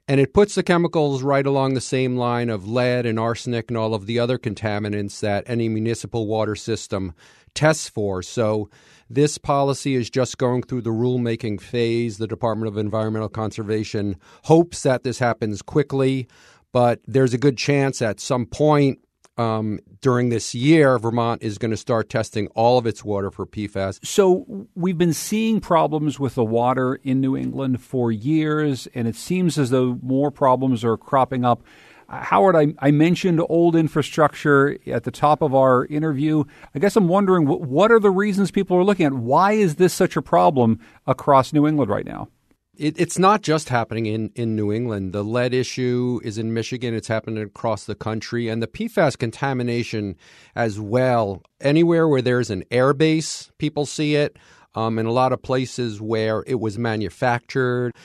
And 0.07 0.21
it 0.21 0.33
puts 0.33 0.55
the 0.55 0.63
chemicals 0.63 1.23
right 1.23 1.45
along 1.45 1.73
the 1.73 1.81
same 1.81 2.15
line 2.15 2.49
of 2.49 2.67
lead 2.67 3.05
and 3.05 3.19
arsenic 3.19 3.69
and 3.69 3.77
all 3.77 3.93
of 3.93 4.05
the 4.05 4.19
other 4.19 4.37
contaminants 4.37 5.19
that 5.19 5.43
any 5.47 5.67
municipal 5.67 6.27
water 6.27 6.55
system 6.55 7.13
tests 7.53 7.89
for. 7.89 8.21
So 8.21 8.69
this 9.09 9.37
policy 9.37 9.95
is 9.95 10.09
just 10.09 10.37
going 10.37 10.63
through 10.63 10.81
the 10.81 10.91
rulemaking 10.91 11.59
phase. 11.59 12.19
The 12.19 12.27
Department 12.27 12.69
of 12.69 12.77
Environmental 12.77 13.27
Conservation 13.27 14.15
hopes 14.43 14.83
that 14.83 15.03
this 15.03 15.19
happens 15.19 15.61
quickly, 15.61 16.27
but 16.71 17.01
there's 17.07 17.33
a 17.33 17.39
good 17.39 17.57
chance 17.57 18.01
at 18.01 18.19
some 18.19 18.45
point 18.45 18.99
um, 19.37 19.79
during 20.01 20.29
this 20.29 20.55
year, 20.55 20.97
Vermont 20.97 21.43
is 21.43 21.57
going 21.57 21.71
to 21.71 21.77
start 21.77 22.09
testing 22.09 22.47
all 22.49 22.77
of 22.77 22.85
its 22.85 23.03
water 23.03 23.31
for 23.31 23.45
PFAS. 23.45 24.05
So 24.05 24.67
we've 24.75 24.97
been 24.97 25.13
seeing 25.13 25.59
problems 25.59 26.19
with 26.19 26.35
the 26.35 26.43
water 26.43 26.95
in 27.03 27.21
New 27.21 27.37
England 27.37 27.81
for 27.81 28.11
years, 28.11 28.87
and 28.93 29.07
it 29.07 29.15
seems 29.15 29.57
as 29.57 29.69
though 29.69 29.99
more 30.01 30.31
problems 30.31 30.83
are 30.83 30.97
cropping 30.97 31.45
up 31.45 31.63
Howard, 32.09 32.55
I, 32.55 32.73
I, 32.79 32.91
mentioned 32.91 33.41
old 33.49 33.75
infrastructure 33.75 34.77
at 34.87 35.03
the 35.03 35.11
top 35.11 35.41
of 35.41 35.53
our 35.53 35.85
interview. 35.87 36.45
I 36.73 36.79
guess 36.79 36.95
I'm 36.95 37.09
wondering 37.09 37.45
what, 37.45 37.61
what 37.61 37.91
are 37.91 37.99
the 37.99 38.11
reasons 38.11 38.49
people 38.49 38.77
are 38.77 38.83
looking 38.83 39.05
at? 39.05 39.13
Why 39.13 39.53
is 39.53 39.75
this 39.75 39.93
such 39.93 40.15
a 40.15 40.21
problem 40.21 40.79
across 41.05 41.51
New 41.51 41.67
England 41.67 41.91
right 41.91 42.05
now? 42.05 42.29
It, 42.77 42.99
it's 42.99 43.17
not 43.17 43.41
just 43.41 43.69
happening 43.69 44.05
in, 44.05 44.31
in 44.35 44.55
New 44.55 44.71
England. 44.71 45.13
The 45.13 45.23
lead 45.23 45.53
issue 45.53 46.19
is 46.23 46.37
in 46.37 46.53
Michigan. 46.53 46.93
It's 46.93 47.07
happening 47.07 47.43
across 47.43 47.85
the 47.85 47.95
country. 47.95 48.47
And 48.49 48.61
the 48.61 48.67
PFAS 48.67 49.17
contamination 49.17 50.15
as 50.55 50.79
well. 50.79 51.41
Anywhere 51.59 52.07
where 52.07 52.21
there's 52.21 52.49
an 52.49 52.63
air 52.71 52.93
base, 52.93 53.51
people 53.57 53.85
see 53.85 54.15
it. 54.15 54.37
Um, 54.75 54.99
in 54.99 55.07
a 55.07 55.11
lot 55.11 55.33
of 55.33 55.41
places 55.41 55.99
where 55.99 56.43
it 56.45 56.59
was 56.59 56.77
manufactured. 56.77 57.95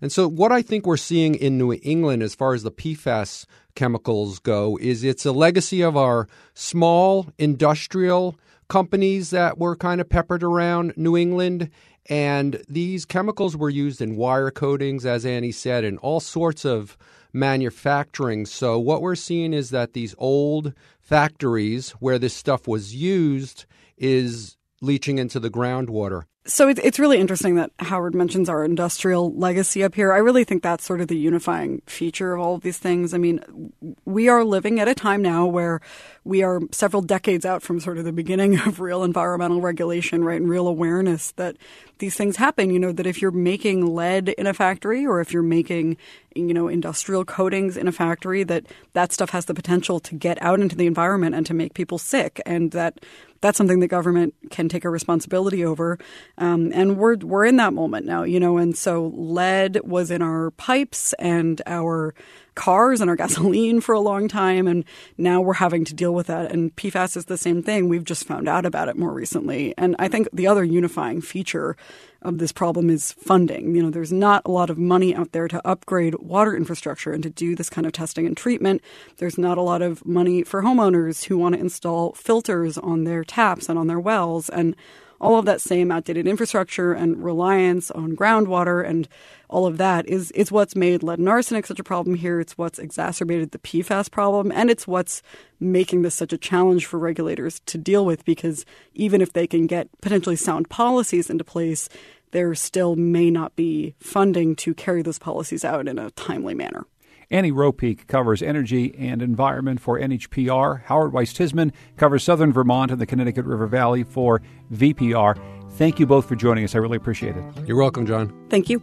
And 0.00 0.10
so, 0.10 0.26
what 0.26 0.50
I 0.50 0.62
think 0.62 0.86
we're 0.86 0.96
seeing 0.96 1.34
in 1.34 1.58
New 1.58 1.74
England 1.74 2.22
as 2.22 2.34
far 2.34 2.54
as 2.54 2.62
the 2.62 2.72
PFAS 2.72 3.44
chemicals 3.74 4.38
go 4.38 4.78
is 4.80 5.04
it's 5.04 5.26
a 5.26 5.32
legacy 5.32 5.82
of 5.82 5.94
our 5.94 6.26
small 6.54 7.26
industrial 7.38 8.38
companies 8.68 9.28
that 9.30 9.58
were 9.58 9.76
kind 9.76 10.00
of 10.00 10.08
peppered 10.08 10.42
around 10.42 10.94
New 10.96 11.16
England. 11.16 11.68
And 12.08 12.62
these 12.68 13.04
chemicals 13.04 13.56
were 13.56 13.70
used 13.70 14.00
in 14.00 14.16
wire 14.16 14.50
coatings, 14.50 15.06
as 15.06 15.24
Annie 15.24 15.52
said, 15.52 15.84
in 15.84 15.98
all 15.98 16.20
sorts 16.20 16.64
of 16.64 16.96
manufacturing. 17.32 18.46
So, 18.46 18.78
what 18.78 19.02
we're 19.02 19.14
seeing 19.14 19.52
is 19.52 19.70
that 19.70 19.92
these 19.92 20.14
old 20.18 20.74
factories 21.00 21.90
where 21.92 22.18
this 22.18 22.34
stuff 22.34 22.66
was 22.66 22.94
used 22.94 23.66
is 23.96 24.56
leaching 24.80 25.18
into 25.18 25.38
the 25.38 25.50
groundwater. 25.50 26.24
So 26.44 26.68
it's 26.68 26.80
it's 26.82 26.98
really 26.98 27.18
interesting 27.18 27.54
that 27.54 27.70
Howard 27.78 28.16
mentions 28.16 28.48
our 28.48 28.64
industrial 28.64 29.32
legacy 29.32 29.84
up 29.84 29.94
here. 29.94 30.12
I 30.12 30.18
really 30.18 30.42
think 30.42 30.64
that's 30.64 30.84
sort 30.84 31.00
of 31.00 31.06
the 31.06 31.16
unifying 31.16 31.82
feature 31.86 32.34
of 32.34 32.40
all 32.40 32.56
of 32.56 32.62
these 32.62 32.78
things. 32.78 33.14
I 33.14 33.18
mean, 33.18 33.72
we 34.04 34.28
are 34.28 34.42
living 34.42 34.80
at 34.80 34.88
a 34.88 34.94
time 34.94 35.22
now 35.22 35.46
where 35.46 35.80
we 36.24 36.42
are 36.42 36.60
several 36.72 37.00
decades 37.00 37.46
out 37.46 37.62
from 37.62 37.78
sort 37.78 37.96
of 37.96 38.04
the 38.04 38.12
beginning 38.12 38.58
of 38.66 38.80
real 38.80 39.04
environmental 39.04 39.60
regulation, 39.60 40.24
right, 40.24 40.40
and 40.40 40.50
real 40.50 40.66
awareness 40.66 41.30
that 41.32 41.56
these 41.98 42.16
things 42.16 42.34
happen. 42.36 42.70
You 42.70 42.80
know, 42.80 42.90
that 42.90 43.06
if 43.06 43.22
you're 43.22 43.30
making 43.30 43.94
lead 43.94 44.30
in 44.30 44.48
a 44.48 44.54
factory 44.54 45.06
or 45.06 45.20
if 45.20 45.32
you're 45.32 45.44
making, 45.44 45.96
you 46.34 46.52
know, 46.52 46.66
industrial 46.66 47.24
coatings 47.24 47.76
in 47.76 47.86
a 47.86 47.92
factory, 47.92 48.42
that 48.42 48.66
that 48.94 49.12
stuff 49.12 49.30
has 49.30 49.44
the 49.44 49.54
potential 49.54 50.00
to 50.00 50.16
get 50.16 50.42
out 50.42 50.58
into 50.58 50.74
the 50.74 50.88
environment 50.88 51.36
and 51.36 51.46
to 51.46 51.54
make 51.54 51.74
people 51.74 51.98
sick, 51.98 52.40
and 52.44 52.72
that 52.72 52.98
that's 53.42 53.58
something 53.58 53.80
the 53.80 53.88
government 53.88 54.34
can 54.50 54.68
take 54.68 54.84
a 54.86 54.90
responsibility 54.90 55.64
over. 55.64 55.98
Um, 56.38 56.72
and 56.72 56.96
we're 56.96 57.16
we're 57.16 57.44
in 57.44 57.56
that 57.56 57.74
moment 57.74 58.06
now, 58.06 58.22
you 58.22 58.40
know. 58.40 58.56
And 58.56 58.76
so 58.76 59.12
lead 59.14 59.80
was 59.84 60.10
in 60.10 60.22
our 60.22 60.52
pipes 60.52 61.12
and 61.14 61.60
our 61.66 62.14
cars 62.54 63.00
and 63.00 63.08
our 63.10 63.16
gasoline 63.22 63.80
for 63.80 63.94
a 63.94 64.00
long 64.00 64.28
time. 64.28 64.66
And 64.66 64.84
now 65.16 65.40
we're 65.40 65.54
having 65.54 65.84
to 65.86 65.94
deal 65.94 66.14
with 66.14 66.26
that. 66.28 66.52
And 66.52 66.74
PFAS 66.76 67.16
is 67.16 67.26
the 67.26 67.38
same 67.38 67.62
thing. 67.62 67.88
We've 67.88 68.04
just 68.04 68.26
found 68.26 68.48
out 68.48 68.66
about 68.66 68.88
it 68.88 68.96
more 68.96 69.12
recently. 69.12 69.74
And 69.76 69.96
I 69.98 70.08
think 70.08 70.28
the 70.32 70.46
other 70.46 70.64
unifying 70.64 71.20
feature 71.20 71.76
of 72.22 72.38
this 72.38 72.52
problem 72.52 72.88
is 72.88 73.12
funding. 73.12 73.74
You 73.74 73.82
know, 73.82 73.90
there's 73.90 74.12
not 74.12 74.42
a 74.44 74.50
lot 74.50 74.70
of 74.70 74.78
money 74.78 75.14
out 75.14 75.32
there 75.32 75.48
to 75.48 75.66
upgrade 75.66 76.14
water 76.16 76.56
infrastructure 76.56 77.12
and 77.12 77.22
to 77.22 77.30
do 77.30 77.54
this 77.54 77.68
kind 77.68 77.86
of 77.86 77.92
testing 77.92 78.26
and 78.26 78.36
treatment. 78.36 78.80
There's 79.16 79.38
not 79.38 79.58
a 79.58 79.62
lot 79.62 79.82
of 79.82 80.06
money 80.06 80.44
for 80.44 80.62
homeowners 80.62 81.24
who 81.24 81.36
want 81.36 81.54
to 81.54 81.60
install 81.60 82.12
filters 82.12 82.78
on 82.78 83.04
their 83.04 83.24
taps 83.24 83.68
and 83.68 83.78
on 83.78 83.88
their 83.88 84.00
wells. 84.00 84.48
And 84.48 84.76
all 85.22 85.38
of 85.38 85.44
that 85.46 85.60
same 85.60 85.90
outdated 85.92 86.26
infrastructure 86.26 86.92
and 86.92 87.22
reliance 87.22 87.90
on 87.92 88.16
groundwater 88.16 88.86
and 88.86 89.08
all 89.48 89.66
of 89.66 89.78
that 89.78 90.06
is 90.08 90.30
is 90.32 90.50
what's 90.50 90.74
made 90.74 91.02
lead 91.02 91.18
and 91.18 91.28
arsenic 91.28 91.66
such 91.66 91.78
a 91.78 91.84
problem 91.84 92.16
here. 92.16 92.40
It's 92.40 92.58
what's 92.58 92.78
exacerbated 92.78 93.52
the 93.52 93.58
PFAS 93.58 94.10
problem, 94.10 94.50
and 94.50 94.70
it's 94.70 94.86
what's 94.86 95.22
making 95.60 96.02
this 96.02 96.14
such 96.14 96.32
a 96.32 96.38
challenge 96.38 96.86
for 96.86 96.98
regulators 96.98 97.60
to 97.66 97.78
deal 97.78 98.04
with. 98.04 98.24
Because 98.24 98.64
even 98.94 99.20
if 99.20 99.34
they 99.34 99.46
can 99.46 99.66
get 99.66 99.88
potentially 100.00 100.36
sound 100.36 100.70
policies 100.70 101.28
into 101.28 101.44
place, 101.44 101.88
there 102.32 102.54
still 102.54 102.96
may 102.96 103.30
not 103.30 103.54
be 103.54 103.94
funding 104.00 104.56
to 104.56 104.74
carry 104.74 105.02
those 105.02 105.18
policies 105.18 105.64
out 105.64 105.86
in 105.86 105.98
a 105.98 106.10
timely 106.12 106.54
manner. 106.54 106.86
Annie 107.32 107.50
Ropeek 107.50 108.06
covers 108.06 108.42
energy 108.42 108.94
and 108.98 109.22
environment 109.22 109.80
for 109.80 109.98
NHPR. 109.98 110.82
Howard 110.84 111.14
Weiss 111.14 111.32
Tisman 111.32 111.72
covers 111.96 112.22
southern 112.22 112.52
Vermont 112.52 112.90
and 112.90 113.00
the 113.00 113.06
Connecticut 113.06 113.46
River 113.46 113.66
Valley 113.66 114.04
for 114.04 114.42
VPR. 114.70 115.40
Thank 115.70 115.98
you 115.98 116.04
both 116.04 116.28
for 116.28 116.36
joining 116.36 116.62
us. 116.62 116.74
I 116.74 116.78
really 116.78 116.98
appreciate 116.98 117.34
it. 117.34 117.44
You're 117.66 117.78
welcome, 117.78 118.04
John. 118.04 118.46
Thank 118.50 118.68
you. 118.68 118.82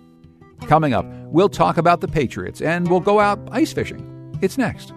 Coming 0.62 0.94
up, 0.94 1.06
we'll 1.26 1.48
talk 1.48 1.78
about 1.78 2.02
the 2.02 2.08
Patriots 2.08 2.60
and 2.60 2.90
we'll 2.90 3.00
go 3.00 3.20
out 3.20 3.40
ice 3.52 3.72
fishing. 3.72 4.04
It's 4.42 4.58
next. 4.58 4.94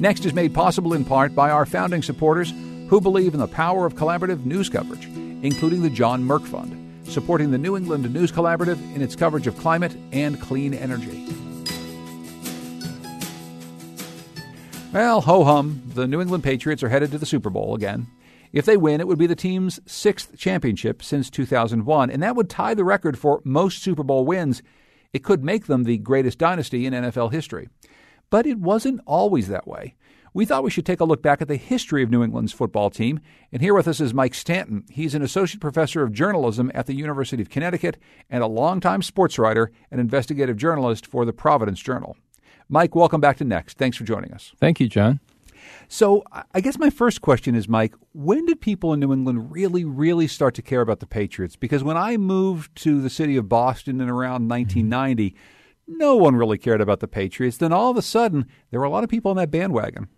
Next 0.00 0.26
is 0.26 0.34
made 0.34 0.52
possible 0.52 0.92
in 0.92 1.04
part 1.04 1.36
by 1.36 1.50
our 1.50 1.64
founding 1.64 2.02
supporters 2.02 2.52
who 2.88 3.00
believe 3.00 3.32
in 3.32 3.40
the 3.40 3.48
power 3.48 3.86
of 3.86 3.94
collaborative 3.94 4.44
news 4.44 4.68
coverage 4.68 5.08
including 5.42 5.82
the 5.82 5.90
John 5.90 6.22
Merck 6.22 6.46
Fund, 6.46 7.06
supporting 7.06 7.50
the 7.50 7.58
New 7.58 7.76
England 7.76 8.12
News 8.12 8.32
Collaborative 8.32 8.78
in 8.94 9.02
its 9.02 9.16
coverage 9.16 9.46
of 9.46 9.56
climate 9.58 9.96
and 10.12 10.40
clean 10.40 10.74
energy. 10.74 11.26
Well, 14.92 15.20
ho 15.20 15.44
hum, 15.44 15.82
the 15.94 16.06
New 16.06 16.20
England 16.20 16.42
Patriots 16.42 16.82
are 16.82 16.88
headed 16.88 17.10
to 17.12 17.18
the 17.18 17.26
Super 17.26 17.50
Bowl 17.50 17.74
again. 17.74 18.06
If 18.52 18.64
they 18.64 18.78
win, 18.78 19.00
it 19.00 19.06
would 19.06 19.18
be 19.18 19.26
the 19.26 19.34
team's 19.34 19.78
sixth 19.84 20.38
championship 20.38 21.02
since 21.02 21.28
2001, 21.28 22.10
and 22.10 22.22
that 22.22 22.36
would 22.36 22.48
tie 22.48 22.72
the 22.72 22.84
record 22.84 23.18
for 23.18 23.42
most 23.44 23.82
Super 23.82 24.02
Bowl 24.02 24.24
wins. 24.24 24.62
It 25.12 25.22
could 25.22 25.44
make 25.44 25.66
them 25.66 25.84
the 25.84 25.98
greatest 25.98 26.38
dynasty 26.38 26.86
in 26.86 26.94
NFL 26.94 27.32
history. 27.32 27.68
But 28.30 28.46
it 28.46 28.58
wasn't 28.58 29.00
always 29.06 29.48
that 29.48 29.68
way 29.68 29.94
we 30.36 30.44
thought 30.44 30.62
we 30.62 30.70
should 30.70 30.84
take 30.84 31.00
a 31.00 31.04
look 31.04 31.22
back 31.22 31.40
at 31.40 31.48
the 31.48 31.56
history 31.56 32.02
of 32.02 32.10
New 32.10 32.22
England's 32.22 32.52
football 32.52 32.90
team. 32.90 33.20
And 33.50 33.62
here 33.62 33.72
with 33.72 33.88
us 33.88 34.00
is 34.00 34.12
Mike 34.12 34.34
Stanton. 34.34 34.84
He's 34.90 35.14
an 35.14 35.22
associate 35.22 35.62
professor 35.62 36.02
of 36.02 36.12
journalism 36.12 36.70
at 36.74 36.84
the 36.84 36.92
University 36.92 37.40
of 37.40 37.48
Connecticut 37.48 37.96
and 38.28 38.42
a 38.42 38.46
longtime 38.46 39.00
sports 39.00 39.38
writer 39.38 39.72
and 39.90 39.98
investigative 39.98 40.58
journalist 40.58 41.06
for 41.06 41.24
the 41.24 41.32
Providence 41.32 41.80
Journal. 41.80 42.18
Mike, 42.68 42.94
welcome 42.94 43.18
back 43.18 43.38
to 43.38 43.44
Next. 43.44 43.78
Thanks 43.78 43.96
for 43.96 44.04
joining 44.04 44.30
us. 44.34 44.52
Thank 44.60 44.78
you, 44.78 44.90
John. 44.90 45.20
So, 45.88 46.22
I 46.52 46.60
guess 46.60 46.78
my 46.78 46.90
first 46.90 47.22
question 47.22 47.54
is, 47.54 47.66
Mike, 47.66 47.94
when 48.12 48.44
did 48.44 48.60
people 48.60 48.92
in 48.92 49.00
New 49.00 49.14
England 49.14 49.50
really, 49.50 49.86
really 49.86 50.26
start 50.26 50.54
to 50.56 50.62
care 50.62 50.82
about 50.82 51.00
the 51.00 51.06
Patriots? 51.06 51.56
Because 51.56 51.82
when 51.82 51.96
I 51.96 52.18
moved 52.18 52.76
to 52.82 53.00
the 53.00 53.08
city 53.08 53.38
of 53.38 53.48
Boston 53.48 54.02
in 54.02 54.10
around 54.10 54.42
mm-hmm. 54.42 54.50
1990, 54.50 55.34
no 55.88 56.14
one 56.14 56.36
really 56.36 56.58
cared 56.58 56.82
about 56.82 57.00
the 57.00 57.08
Patriots. 57.08 57.56
Then 57.56 57.72
all 57.72 57.90
of 57.90 57.96
a 57.96 58.02
sudden, 58.02 58.46
there 58.70 58.80
were 58.80 58.86
a 58.86 58.90
lot 58.90 59.02
of 59.02 59.08
people 59.08 59.30
on 59.30 59.38
that 59.38 59.50
bandwagon. 59.50 60.08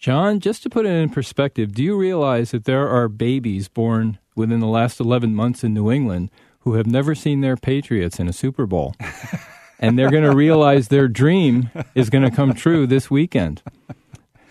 John, 0.00 0.40
just 0.40 0.62
to 0.62 0.70
put 0.70 0.86
it 0.86 0.92
in 0.92 1.10
perspective, 1.10 1.74
do 1.74 1.82
you 1.82 1.94
realize 1.94 2.52
that 2.52 2.64
there 2.64 2.88
are 2.88 3.06
babies 3.06 3.68
born 3.68 4.18
within 4.34 4.60
the 4.60 4.66
last 4.66 4.98
11 4.98 5.34
months 5.34 5.62
in 5.62 5.74
New 5.74 5.90
England 5.92 6.30
who 6.60 6.74
have 6.74 6.86
never 6.86 7.14
seen 7.14 7.42
their 7.42 7.54
Patriots 7.54 8.18
in 8.18 8.26
a 8.26 8.32
Super 8.32 8.64
Bowl? 8.64 8.94
and 9.78 9.98
they're 9.98 10.10
going 10.10 10.24
to 10.24 10.34
realize 10.34 10.88
their 10.88 11.06
dream 11.06 11.70
is 11.94 12.08
going 12.08 12.24
to 12.24 12.34
come 12.34 12.54
true 12.54 12.86
this 12.86 13.10
weekend. 13.10 13.62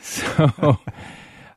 So 0.02 0.78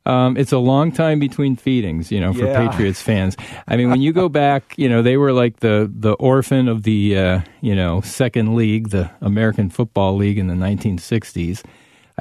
um, 0.07 0.39
it's 0.39 0.53
a 0.53 0.59
long 0.59 0.91
time 0.91 1.19
between 1.19 1.55
feedings, 1.55 2.11
you 2.11 2.19
know, 2.19 2.33
for 2.33 2.47
yeah. 2.47 2.67
Patriots 2.67 3.03
fans. 3.03 3.37
I 3.69 3.77
mean, 3.77 3.91
when 3.91 4.01
you 4.01 4.13
go 4.15 4.29
back, 4.29 4.75
you 4.77 4.89
know, 4.89 5.03
they 5.03 5.17
were 5.17 5.33
like 5.33 5.61
the 5.61 5.91
the 5.95 6.15
orphan 6.15 6.67
of 6.67 6.83
the 6.83 7.17
uh, 7.17 7.41
you 7.61 7.77
know 7.77 8.01
second 8.01 8.57
league, 8.57 8.89
the 8.89 9.11
American 9.21 9.71
Football 9.71 10.17
League 10.17 10.39
in 10.39 10.49
the 10.49 10.55
1960s. 10.55 11.63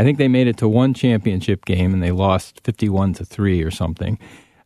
I 0.02 0.04
think 0.04 0.18
they 0.18 0.28
made 0.28 0.48
it 0.48 0.58
to 0.58 0.68
one 0.68 0.96
championship 0.96 1.64
game 1.64 1.94
and 1.94 2.02
they 2.02 2.10
lost 2.10 2.62
51 2.64 3.14
to 3.14 3.24
3 3.24 3.62
or 3.62 3.70
something. 3.70 4.18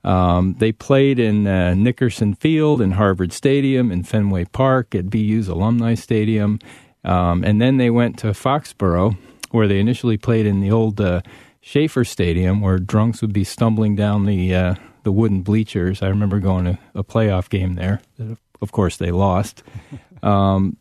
Um, 0.06 0.56
they 0.60 0.72
played 0.72 1.20
in 1.20 1.46
uh, 1.46 1.74
Nickerson 1.74 2.36
Field, 2.36 2.80
in 2.82 2.92
Harvard 2.92 3.34
Stadium, 3.34 3.92
in 3.92 4.04
Fenway 4.04 4.46
Park, 4.46 4.96
at 4.96 5.10
BU's 5.10 5.50
Alumni 5.50 5.94
Stadium. 5.96 6.60
Um, 7.04 7.44
and 7.44 7.62
then 7.62 7.76
they 7.76 7.90
went 7.90 8.18
to 8.20 8.28
Foxborough, 8.28 9.18
where 9.52 9.68
they 9.68 9.82
initially 9.82 10.16
played 10.16 10.46
in 10.46 10.62
the 10.62 10.72
old 10.72 11.02
uh, 11.02 11.20
Schaefer 11.60 12.06
Stadium, 12.06 12.62
where 12.62 12.80
drunks 12.80 13.22
would 13.22 13.34
be 13.34 13.44
stumbling 13.44 13.98
down 13.98 14.26
the 14.26 14.56
uh, 14.56 14.76
the 15.04 15.12
wooden 15.12 15.42
bleachers. 15.42 16.02
I 16.02 16.08
remember 16.08 16.40
going 16.40 16.64
to 16.64 16.80
a 16.94 17.04
playoff 17.04 17.50
game 17.50 17.76
there. 17.76 18.00
Of 18.62 18.72
course, 18.72 18.96
they 18.96 19.12
lost. 19.12 19.64
Um, 20.24 20.78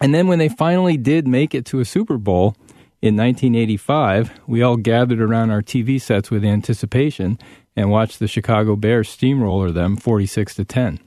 and 0.00 0.14
then 0.14 0.26
when 0.26 0.38
they 0.38 0.48
finally 0.48 0.96
did 0.96 1.28
make 1.28 1.54
it 1.54 1.66
to 1.66 1.80
a 1.80 1.84
Super 1.84 2.16
Bowl, 2.16 2.56
in 3.04 3.16
1985, 3.16 4.40
we 4.46 4.62
all 4.62 4.78
gathered 4.78 5.20
around 5.20 5.50
our 5.50 5.60
TV 5.60 6.00
sets 6.00 6.30
with 6.30 6.42
anticipation 6.42 7.38
and 7.76 7.90
watched 7.90 8.18
the 8.18 8.26
Chicago 8.26 8.76
Bears 8.76 9.10
steamroller 9.10 9.70
them 9.70 9.94
46 9.94 10.54
to 10.54 10.64
10. 10.64 11.00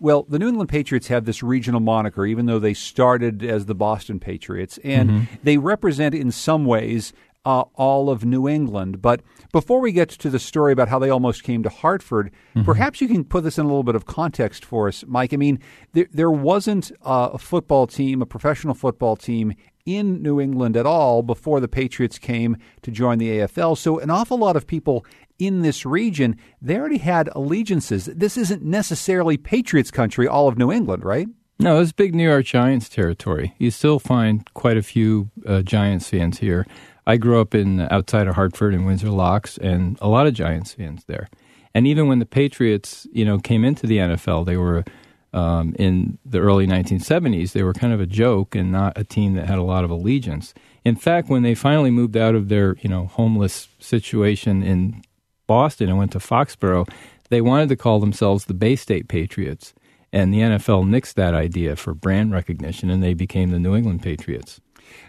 Well, 0.00 0.24
the 0.24 0.40
New 0.40 0.48
England 0.48 0.68
Patriots 0.68 1.06
have 1.06 1.26
this 1.26 1.44
regional 1.44 1.78
moniker, 1.78 2.26
even 2.26 2.46
though 2.46 2.58
they 2.58 2.74
started 2.74 3.44
as 3.44 3.66
the 3.66 3.74
Boston 3.76 4.18
Patriots, 4.18 4.80
and 4.82 5.08
mm-hmm. 5.08 5.34
they 5.44 5.56
represent 5.56 6.12
in 6.12 6.32
some 6.32 6.64
ways 6.64 7.12
uh, 7.44 7.62
all 7.76 8.10
of 8.10 8.24
New 8.24 8.48
England. 8.48 9.00
But 9.00 9.20
before 9.54 9.78
we 9.78 9.92
get 9.92 10.08
to 10.08 10.30
the 10.30 10.40
story 10.40 10.72
about 10.72 10.88
how 10.88 10.98
they 10.98 11.08
almost 11.08 11.44
came 11.44 11.62
to 11.62 11.68
Hartford, 11.68 12.32
mm-hmm. 12.56 12.64
perhaps 12.64 13.00
you 13.00 13.06
can 13.06 13.22
put 13.22 13.44
this 13.44 13.56
in 13.56 13.64
a 13.64 13.68
little 13.68 13.84
bit 13.84 13.94
of 13.94 14.04
context 14.04 14.64
for 14.64 14.88
us, 14.88 15.04
Mike. 15.06 15.32
I 15.32 15.36
mean, 15.36 15.60
there, 15.92 16.08
there 16.10 16.30
wasn't 16.30 16.90
a 17.02 17.38
football 17.38 17.86
team, 17.86 18.20
a 18.20 18.26
professional 18.26 18.74
football 18.74 19.14
team 19.14 19.54
in 19.86 20.20
New 20.22 20.40
England 20.40 20.76
at 20.76 20.86
all 20.86 21.22
before 21.22 21.60
the 21.60 21.68
Patriots 21.68 22.18
came 22.18 22.56
to 22.82 22.90
join 22.90 23.18
the 23.18 23.28
AFL. 23.28 23.78
So 23.78 24.00
an 24.00 24.10
awful 24.10 24.38
lot 24.38 24.56
of 24.56 24.66
people 24.66 25.06
in 25.38 25.62
this 25.62 25.86
region, 25.86 26.36
they 26.60 26.76
already 26.76 26.98
had 26.98 27.28
allegiances. 27.36 28.06
This 28.06 28.36
isn't 28.36 28.64
necessarily 28.64 29.36
Patriots 29.36 29.92
country, 29.92 30.26
all 30.26 30.48
of 30.48 30.58
New 30.58 30.72
England, 30.72 31.04
right? 31.04 31.28
No, 31.60 31.80
it's 31.80 31.92
big 31.92 32.12
New 32.12 32.28
York 32.28 32.46
Giants 32.46 32.88
territory. 32.88 33.54
You 33.58 33.70
still 33.70 34.00
find 34.00 34.52
quite 34.54 34.76
a 34.76 34.82
few 34.82 35.30
uh, 35.46 35.62
Giants 35.62 36.08
fans 36.08 36.40
here. 36.40 36.66
I 37.06 37.16
grew 37.16 37.40
up 37.40 37.54
in 37.54 37.80
outside 37.90 38.26
of 38.26 38.34
Hartford 38.34 38.74
and 38.74 38.86
Windsor 38.86 39.10
Locks, 39.10 39.58
and 39.58 39.98
a 40.00 40.08
lot 40.08 40.26
of 40.26 40.34
Giants 40.34 40.72
fans 40.72 41.04
there. 41.06 41.28
And 41.74 41.86
even 41.86 42.06
when 42.06 42.20
the 42.20 42.26
Patriots, 42.26 43.06
you 43.12 43.24
know, 43.24 43.38
came 43.38 43.64
into 43.64 43.86
the 43.86 43.98
NFL, 43.98 44.46
they 44.46 44.56
were 44.56 44.84
um, 45.34 45.74
in 45.78 46.18
the 46.24 46.38
early 46.38 46.66
1970s, 46.66 47.52
they 47.52 47.64
were 47.64 47.72
kind 47.72 47.92
of 47.92 48.00
a 48.00 48.06
joke 48.06 48.54
and 48.54 48.70
not 48.70 48.96
a 48.96 49.02
team 49.02 49.34
that 49.34 49.48
had 49.48 49.58
a 49.58 49.64
lot 49.64 49.84
of 49.84 49.90
allegiance. 49.90 50.54
In 50.84 50.94
fact, 50.94 51.28
when 51.28 51.42
they 51.42 51.56
finally 51.56 51.90
moved 51.90 52.16
out 52.16 52.34
of 52.34 52.48
their 52.48 52.76
you 52.80 52.88
know 52.88 53.06
homeless 53.06 53.68
situation 53.80 54.62
in 54.62 55.02
Boston 55.46 55.88
and 55.88 55.98
went 55.98 56.12
to 56.12 56.20
Foxborough, 56.20 56.88
they 57.30 57.40
wanted 57.40 57.68
to 57.70 57.76
call 57.76 57.98
themselves 57.98 58.44
the 58.44 58.54
Bay 58.54 58.76
State 58.76 59.08
Patriots, 59.08 59.74
and 60.12 60.32
the 60.32 60.38
NFL 60.38 60.88
nixed 60.88 61.14
that 61.14 61.34
idea 61.34 61.74
for 61.74 61.94
brand 61.94 62.32
recognition, 62.32 62.88
and 62.88 63.02
they 63.02 63.14
became 63.14 63.50
the 63.50 63.58
New 63.58 63.74
England 63.74 64.02
Patriots. 64.02 64.60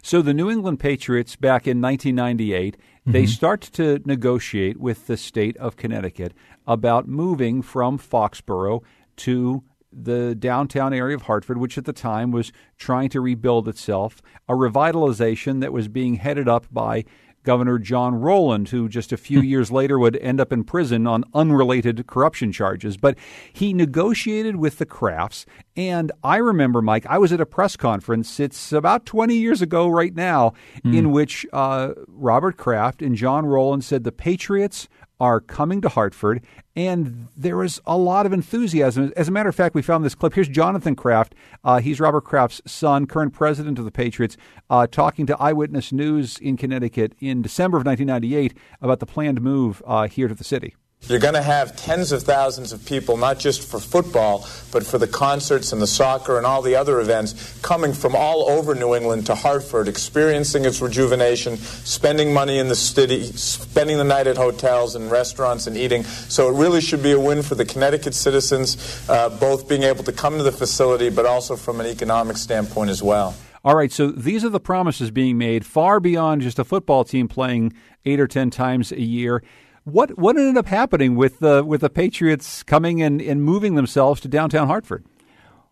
So 0.03 0.21
the 0.21 0.33
New 0.33 0.49
England 0.49 0.79
Patriots 0.79 1.35
back 1.35 1.67
in 1.67 1.81
1998, 1.81 2.75
mm-hmm. 2.75 3.11
they 3.11 3.25
start 3.25 3.61
to 3.73 4.01
negotiate 4.05 4.79
with 4.79 5.07
the 5.07 5.17
state 5.17 5.57
of 5.57 5.75
Connecticut 5.77 6.33
about 6.67 7.07
moving 7.07 7.61
from 7.61 7.97
Foxborough 7.97 8.81
to 9.17 9.63
the 9.91 10.35
downtown 10.35 10.93
area 10.93 11.15
of 11.15 11.23
Hartford, 11.23 11.57
which 11.57 11.77
at 11.77 11.85
the 11.85 11.93
time 11.93 12.31
was 12.31 12.51
trying 12.77 13.09
to 13.09 13.21
rebuild 13.21 13.67
itself, 13.67 14.21
a 14.49 14.53
revitalization 14.53 15.61
that 15.61 15.71
was 15.71 15.87
being 15.87 16.15
headed 16.15 16.49
up 16.49 16.67
by 16.71 17.05
Governor 17.45 17.79
John 17.79 18.15
Rowland, 18.15 18.69
who 18.69 18.89
just 18.89 19.13
a 19.13 19.17
few 19.17 19.39
hmm. 19.39 19.45
years 19.45 19.71
later 19.71 19.97
would 19.97 20.17
end 20.17 20.41
up 20.41 20.51
in 20.51 20.63
prison 20.63 21.07
on 21.07 21.23
unrelated 21.33 22.07
corruption 22.07 22.51
charges. 22.51 22.97
But 22.97 23.17
he 23.53 23.73
negotiated 23.73 24.57
with 24.57 24.77
the 24.79 24.85
Krafts. 24.85 25.45
And 25.77 26.11
I 26.23 26.37
remember, 26.37 26.81
Mike, 26.81 27.05
I 27.07 27.17
was 27.17 27.31
at 27.31 27.39
a 27.39 27.45
press 27.45 27.77
conference, 27.77 28.39
it's 28.39 28.71
about 28.71 29.05
20 29.05 29.35
years 29.35 29.61
ago 29.61 29.87
right 29.87 30.13
now, 30.13 30.53
mm. 30.83 30.95
in 30.95 31.11
which 31.11 31.45
uh, 31.53 31.93
Robert 32.07 32.57
Kraft 32.57 33.01
and 33.01 33.15
John 33.15 33.45
Rowland 33.45 33.83
said 33.83 34.03
the 34.03 34.11
Patriots 34.11 34.89
are 35.19 35.39
coming 35.39 35.81
to 35.81 35.89
Hartford, 35.89 36.41
and 36.75 37.27
there 37.35 37.63
is 37.63 37.81
a 37.85 37.97
lot 37.97 38.25
of 38.25 38.33
enthusiasm. 38.33 39.13
As 39.15 39.27
a 39.27 39.31
matter 39.31 39.49
of 39.49 39.55
fact, 39.55 39.75
we 39.75 39.81
found 39.81 40.03
this 40.03 40.15
clip. 40.15 40.33
Here's 40.33 40.47
Jonathan 40.47 40.95
Kraft. 40.95 41.35
Uh, 41.63 41.79
he's 41.79 41.99
Robert 41.99 42.21
Kraft's 42.21 42.61
son, 42.65 43.05
current 43.05 43.33
president 43.33 43.79
of 43.79 43.85
the 43.85 43.91
Patriots, 43.91 44.37
uh, 44.69 44.87
talking 44.87 45.25
to 45.25 45.37
Eyewitness 45.39 45.91
News 45.91 46.37
in 46.39 46.57
Connecticut 46.57 47.13
in 47.19 47.41
December 47.41 47.77
of 47.77 47.85
1998 47.85 48.57
about 48.81 48.99
the 48.99 49.05
planned 49.05 49.41
move 49.41 49.81
uh, 49.85 50.07
here 50.07 50.27
to 50.27 50.35
the 50.35 50.43
city. 50.43 50.75
You're 51.07 51.19
going 51.19 51.35
to 51.35 51.41
have 51.43 51.75
tens 51.75 52.11
of 52.11 52.23
thousands 52.23 52.73
of 52.73 52.83
people, 52.83 53.15
not 53.15 53.37
just 53.37 53.69
for 53.69 53.79
football, 53.79 54.47
but 54.71 54.83
for 54.83 54.97
the 54.97 55.07
concerts 55.07 55.71
and 55.71 55.79
the 55.79 55.85
soccer 55.85 56.37
and 56.37 56.47
all 56.47 56.63
the 56.63 56.75
other 56.75 56.99
events, 56.99 57.59
coming 57.61 57.93
from 57.93 58.15
all 58.15 58.49
over 58.49 58.73
New 58.73 58.95
England 58.95 59.27
to 59.27 59.35
Hartford, 59.35 59.87
experiencing 59.87 60.65
its 60.65 60.81
rejuvenation, 60.81 61.57
spending 61.57 62.33
money 62.33 62.57
in 62.57 62.69
the 62.69 62.75
city, 62.75 63.21
spending 63.21 63.97
the 63.97 64.03
night 64.03 64.25
at 64.25 64.35
hotels 64.35 64.95
and 64.95 65.11
restaurants 65.11 65.67
and 65.67 65.77
eating. 65.77 66.03
So 66.03 66.49
it 66.49 66.59
really 66.59 66.81
should 66.81 67.03
be 67.03 67.11
a 67.11 67.19
win 67.19 67.43
for 67.43 67.53
the 67.53 67.65
Connecticut 67.65 68.15
citizens, 68.15 69.07
uh, 69.07 69.29
both 69.29 69.69
being 69.69 69.83
able 69.83 70.03
to 70.05 70.11
come 70.11 70.37
to 70.37 70.43
the 70.43 70.51
facility, 70.51 71.11
but 71.11 71.27
also 71.27 71.55
from 71.55 71.79
an 71.79 71.85
economic 71.85 72.37
standpoint 72.37 72.89
as 72.89 73.03
well. 73.03 73.35
All 73.63 73.75
right, 73.75 73.91
so 73.91 74.09
these 74.09 74.43
are 74.43 74.49
the 74.49 74.59
promises 74.59 75.11
being 75.11 75.37
made 75.37 75.67
far 75.67 75.99
beyond 75.99 76.41
just 76.41 76.57
a 76.57 76.63
football 76.63 77.03
team 77.03 77.27
playing 77.27 77.73
eight 78.05 78.19
or 78.19 78.27
ten 78.27 78.49
times 78.49 78.91
a 78.91 79.01
year. 79.01 79.43
What 79.85 80.17
what 80.17 80.35
ended 80.35 80.57
up 80.57 80.65
happening 80.65 81.15
with 81.15 81.39
the 81.39 81.63
with 81.63 81.81
the 81.81 81.89
Patriots 81.89 82.63
coming 82.63 83.01
and, 83.01 83.21
and 83.21 83.43
moving 83.43 83.75
themselves 83.75 84.19
to 84.21 84.27
downtown 84.27 84.67
Hartford? 84.67 85.05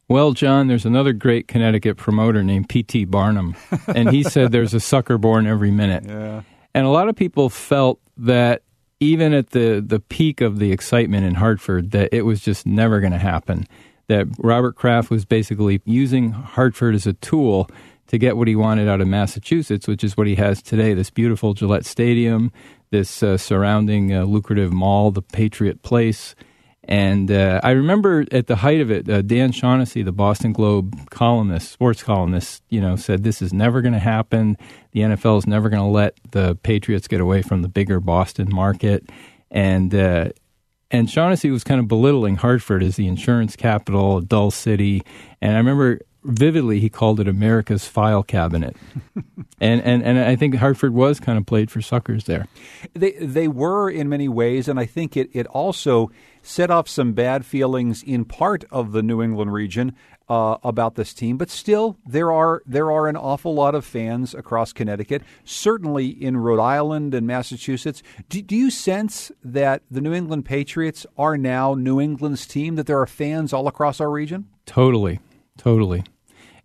Well, 0.07 0.34
John, 0.34 0.68
there's 0.68 0.86
another 0.86 1.14
great 1.14 1.47
Connecticut 1.47 1.97
promoter 1.97 2.43
named 2.43 2.70
P.T. 2.70 3.05
Barnum, 3.05 3.55
and 3.88 4.11
he 4.11 4.22
said 4.24 4.51
there's 4.51 4.74
a 4.74 4.80
sucker 4.80 5.18
born 5.18 5.47
every 5.47 5.72
minute. 5.72 6.03
Yeah. 6.05 6.41
And 6.76 6.86
a 6.86 6.89
lot 6.89 7.09
of 7.09 7.16
people 7.16 7.49
felt 7.49 7.99
that 8.18 8.64
even 8.99 9.34
at 9.34 9.51
the, 9.51 9.84
the 9.86 9.99
peak 9.99 10.41
of 10.41 10.59
the 10.59 10.72
excitement 10.72 11.26
in 11.26 11.36
Hartford, 11.36 11.91
that 11.91 12.09
it 12.14 12.24
was 12.24 12.41
just 12.41 12.66
never 12.66 12.99
going 12.99 13.11
to 13.11 13.20
happen. 13.20 13.66
That 14.07 14.28
Robert 14.38 14.76
Kraft 14.76 15.09
was 15.09 15.26
basically 15.26 15.82
using 15.86 16.32
Hartford 16.32 16.95
as 16.95 17.07
a 17.07 17.14
tool 17.14 17.70
to 18.07 18.18
get 18.18 18.38
what 18.38 18.47
he 18.47 18.55
wanted 18.55 18.88
out 18.88 19.01
of 19.01 19.07
Massachusetts, 19.07 19.88
which 19.88 20.03
is 20.03 20.16
what 20.16 20.28
he 20.28 20.36
has 20.36 20.61
today 20.61 20.93
this 20.93 21.09
beautiful 21.09 21.53
Gillette 21.53 21.86
Stadium, 21.86 22.51
this 22.94 23.24
uh, 23.24 23.38
surrounding 23.38 24.14
uh, 24.14 24.24
lucrative 24.24 24.72
mall, 24.72 25.10
the 25.10 25.24
Patriot 25.24 25.82
Place. 25.82 26.36
And 26.84 27.32
uh, 27.32 27.60
I 27.64 27.72
remember 27.72 28.24
at 28.32 28.46
the 28.46 28.58
height 28.58 28.82
of 28.82 28.91
it, 28.91 29.10
uh, 29.10 29.24
Dan 29.24 29.52
Shaughnessy, 29.52 30.04
the 30.04 30.12
Boston 30.12 30.54
Globe 30.54 31.10
columnist, 31.10 31.72
sports 31.72 32.04
columnist, 32.04 32.62
you 32.70 32.80
know, 32.80 32.96
said 32.96 33.24
this 33.24 33.41
is 33.41 33.52
never 33.52 33.82
going 33.82 33.94
to 33.96 34.00
happen. 34.00 34.58
The 34.91 35.00
NFL 35.00 35.39
is 35.39 35.48
never 35.48 35.70
going 35.70 35.82
to 35.82 35.89
let 35.89 36.20
the 36.34 36.56
Patriots 36.62 37.08
get 37.08 37.20
away 37.20 37.41
from 37.41 37.64
the 37.64 37.68
bigger 37.68 38.00
Boston 38.00 38.48
market. 38.54 39.10
And 39.50 39.94
uh, 39.96 40.30
and 40.91 41.10
Shaughnessy 41.10 41.50
was 41.50 41.64
kind 41.64 41.80
of 41.80 41.88
belittling 41.88 42.36
Hartford 42.36 42.84
as 42.84 42.96
the 42.96 43.08
insurance 43.08 43.56
capital, 43.56 44.18
a 44.18 44.22
dull 44.22 44.52
city. 44.52 45.02
And 45.41 45.56
I 45.56 45.58
remember 45.58 46.00
vividly 46.24 46.80
he 46.80 46.89
called 46.89 47.19
it 47.19 47.28
America's 47.28 47.88
file 47.88 48.24
cabinet. 48.24 48.76
and, 49.59 49.82
and 49.82 50.03
and 50.03 50.19
I 50.19 50.36
think 50.36 50.55
Hartford 50.55 50.93
was 50.93 51.19
kind 51.19 51.38
of 51.38 51.45
played 51.45 51.71
for 51.71 51.82
suckers 51.82 52.26
there. 52.26 52.47
They 52.93 53.11
they 53.13 53.47
were 53.47 53.89
in 53.89 54.09
many 54.09 54.28
ways, 54.28 54.67
and 54.67 54.80
I 54.80 54.86
think 54.86 55.15
it, 55.17 55.30
it 55.34 55.47
also 55.47 56.11
set 56.41 56.69
off 56.69 56.89
some 56.89 57.13
bad 57.13 57.45
feelings 57.45 58.03
in 58.03 58.26
part 58.26 58.65
of 58.69 58.91
the 58.91 59.01
New 59.01 59.21
England 59.21 59.53
region 59.53 59.95
uh, 60.30 60.57
about 60.63 60.95
this 60.95 61.13
team. 61.13 61.38
But 61.38 61.49
still, 61.49 61.97
there 62.05 62.32
are 62.32 62.61
there 62.65 62.91
are 62.91 63.07
an 63.07 63.15
awful 63.15 63.53
lot 63.53 63.76
of 63.76 63.86
fans 63.86 64.34
across 64.34 64.74
Connecticut, 64.74 65.24
certainly 65.43 66.07
in 66.07 66.38
Rhode 66.38 66.59
Island 66.59 67.13
and 67.13 67.28
Massachusetts. 67.28 68.03
Do, 68.30 68.41
do 68.41 68.55
you 68.55 68.69
sense 68.69 69.32
that 69.43 69.84
the 69.89 70.01
New 70.01 70.13
England 70.13 70.45
Patriots 70.45 71.05
are 71.17 71.38
now 71.38 71.74
New 71.74 71.99
England's 71.99 72.45
team? 72.45 72.76
That 72.76 72.88
there 72.88 72.99
are 72.99 73.07
fans 73.07 73.53
all 73.53 73.67
across 73.67 73.99
our 73.99 74.09
region? 74.09 74.47
Totally, 74.65 75.19
totally. 75.57 76.03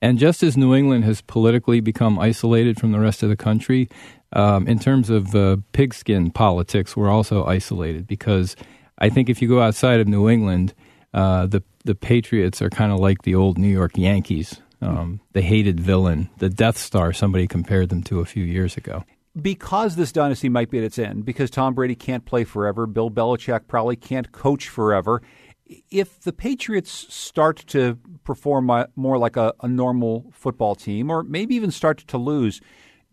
And 0.01 0.19
just 0.19 0.43
as 0.43 0.57
New 0.57 0.75
England 0.75 1.05
has 1.05 1.21
politically 1.23 1.81
become 1.81 2.19
isolated 2.19 2.79
from 2.79 2.93
the 2.93 3.01
rest 3.01 3.23
of 3.23 3.29
the 3.29 3.37
country, 3.37 3.89
um, 4.33 4.69
in 4.69 4.79
terms 4.79 5.11
of 5.11 5.35
uh, 5.35 5.57
pigskin 5.73 6.31
politics, 6.31 6.97
we're 6.97 7.11
also 7.11 7.45
isolated 7.45 8.07
because 8.07 8.57
I 8.99 9.09
think 9.09 9.29
if 9.29 9.41
you 9.41 9.49
go 9.49 9.61
outside 9.61 10.01
of 10.01 10.09
New 10.09 10.29
England, 10.29 10.75
uh, 11.15 11.47
the 11.47 11.63
the 11.85 11.95
Patriots 11.95 12.61
are 12.61 12.69
kind 12.69 12.93
of 12.93 13.01
like 13.01 13.23
the 13.23 13.35
old 13.35 13.57
New 13.57 13.69
York 13.69 13.97
Yankees, 13.97 14.61
um, 14.83 15.21
the 15.33 15.41
hated 15.41 15.81
villain, 15.81 16.29
the 16.39 16.51
Death 16.51 16.77
Star. 16.77 17.13
Somebody 17.13 17.47
compared 17.47 17.89
them 17.89 18.03
to 18.05 18.21
a 18.21 18.27
few 18.27 18.45
years 18.45 18.77
ago. 18.77 19.05
Because 19.41 19.97
this 19.97 20.13
dynasty 20.13 20.49
might 20.49 20.69
be 20.69 20.79
at 20.79 20.85
its 20.85 20.99
end, 20.99 21.25
because 21.25 21.49
Tom 21.49 21.73
Brady 21.75 21.95
can't 21.95 22.25
play 22.25 22.45
forever, 22.45 22.87
Bill 22.87 23.11
Belichick 23.11 23.69
probably 23.69 23.95
can't 23.95 24.33
coach 24.33 24.69
forever 24.69 25.23
if 25.91 26.21
the 26.21 26.33
Patriots 26.33 27.07
start 27.15 27.59
to 27.69 27.99
perform 28.25 28.71
more 28.97 29.19
like 29.19 29.37
a, 29.37 29.53
a, 29.63 29.69
normal 29.69 30.31
football 30.33 30.75
team, 30.75 31.11
or 31.11 31.23
maybe 31.23 31.55
even 31.55 31.71
start 31.71 31.99
to 31.99 32.19
lose, 32.19 32.61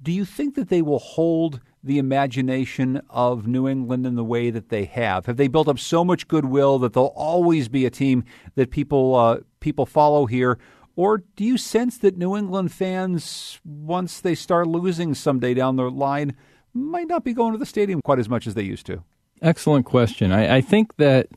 do 0.01 0.11
you 0.11 0.25
think 0.25 0.55
that 0.55 0.69
they 0.69 0.81
will 0.81 0.99
hold 0.99 1.61
the 1.83 1.97
imagination 1.99 3.01
of 3.09 3.47
New 3.47 3.67
England 3.67 4.05
in 4.05 4.15
the 4.15 4.23
way 4.23 4.49
that 4.49 4.69
they 4.69 4.85
have? 4.85 5.25
Have 5.25 5.37
they 5.37 5.47
built 5.47 5.67
up 5.67 5.79
so 5.79 6.03
much 6.03 6.27
goodwill 6.27 6.79
that 6.79 6.93
they'll 6.93 7.13
always 7.15 7.67
be 7.67 7.85
a 7.85 7.89
team 7.89 8.23
that 8.55 8.71
people 8.71 9.15
uh, 9.15 9.37
people 9.59 9.85
follow 9.85 10.25
here? 10.25 10.57
Or 10.95 11.23
do 11.35 11.43
you 11.43 11.57
sense 11.57 11.97
that 11.99 12.17
New 12.17 12.37
England 12.37 12.71
fans, 12.71 13.59
once 13.65 14.21
they 14.21 14.33
start 14.33 14.67
losing 14.67 15.13
someday 15.13 15.53
down 15.53 15.75
the 15.75 15.91
line, 15.91 16.35
might 16.73 17.07
not 17.07 17.23
be 17.25 17.33
going 17.33 17.51
to 17.51 17.57
the 17.57 17.65
stadium 17.65 18.01
quite 18.01 18.19
as 18.19 18.29
much 18.29 18.47
as 18.47 18.53
they 18.53 18.63
used 18.63 18.85
to? 18.85 19.03
Excellent 19.41 19.85
question. 19.85 20.31
I, 20.31 20.57
I 20.57 20.61
think 20.61 20.95
that 20.95 21.27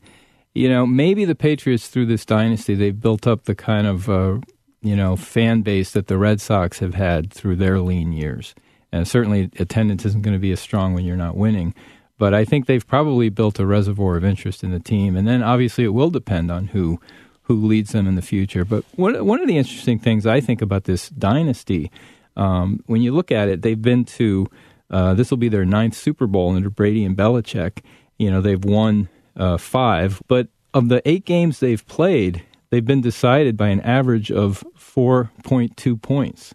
you 0.54 0.68
know, 0.68 0.86
maybe 0.86 1.24
the 1.24 1.34
Patriots 1.34 1.88
through 1.88 2.06
this 2.06 2.24
dynasty 2.24 2.74
they've 2.74 3.00
built 3.00 3.26
up 3.26 3.44
the 3.44 3.54
kind 3.54 3.86
of 3.86 4.08
uh, 4.08 4.38
you 4.82 4.96
know 4.96 5.16
fan 5.16 5.62
base 5.62 5.92
that 5.92 6.06
the 6.06 6.18
Red 6.18 6.40
Sox 6.40 6.78
have 6.78 6.94
had 6.94 7.32
through 7.32 7.56
their 7.56 7.80
lean 7.80 8.12
years. 8.12 8.54
And 8.90 9.06
certainly 9.06 9.50
attendance 9.58 10.06
isn't 10.06 10.22
going 10.22 10.36
to 10.36 10.40
be 10.40 10.52
as 10.52 10.60
strong 10.60 10.94
when 10.94 11.04
you're 11.04 11.16
not 11.16 11.36
winning. 11.36 11.74
But 12.16 12.32
I 12.32 12.44
think 12.44 12.66
they've 12.66 12.86
probably 12.86 13.28
built 13.28 13.58
a 13.58 13.66
reservoir 13.66 14.16
of 14.16 14.24
interest 14.24 14.64
in 14.64 14.72
the 14.72 14.80
team, 14.80 15.14
and 15.14 15.28
then 15.28 15.42
obviously 15.42 15.84
it 15.84 15.88
will 15.88 16.10
depend 16.10 16.50
on 16.50 16.68
who 16.68 17.00
who 17.42 17.54
leads 17.54 17.92
them 17.92 18.06
in 18.06 18.14
the 18.14 18.22
future. 18.22 18.64
But 18.64 18.84
one 18.96 19.24
one 19.24 19.40
of 19.40 19.46
the 19.46 19.58
interesting 19.58 19.98
things 19.98 20.26
I 20.26 20.40
think 20.40 20.60
about 20.60 20.84
this 20.84 21.08
dynasty, 21.10 21.90
um, 22.36 22.82
when 22.86 23.02
you 23.02 23.14
look 23.14 23.30
at 23.30 23.48
it, 23.48 23.62
they've 23.62 23.80
been 23.80 24.04
to 24.04 24.48
uh, 24.90 25.14
this 25.14 25.30
will 25.30 25.38
be 25.38 25.48
their 25.48 25.64
ninth 25.64 25.94
Super 25.94 26.26
Bowl 26.26 26.54
under 26.54 26.70
Brady 26.70 27.04
and 27.04 27.16
Belichick. 27.16 27.84
You 28.18 28.30
know, 28.30 28.40
they've 28.40 28.64
won 28.64 29.08
uh, 29.38 29.56
five. 29.56 30.22
But 30.28 30.48
of 30.74 30.88
the 30.88 31.02
eight 31.08 31.24
games 31.24 31.60
they've 31.60 31.86
played, 31.86 32.44
they've 32.70 32.84
been 32.84 33.00
decided 33.00 33.56
by 33.56 33.68
an 33.68 33.80
average 33.80 34.30
of 34.30 34.64
4.2 34.78 36.00
points. 36.00 36.54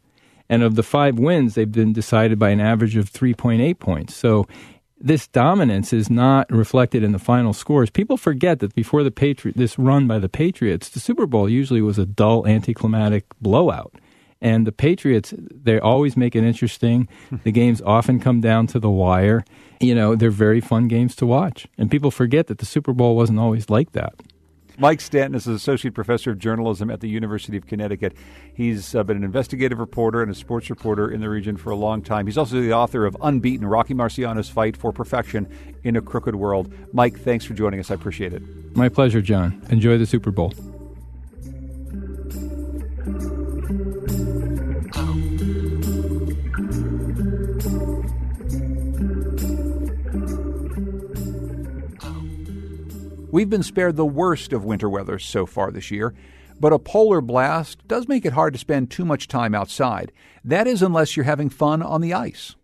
And 0.50 0.62
of 0.62 0.76
the 0.76 0.84
five 0.84 1.18
wins, 1.18 1.56
they've 1.56 1.72
been 1.72 1.94
decided 1.94 2.38
by 2.38 2.50
an 2.50 2.60
average 2.60 2.96
of 2.96 3.12
3.8 3.12 3.80
points. 3.80 4.16
So 4.16 4.48
this 5.00 5.28
dominance 5.28 5.92
is 5.92 6.10
not 6.10 6.50
reflected 6.52 7.04
in 7.04 7.12
the 7.12 7.20
final 7.20 7.54
scores. 7.54 7.90
People 7.90 8.18
forget 8.18 8.60
that 8.60 8.74
before 8.76 9.04
the 9.04 9.12
Patri- 9.12 9.54
this 9.56 9.78
run 9.78 10.08
by 10.08 10.20
the 10.20 10.30
Patriots, 10.30 10.90
the 10.90 11.00
Super 11.00 11.26
Bowl 11.26 11.50
usually 11.50 11.82
was 11.82 11.98
a 11.98 12.06
dull, 12.06 12.48
anticlimactic 12.48 13.26
blowout. 13.42 13.94
And 14.44 14.68
the 14.68 14.74
Patriots, 14.74 15.34
they 15.38 15.80
always 15.80 16.18
make 16.18 16.36
it 16.36 16.44
interesting. 16.44 17.08
the 17.44 17.52
games 17.52 17.82
often 17.82 18.20
come 18.20 18.42
down 18.42 18.68
to 18.68 18.80
the 18.80 18.90
wire. 18.90 19.46
You 19.80 19.96
know, 19.96 20.16
they're 20.16 20.30
very 20.30 20.60
fun 20.60 20.90
games 20.90 21.16
to 21.16 21.26
watch. 21.26 21.66
And 21.78 21.90
people 21.90 22.12
forget 22.12 22.48
that 22.48 22.58
the 22.58 22.66
Super 22.66 22.94
Bowl 22.94 23.16
wasn't 23.16 23.40
always 23.40 23.70
like 23.70 23.94
that. 23.94 24.14
Mike 24.78 25.02
Stanton 25.02 25.36
is 25.36 25.46
an 25.46 25.54
associate 25.54 25.94
professor 25.94 26.32
of 26.32 26.40
journalism 26.40 26.90
at 26.90 27.00
the 27.00 27.08
University 27.08 27.56
of 27.56 27.68
Connecticut. 27.68 28.18
He's 28.54 28.96
uh, 28.96 29.04
been 29.04 29.18
an 29.18 29.24
investigative 29.24 29.78
reporter 29.78 30.22
and 30.22 30.32
a 30.32 30.36
sports 30.36 30.70
reporter 30.70 31.10
in 31.10 31.22
the 31.22 31.30
region 31.30 31.58
for 31.58 31.70
a 31.70 31.76
long 31.76 32.02
time. 32.02 32.26
He's 32.26 32.38
also 32.38 32.60
the 32.60 32.74
author 32.74 33.06
of 33.06 33.16
Unbeaten 33.22 33.68
Rocky 33.68 33.94
Marciano's 33.94 34.50
Fight 34.50 34.76
for 34.76 34.92
Perfection 34.92 35.48
in 35.84 35.96
a 35.96 36.02
Crooked 36.02 36.36
World. 36.36 36.74
Mike, 36.92 37.20
thanks 37.20 37.46
for 37.46 37.54
joining 37.54 37.80
us. 37.80 37.92
I 37.92 37.94
appreciate 37.94 38.34
it. 38.34 38.42
My 38.76 38.90
pleasure, 38.90 39.22
John. 39.22 39.62
Enjoy 39.70 39.98
the 39.98 40.08
Super 40.08 40.32
Bowl. 40.32 40.54
We've 53.34 53.50
been 53.50 53.64
spared 53.64 53.96
the 53.96 54.06
worst 54.06 54.54
of 54.54 54.64
winter 54.64 54.88
weather 54.88 55.18
so 55.18 55.48
far 55.48 55.72
this 55.72 55.90
year, 55.90 56.14
but 56.60 56.72
a 56.72 56.78
polar 56.78 57.20
blast 57.20 57.80
does 57.88 58.08
make 58.08 58.26
it 58.26 58.34
hard 58.34 58.54
to 58.54 58.60
spend 58.60 58.92
too 58.92 59.06
much 59.06 59.28
time 59.28 59.56
outside. 59.56 60.12
That 60.44 60.68
is, 60.68 60.84
unless 60.84 61.18
you're 61.18 61.24
having 61.24 61.50
fun 61.50 61.82
on 61.82 62.02
the 62.02 62.14
ice. 62.14 62.56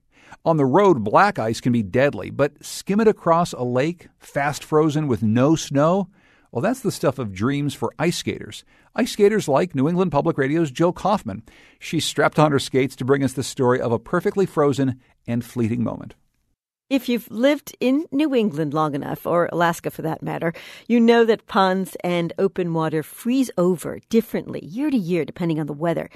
On 0.46 0.58
the 0.58 0.68
road, 0.68 1.04
black 1.04 1.40
ice 1.40 1.60
can 1.60 1.72
be 1.72 1.82
deadly, 1.82 2.30
but 2.30 2.64
skim 2.64 3.00
it 3.00 3.08
across 3.08 3.52
a 3.52 3.64
lake, 3.64 4.10
fast 4.20 4.64
frozen 4.64 5.08
with 5.08 5.24
no 5.24 5.56
snow, 5.56 6.08
well, 6.52 6.62
that's 6.62 6.82
the 6.82 6.92
stuff 6.92 7.18
of 7.18 7.34
dreams 7.34 7.74
for 7.74 7.92
ice 7.98 8.18
skaters. 8.18 8.64
Ice 8.96 9.12
skaters 9.12 9.48
like 9.48 9.74
New 9.74 9.90
England 9.90 10.12
Public 10.12 10.38
Radio's 10.38 10.70
Jill 10.70 10.94
Kaufman. 10.94 11.42
She 11.80 12.00
strapped 12.00 12.38
on 12.38 12.52
her 12.52 12.60
skates 12.60 12.96
to 12.98 13.06
bring 13.06 13.24
us 13.24 13.34
the 13.34 13.42
story 13.42 13.82
of 13.82 13.92
a 13.92 13.98
perfectly 13.98 14.46
frozen 14.46 15.00
and 15.26 15.44
fleeting 15.44 15.84
moment. 15.84 16.14
If 16.90 17.08
you've 17.08 17.30
lived 17.30 17.78
in 17.80 18.08
New 18.12 18.34
England 18.34 18.74
long 18.74 18.96
enough, 18.96 19.28
or 19.28 19.48
Alaska 19.52 19.92
for 19.92 20.02
that 20.02 20.24
matter, 20.24 20.54
you 20.88 21.00
know 21.00 21.24
that 21.24 21.46
ponds 21.46 21.96
and 22.04 22.34
open 22.40 22.74
water 22.74 23.04
freeze 23.04 23.52
over 23.60 24.00
differently 24.10 24.66
year 24.66 24.90
to 24.90 24.98
year 24.98 25.24
depending 25.24 25.60
on 25.60 25.68
the 25.68 25.74
weather. 25.74 26.10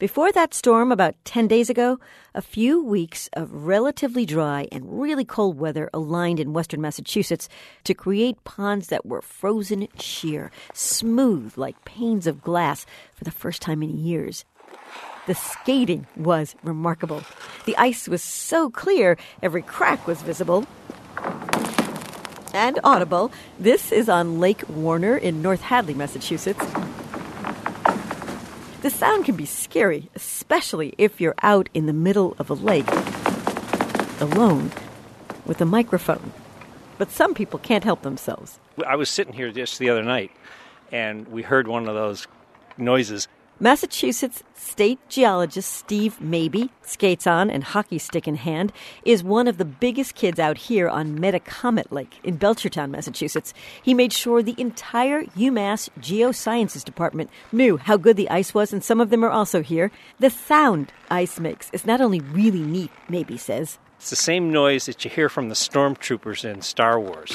Before 0.00 0.32
that 0.32 0.52
storm 0.52 0.90
about 0.90 1.14
10 1.24 1.46
days 1.46 1.70
ago, 1.70 2.00
a 2.34 2.42
few 2.42 2.82
weeks 2.82 3.30
of 3.34 3.52
relatively 3.52 4.26
dry 4.26 4.66
and 4.72 5.00
really 5.00 5.24
cold 5.24 5.60
weather 5.60 5.88
aligned 5.94 6.40
in 6.40 6.52
western 6.52 6.80
Massachusetts 6.80 7.48
to 7.84 7.94
create 7.94 8.42
ponds 8.42 8.88
that 8.88 9.06
were 9.06 9.22
frozen 9.22 9.86
sheer, 10.00 10.50
smooth 10.74 11.56
like 11.56 11.84
panes 11.84 12.26
of 12.26 12.42
glass 12.42 12.84
for 13.14 13.22
the 13.22 13.30
first 13.30 13.62
time 13.62 13.80
in 13.80 13.96
years. 13.96 14.44
The 15.26 15.34
skating 15.34 16.06
was 16.16 16.54
remarkable. 16.62 17.22
The 17.64 17.76
ice 17.76 18.08
was 18.08 18.22
so 18.22 18.70
clear, 18.70 19.16
every 19.42 19.62
crack 19.62 20.06
was 20.06 20.22
visible 20.22 20.66
and 22.56 22.80
audible. 22.82 23.30
This 23.58 23.92
is 23.92 24.08
on 24.08 24.40
Lake 24.40 24.62
Warner 24.68 25.16
in 25.16 25.42
North 25.42 25.60
Hadley, 25.60 25.94
Massachusetts. 25.94 26.64
The 28.80 28.90
sound 28.90 29.26
can 29.26 29.36
be 29.36 29.44
scary, 29.44 30.08
especially 30.14 30.94
if 30.96 31.20
you're 31.20 31.34
out 31.42 31.68
in 31.74 31.86
the 31.86 31.92
middle 31.92 32.34
of 32.38 32.48
a 32.48 32.54
lake, 32.54 32.88
alone, 34.20 34.70
with 35.44 35.60
a 35.60 35.66
microphone. 35.66 36.32
But 36.96 37.10
some 37.10 37.34
people 37.34 37.58
can't 37.58 37.84
help 37.84 38.02
themselves. 38.02 38.58
I 38.86 38.96
was 38.96 39.10
sitting 39.10 39.34
here 39.34 39.50
just 39.52 39.78
the 39.78 39.90
other 39.90 40.02
night, 40.02 40.30
and 40.90 41.28
we 41.28 41.42
heard 41.42 41.68
one 41.68 41.88
of 41.88 41.94
those 41.94 42.26
noises, 42.78 43.28
Massachusetts 43.58 44.42
state 44.54 44.98
geologist 45.08 45.72
Steve 45.72 46.20
Mabey, 46.20 46.68
skates 46.82 47.26
on 47.26 47.48
and 47.50 47.64
hockey 47.64 47.98
stick 47.98 48.28
in 48.28 48.36
hand, 48.36 48.70
is 49.02 49.24
one 49.24 49.48
of 49.48 49.56
the 49.56 49.64
biggest 49.64 50.14
kids 50.14 50.38
out 50.38 50.58
here 50.58 50.90
on 50.90 51.18
Metacomet 51.18 51.90
Lake 51.90 52.20
in 52.22 52.38
Belchertown, 52.38 52.90
Massachusetts. 52.90 53.54
He 53.82 53.94
made 53.94 54.12
sure 54.12 54.42
the 54.42 54.60
entire 54.60 55.24
UMass 55.24 55.88
Geosciences 56.00 56.84
Department 56.84 57.30
knew 57.50 57.78
how 57.78 57.96
good 57.96 58.18
the 58.18 58.28
ice 58.28 58.52
was, 58.52 58.74
and 58.74 58.84
some 58.84 59.00
of 59.00 59.08
them 59.08 59.24
are 59.24 59.30
also 59.30 59.62
here. 59.62 59.90
The 60.18 60.28
sound 60.28 60.92
ice 61.10 61.40
makes 61.40 61.70
is 61.72 61.86
not 61.86 62.02
only 62.02 62.20
really 62.20 62.60
neat, 62.60 62.90
Mabey 63.08 63.38
says. 63.38 63.78
It's 63.96 64.10
the 64.10 64.16
same 64.16 64.52
noise 64.52 64.84
that 64.84 65.02
you 65.02 65.10
hear 65.10 65.30
from 65.30 65.48
the 65.48 65.54
stormtroopers 65.54 66.44
in 66.44 66.60
Star 66.60 67.00
Wars. 67.00 67.34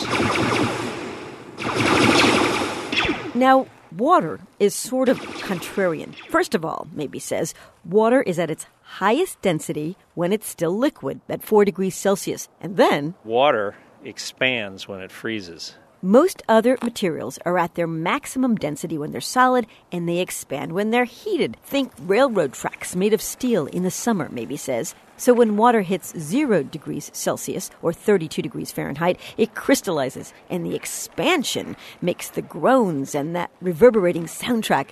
Now, 3.34 3.66
Water 3.96 4.40
is 4.58 4.74
sort 4.74 5.10
of 5.10 5.20
contrarian. 5.20 6.16
First 6.30 6.56
of 6.56 6.64
all, 6.64 6.88
Mabey 6.94 7.20
says, 7.20 7.54
water 7.84 8.22
is 8.22 8.40
at 8.40 8.50
its 8.50 8.66
highest 8.84 9.42
density 9.42 9.98
when 10.16 10.32
it's 10.32 10.48
still 10.48 10.78
liquid 10.78 11.20
at 11.28 11.44
4 11.44 11.66
degrees 11.66 11.96
Celsius. 11.96 12.48
And 12.62 12.78
then. 12.78 13.16
Water 13.26 13.76
expands 14.04 14.88
when 14.88 15.02
it 15.02 15.12
freezes. 15.12 15.76
Most 16.02 16.42
other 16.50 16.78
materials 16.82 17.38
are 17.46 17.60
at 17.60 17.76
their 17.76 17.86
maximum 17.86 18.56
density 18.56 18.98
when 18.98 19.12
they're 19.12 19.22
solid, 19.22 19.68
and 19.92 20.10
they 20.10 20.18
expand 20.18 20.72
when 20.72 20.90
they're 20.90 21.06
heated. 21.06 21.58
Think 21.64 21.92
railroad 22.00 22.54
tracks 22.54 22.96
made 22.96 23.14
of 23.14 23.22
steel 23.22 23.68
in 23.68 23.84
the 23.84 23.92
summer, 23.92 24.28
Mabey 24.30 24.58
says. 24.58 24.96
So 25.22 25.36
when 25.36 25.56
water 25.56 25.82
hits 25.82 26.20
zero 26.20 26.64
degrees 26.64 27.12
Celsius 27.14 27.70
or 27.84 27.94
32 27.94 28.42
degrees 28.42 28.72
Fahrenheit, 28.72 29.20
it 29.38 29.54
crystallizes, 29.54 30.34
and 30.50 30.66
the 30.66 30.74
expansion 30.74 31.78
makes 32.02 32.30
the 32.30 32.42
groans 32.42 33.14
and 33.14 33.36
that 33.36 33.52
reverberating 33.62 34.24
soundtrack. 34.24 34.88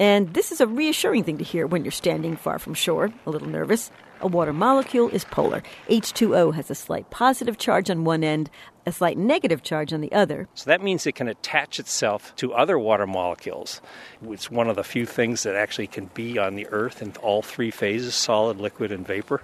And 0.00 0.34
this 0.34 0.50
is 0.50 0.60
a 0.60 0.66
reassuring 0.66 1.22
thing 1.22 1.38
to 1.38 1.44
hear 1.44 1.68
when 1.68 1.84
you're 1.84 1.92
standing 1.92 2.34
far 2.34 2.58
from 2.58 2.74
shore, 2.74 3.12
a 3.24 3.30
little 3.30 3.46
nervous. 3.46 3.92
A 4.22 4.26
water 4.26 4.52
molecule 4.52 5.08
is 5.08 5.24
polar. 5.24 5.62
H2O 5.88 6.54
has 6.54 6.70
a 6.70 6.74
slight 6.74 7.08
positive 7.08 7.56
charge 7.56 7.88
on 7.88 8.04
one 8.04 8.22
end, 8.22 8.50
a 8.84 8.92
slight 8.92 9.16
negative 9.16 9.62
charge 9.62 9.94
on 9.94 10.02
the 10.02 10.12
other. 10.12 10.46
So 10.54 10.68
that 10.68 10.82
means 10.82 11.06
it 11.06 11.14
can 11.14 11.26
attach 11.26 11.80
itself 11.80 12.36
to 12.36 12.52
other 12.52 12.78
water 12.78 13.06
molecules. 13.06 13.80
It's 14.22 14.50
one 14.50 14.68
of 14.68 14.76
the 14.76 14.84
few 14.84 15.06
things 15.06 15.42
that 15.44 15.54
actually 15.54 15.86
can 15.86 16.10
be 16.12 16.38
on 16.38 16.54
the 16.54 16.66
Earth 16.68 17.00
in 17.00 17.14
all 17.22 17.40
three 17.40 17.70
phases 17.70 18.14
solid, 18.14 18.58
liquid, 18.58 18.92
and 18.92 19.06
vapor. 19.06 19.40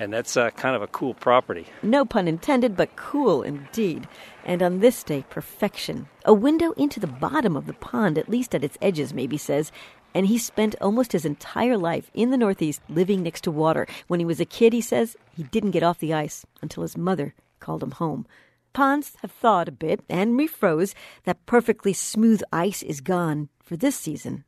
And 0.00 0.12
that's 0.12 0.36
uh, 0.36 0.50
kind 0.50 0.74
of 0.74 0.82
a 0.82 0.88
cool 0.88 1.14
property. 1.14 1.66
No 1.82 2.04
pun 2.04 2.26
intended, 2.26 2.76
but 2.76 2.96
cool 2.96 3.42
indeed. 3.42 4.08
And 4.44 4.62
on 4.62 4.80
this 4.80 5.02
day, 5.02 5.24
perfection. 5.28 6.08
A 6.24 6.32
window 6.32 6.72
into 6.72 7.00
the 7.00 7.06
bottom 7.06 7.56
of 7.56 7.66
the 7.66 7.72
pond, 7.72 8.16
at 8.16 8.28
least 8.28 8.54
at 8.54 8.64
its 8.64 8.78
edges, 8.80 9.12
Mabey 9.12 9.38
says, 9.38 9.72
and 10.14 10.26
he 10.26 10.38
spent 10.38 10.74
almost 10.80 11.12
his 11.12 11.24
entire 11.24 11.76
life 11.76 12.10
in 12.14 12.30
the 12.30 12.36
Northeast 12.36 12.80
living 12.88 13.22
next 13.22 13.42
to 13.44 13.50
water. 13.50 13.86
When 14.06 14.20
he 14.20 14.26
was 14.26 14.40
a 14.40 14.44
kid, 14.44 14.72
he 14.72 14.80
says, 14.80 15.16
he 15.36 15.42
didn't 15.44 15.72
get 15.72 15.82
off 15.82 15.98
the 15.98 16.14
ice 16.14 16.44
until 16.62 16.82
his 16.82 16.96
mother 16.96 17.34
called 17.60 17.82
him 17.82 17.92
home. 17.92 18.26
Ponds 18.72 19.16
have 19.22 19.32
thawed 19.32 19.68
a 19.68 19.72
bit 19.72 20.00
and 20.08 20.38
refroze. 20.38 20.94
That 21.24 21.44
perfectly 21.46 21.92
smooth 21.92 22.42
ice 22.52 22.82
is 22.82 23.00
gone 23.00 23.48
for 23.62 23.76
this 23.76 23.96
season. 23.96 24.44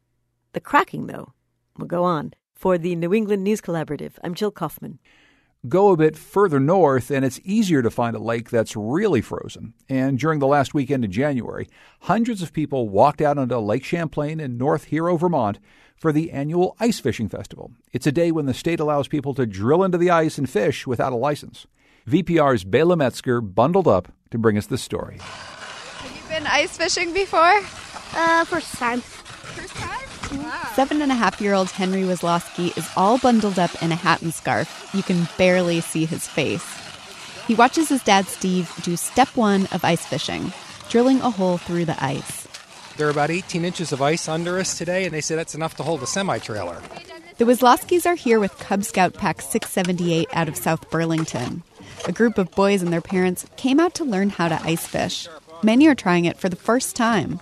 The 0.52 0.60
cracking, 0.60 1.06
though, 1.06 1.32
will 1.76 1.86
go 1.86 2.04
on. 2.04 2.34
For 2.54 2.76
the 2.76 2.94
New 2.94 3.14
England 3.14 3.42
News 3.42 3.60
Collaborative, 3.60 4.12
I'm 4.22 4.34
Jill 4.34 4.50
Kaufman. 4.50 4.98
Go 5.68 5.92
a 5.92 5.96
bit 5.96 6.16
further 6.16 6.58
north, 6.58 7.10
and 7.10 7.22
it's 7.22 7.38
easier 7.44 7.82
to 7.82 7.90
find 7.90 8.16
a 8.16 8.20
lake 8.20 8.48
that's 8.48 8.74
really 8.74 9.20
frozen. 9.20 9.74
And 9.90 10.18
during 10.18 10.38
the 10.38 10.46
last 10.46 10.72
weekend 10.72 11.04
in 11.04 11.12
January, 11.12 11.68
hundreds 12.00 12.40
of 12.40 12.54
people 12.54 12.88
walked 12.88 13.20
out 13.20 13.36
onto 13.36 13.56
Lake 13.56 13.84
Champlain 13.84 14.40
in 14.40 14.56
North 14.56 14.84
Hero, 14.84 15.18
Vermont, 15.18 15.58
for 15.96 16.12
the 16.12 16.30
annual 16.30 16.76
Ice 16.80 16.98
Fishing 16.98 17.28
Festival. 17.28 17.72
It's 17.92 18.06
a 18.06 18.12
day 18.12 18.32
when 18.32 18.46
the 18.46 18.54
state 18.54 18.80
allows 18.80 19.06
people 19.06 19.34
to 19.34 19.44
drill 19.44 19.84
into 19.84 19.98
the 19.98 20.08
ice 20.08 20.38
and 20.38 20.48
fish 20.48 20.86
without 20.86 21.12
a 21.12 21.16
license. 21.16 21.66
VPR's 22.08 22.64
Bela 22.64 22.96
Metzger 22.96 23.42
bundled 23.42 23.86
up 23.86 24.10
to 24.30 24.38
bring 24.38 24.56
us 24.56 24.64
this 24.64 24.80
story. 24.80 25.18
Have 25.20 26.16
you 26.16 26.26
been 26.30 26.46
ice 26.46 26.78
fishing 26.78 27.12
before? 27.12 27.60
Uh, 28.14 28.46
first 28.46 28.72
time. 28.76 29.02
Seven 30.74 31.02
and 31.02 31.10
a 31.10 31.14
half 31.14 31.40
year 31.40 31.54
old 31.54 31.70
Henry 31.70 32.02
Wazlowski 32.02 32.76
is 32.76 32.88
all 32.96 33.18
bundled 33.18 33.58
up 33.58 33.82
in 33.82 33.90
a 33.90 33.96
hat 33.96 34.22
and 34.22 34.32
scarf. 34.32 34.90
You 34.94 35.02
can 35.02 35.28
barely 35.36 35.80
see 35.80 36.04
his 36.04 36.28
face. 36.28 36.64
He 37.46 37.54
watches 37.54 37.88
his 37.88 38.02
dad 38.02 38.26
Steve 38.26 38.72
do 38.82 38.96
step 38.96 39.28
one 39.36 39.66
of 39.72 39.84
ice 39.84 40.06
fishing, 40.06 40.52
drilling 40.88 41.20
a 41.20 41.30
hole 41.30 41.58
through 41.58 41.84
the 41.84 42.02
ice. 42.02 42.46
There 42.96 43.08
are 43.08 43.10
about 43.10 43.30
18 43.30 43.64
inches 43.64 43.92
of 43.92 44.02
ice 44.02 44.28
under 44.28 44.58
us 44.58 44.78
today, 44.78 45.04
and 45.04 45.12
they 45.12 45.20
say 45.20 45.34
that's 45.34 45.54
enough 45.54 45.76
to 45.76 45.82
hold 45.82 46.02
a 46.02 46.06
semi 46.06 46.38
trailer. 46.38 46.80
The 47.38 47.44
Wazlowskis 47.46 48.06
are 48.06 48.14
here 48.14 48.38
with 48.38 48.58
Cub 48.58 48.84
Scout 48.84 49.14
Pack 49.14 49.40
678 49.40 50.28
out 50.32 50.48
of 50.48 50.56
South 50.56 50.90
Burlington. 50.90 51.62
A 52.06 52.12
group 52.12 52.38
of 52.38 52.50
boys 52.52 52.82
and 52.82 52.92
their 52.92 53.00
parents 53.00 53.46
came 53.56 53.80
out 53.80 53.94
to 53.94 54.04
learn 54.04 54.30
how 54.30 54.48
to 54.48 54.62
ice 54.62 54.86
fish. 54.86 55.26
Many 55.62 55.88
are 55.88 55.94
trying 55.94 56.26
it 56.26 56.36
for 56.38 56.48
the 56.48 56.56
first 56.56 56.94
time. 56.94 57.40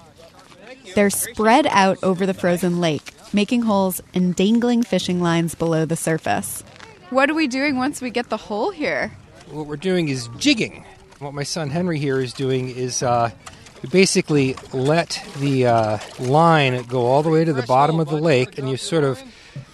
They're 0.95 1.11
spread 1.11 1.67
out 1.67 1.99
over 2.03 2.27
the 2.27 2.35
frozen 2.35 2.81
lake, 2.81 3.13
making 3.33 3.63
holes 3.63 4.01
and 4.15 4.35
dangling 4.35 4.83
fishing 4.83 5.21
lines 5.21 5.55
below 5.55 5.85
the 5.85 5.97
surface. 5.97 6.63
What 7.11 7.31
are 7.31 7.35
we 7.35 7.47
doing 7.47 7.77
once 7.77 8.01
we 8.01 8.11
get 8.11 8.29
the 8.29 8.37
hole 8.37 8.71
here? 8.71 9.13
What 9.51 9.67
we're 9.67 9.77
doing 9.77 10.09
is 10.09 10.29
jigging. 10.39 10.85
What 11.21 11.35
my 11.35 11.43
son 11.43 11.71
Henry 11.71 11.99
here 11.99 12.21
is 12.21 12.33
doing 12.33 12.69
is 12.69 13.03
uh, 13.03 13.31
basically 13.91 14.57
let 14.73 15.25
the 15.39 15.67
uh, 15.67 15.99
line 16.19 16.83
go 16.85 17.07
all 17.07 17.23
the 17.23 17.31
way 17.31 17.45
to 17.45 17.53
the 17.53 17.63
bottom 17.63 17.99
of 17.99 18.09
the 18.09 18.17
lake, 18.17 18.59
and 18.59 18.69
you 18.69 18.77
sort 18.77 19.05
of 19.05 19.23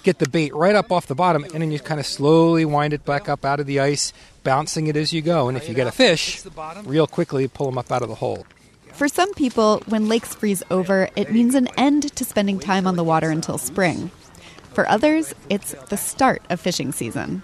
get 0.03 0.19
the 0.19 0.29
bait 0.29 0.55
right 0.55 0.75
up 0.75 0.93
off 0.93 1.07
the 1.07 1.15
bottom, 1.15 1.45
and 1.45 1.55
then 1.55 1.71
you 1.71 1.81
kind 1.81 1.99
of 1.99 2.07
slowly 2.07 2.65
wind 2.65 2.93
it 2.93 3.05
back 3.05 3.29
up 3.29 3.45
out 3.45 3.61
of 3.61 3.67
the 3.67 3.81
ice, 3.81 4.13
bouncing 4.43 4.87
it 4.87 4.97
as 4.97 5.13
you 5.13 5.23
go. 5.23 5.49
And 5.49 5.57
if 5.57 5.69
you 5.69 5.75
get 5.75 5.87
a 5.87 5.93
fish, 5.93 6.43
real 6.85 7.07
quickly 7.07 7.49
pull 7.49 7.67
them 7.67 7.79
up 7.79 7.91
out 7.91 8.03
of 8.03 8.09
the 8.09 8.15
hole. 8.15 8.47
For 8.95 9.09
some 9.09 9.35
people, 9.35 9.83
when 9.87 10.09
lakes 10.09 10.37
freeze 10.37 10.63
over, 10.71 11.09
it 11.17 11.33
means 11.33 11.57
an 11.57 11.67
end 11.77 12.15
to 12.15 12.25
spending 12.25 12.61
time 12.61 12.87
on 12.87 12.95
the 12.95 13.03
water 13.03 13.29
until 13.31 13.59
spring. 13.59 14.13
For 14.73 14.89
others, 14.89 15.35
it's 15.51 15.73
the 15.89 15.97
start 15.97 16.43
of 16.49 16.61
fishing 16.61 16.93
season. 16.93 17.43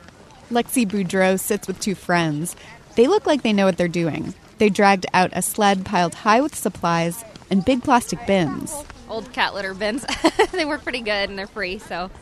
Lexi 0.52 0.86
Boudreau 0.86 1.40
sits 1.40 1.66
with 1.66 1.80
two 1.80 1.96
friends. 1.96 2.54
They 2.94 3.08
look 3.08 3.26
like 3.26 3.42
they 3.42 3.52
know 3.52 3.64
what 3.64 3.76
they're 3.76 3.88
doing. 3.88 4.32
They 4.58 4.68
dragged 4.68 5.06
out 5.12 5.30
a 5.32 5.42
sled 5.42 5.84
piled 5.84 6.14
high 6.14 6.40
with 6.40 6.54
supplies 6.54 7.24
and 7.50 7.64
big 7.64 7.82
plastic 7.82 8.24
bins. 8.28 8.72
Old 9.08 9.32
cat 9.32 9.52
litter 9.52 9.74
bins. 9.74 10.06
they 10.52 10.64
work 10.64 10.84
pretty 10.84 11.00
good 11.00 11.30
and 11.30 11.36
they're 11.36 11.48
free, 11.48 11.78
so. 11.78 12.12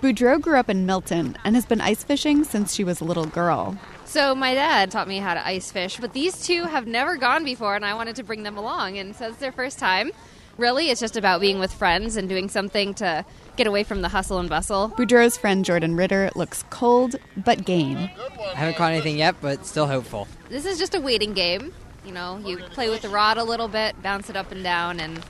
Boudreau 0.00 0.40
grew 0.40 0.58
up 0.58 0.68
in 0.68 0.86
Milton 0.86 1.36
and 1.44 1.54
has 1.54 1.64
been 1.64 1.80
ice 1.80 2.04
fishing 2.04 2.44
since 2.44 2.74
she 2.74 2.84
was 2.84 3.00
a 3.00 3.04
little 3.04 3.26
girl. 3.26 3.78
So 4.04 4.34
my 4.34 4.54
dad 4.54 4.90
taught 4.90 5.08
me 5.08 5.18
how 5.18 5.34
to 5.34 5.46
ice 5.46 5.72
fish, 5.72 5.98
but 5.98 6.12
these 6.12 6.44
two 6.44 6.64
have 6.64 6.86
never 6.86 7.16
gone 7.16 7.44
before, 7.44 7.74
and 7.74 7.84
I 7.84 7.94
wanted 7.94 8.16
to 8.16 8.22
bring 8.22 8.42
them 8.42 8.56
along. 8.56 8.98
And 8.98 9.16
so 9.16 9.28
it's 9.28 9.38
their 9.38 9.52
first 9.52 9.78
time. 9.78 10.10
Really, 10.56 10.90
it's 10.90 11.00
just 11.00 11.16
about 11.16 11.40
being 11.40 11.58
with 11.58 11.72
friends 11.72 12.16
and 12.16 12.28
doing 12.28 12.48
something 12.48 12.94
to 12.94 13.24
get 13.56 13.66
away 13.66 13.82
from 13.82 14.02
the 14.02 14.08
hustle 14.08 14.38
and 14.38 14.48
bustle. 14.48 14.90
Boudreau's 14.90 15.36
friend 15.36 15.64
Jordan 15.64 15.96
Ritter 15.96 16.30
looks 16.36 16.62
cold 16.70 17.16
but 17.36 17.64
game. 17.64 17.98
I 17.98 18.54
haven't 18.54 18.76
caught 18.76 18.92
anything 18.92 19.16
yet, 19.16 19.36
but 19.40 19.66
still 19.66 19.86
hopeful. 19.86 20.28
This 20.48 20.64
is 20.64 20.78
just 20.78 20.94
a 20.94 21.00
waiting 21.00 21.32
game. 21.32 21.72
You 22.04 22.12
know, 22.12 22.38
you 22.44 22.58
play 22.58 22.88
with 22.90 23.02
the 23.02 23.08
rod 23.08 23.38
a 23.38 23.42
little 23.44 23.66
bit, 23.66 24.00
bounce 24.02 24.30
it 24.30 24.36
up 24.36 24.52
and 24.52 24.62
down, 24.62 25.00
and 25.00 25.20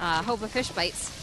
uh, 0.00 0.22
hope 0.22 0.42
a 0.42 0.48
fish 0.48 0.70
bites. 0.70 1.21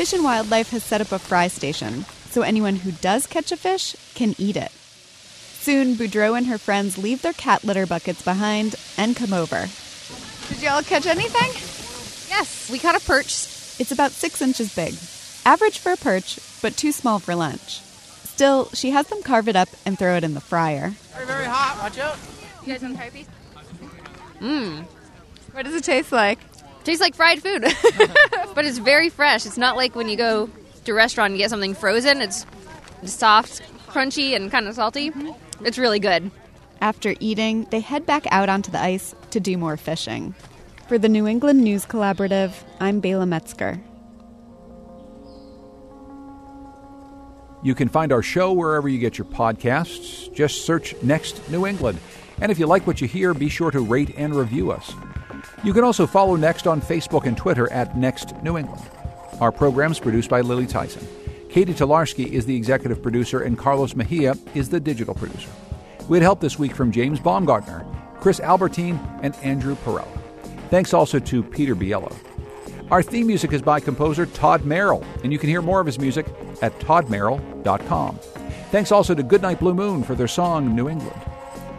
Fish 0.00 0.14
and 0.14 0.24
Wildlife 0.24 0.70
has 0.70 0.82
set 0.82 1.02
up 1.02 1.12
a 1.12 1.18
fry 1.18 1.48
station 1.48 2.06
so 2.30 2.40
anyone 2.40 2.76
who 2.76 2.90
does 2.90 3.26
catch 3.26 3.52
a 3.52 3.56
fish 3.58 3.94
can 4.14 4.34
eat 4.38 4.56
it. 4.56 4.72
Soon, 4.72 5.94
Boudreau 5.94 6.38
and 6.38 6.46
her 6.46 6.56
friends 6.56 6.96
leave 6.96 7.20
their 7.20 7.34
cat 7.34 7.64
litter 7.64 7.86
buckets 7.86 8.22
behind 8.22 8.76
and 8.96 9.14
come 9.14 9.34
over. 9.34 9.68
Did 10.48 10.62
y'all 10.62 10.80
catch 10.80 11.04
anything? 11.04 11.50
Yes, 12.30 12.70
we 12.72 12.78
caught 12.78 12.96
a 12.96 13.04
perch. 13.04 13.28
It's 13.78 13.92
about 13.92 14.12
six 14.12 14.40
inches 14.40 14.74
big. 14.74 14.94
Average 15.44 15.80
for 15.80 15.92
a 15.92 15.98
perch, 15.98 16.38
but 16.62 16.78
too 16.78 16.92
small 16.92 17.18
for 17.18 17.34
lunch. 17.34 17.82
Still, 18.24 18.70
she 18.72 18.92
has 18.92 19.06
them 19.08 19.22
carve 19.22 19.48
it 19.48 19.54
up 19.54 19.68
and 19.84 19.98
throw 19.98 20.16
it 20.16 20.24
in 20.24 20.32
the 20.32 20.40
fryer. 20.40 20.94
Very, 21.12 21.26
very 21.26 21.44
hot. 21.44 21.76
Watch 21.78 21.98
out. 21.98 22.16
You 22.64 22.72
guys 22.72 22.80
want 22.80 22.96
to 22.96 23.06
a 23.06 23.10
piece? 23.10 23.28
Mmm. 24.40 24.82
What 25.52 25.66
does 25.66 25.74
it 25.74 25.84
taste 25.84 26.10
like? 26.10 26.38
Tastes 26.84 27.00
like 27.00 27.14
fried 27.14 27.42
food, 27.42 27.62
but 28.54 28.64
it's 28.64 28.78
very 28.78 29.10
fresh. 29.10 29.44
It's 29.44 29.58
not 29.58 29.76
like 29.76 29.94
when 29.94 30.08
you 30.08 30.16
go 30.16 30.48
to 30.84 30.92
a 30.92 30.94
restaurant 30.94 31.32
and 31.32 31.38
get 31.38 31.50
something 31.50 31.74
frozen. 31.74 32.22
It's 32.22 32.46
soft, 33.04 33.62
crunchy, 33.88 34.34
and 34.34 34.50
kind 34.50 34.66
of 34.66 34.74
salty. 34.74 35.10
Mm-hmm. 35.10 35.66
It's 35.66 35.78
really 35.78 35.98
good. 35.98 36.30
After 36.80 37.14
eating, 37.20 37.66
they 37.70 37.80
head 37.80 38.06
back 38.06 38.24
out 38.30 38.48
onto 38.48 38.70
the 38.70 38.80
ice 38.80 39.14
to 39.32 39.40
do 39.40 39.58
more 39.58 39.76
fishing. 39.76 40.34
For 40.88 40.96
the 40.96 41.08
New 41.08 41.26
England 41.26 41.62
News 41.62 41.84
Collaborative, 41.84 42.52
I'm 42.80 43.00
Bela 43.00 43.26
Metzger. 43.26 43.80
You 47.62 47.74
can 47.74 47.88
find 47.88 48.10
our 48.10 48.22
show 48.22 48.52
wherever 48.52 48.88
you 48.88 48.98
get 48.98 49.18
your 49.18 49.26
podcasts. 49.26 50.32
Just 50.32 50.64
search 50.64 50.94
Next 51.02 51.46
New 51.50 51.66
England. 51.66 51.98
And 52.40 52.50
if 52.50 52.58
you 52.58 52.66
like 52.66 52.86
what 52.86 53.02
you 53.02 53.06
hear, 53.06 53.34
be 53.34 53.50
sure 53.50 53.70
to 53.70 53.80
rate 53.80 54.14
and 54.16 54.34
review 54.34 54.72
us. 54.72 54.94
You 55.62 55.74
can 55.74 55.84
also 55.84 56.06
follow 56.06 56.36
Next 56.36 56.66
on 56.66 56.80
Facebook 56.80 57.26
and 57.26 57.36
Twitter 57.36 57.70
at 57.70 57.94
Next 57.94 58.34
New 58.42 58.56
England. 58.56 58.82
Our 59.40 59.52
program 59.52 59.92
is 59.92 60.00
produced 60.00 60.30
by 60.30 60.40
Lily 60.40 60.66
Tyson. 60.66 61.06
Katie 61.50 61.74
Tolarski 61.74 62.26
is 62.28 62.46
the 62.46 62.56
executive 62.56 63.02
producer, 63.02 63.42
and 63.42 63.58
Carlos 63.58 63.94
Mejia 63.94 64.36
is 64.54 64.70
the 64.70 64.80
digital 64.80 65.14
producer. 65.14 65.50
We 66.08 66.16
had 66.16 66.22
help 66.22 66.40
this 66.40 66.58
week 66.58 66.74
from 66.74 66.90
James 66.90 67.20
Baumgartner, 67.20 67.84
Chris 68.20 68.40
Albertine, 68.40 68.98
and 69.22 69.34
Andrew 69.36 69.76
Perella. 69.76 70.08
Thanks 70.70 70.94
also 70.94 71.18
to 71.18 71.42
Peter 71.42 71.76
Biello. 71.76 72.14
Our 72.90 73.02
theme 73.02 73.26
music 73.26 73.52
is 73.52 73.60
by 73.60 73.80
composer 73.80 74.24
Todd 74.26 74.64
Merrill, 74.64 75.04
and 75.22 75.30
you 75.32 75.38
can 75.38 75.50
hear 75.50 75.60
more 75.60 75.80
of 75.80 75.86
his 75.86 75.98
music 75.98 76.26
at 76.62 76.78
toddmerrill.com. 76.78 78.16
Thanks 78.70 78.92
also 78.92 79.14
to 79.14 79.22
Goodnight 79.22 79.60
Blue 79.60 79.74
Moon 79.74 80.04
for 80.04 80.14
their 80.14 80.28
song 80.28 80.74
New 80.74 80.88
England. 80.88 81.20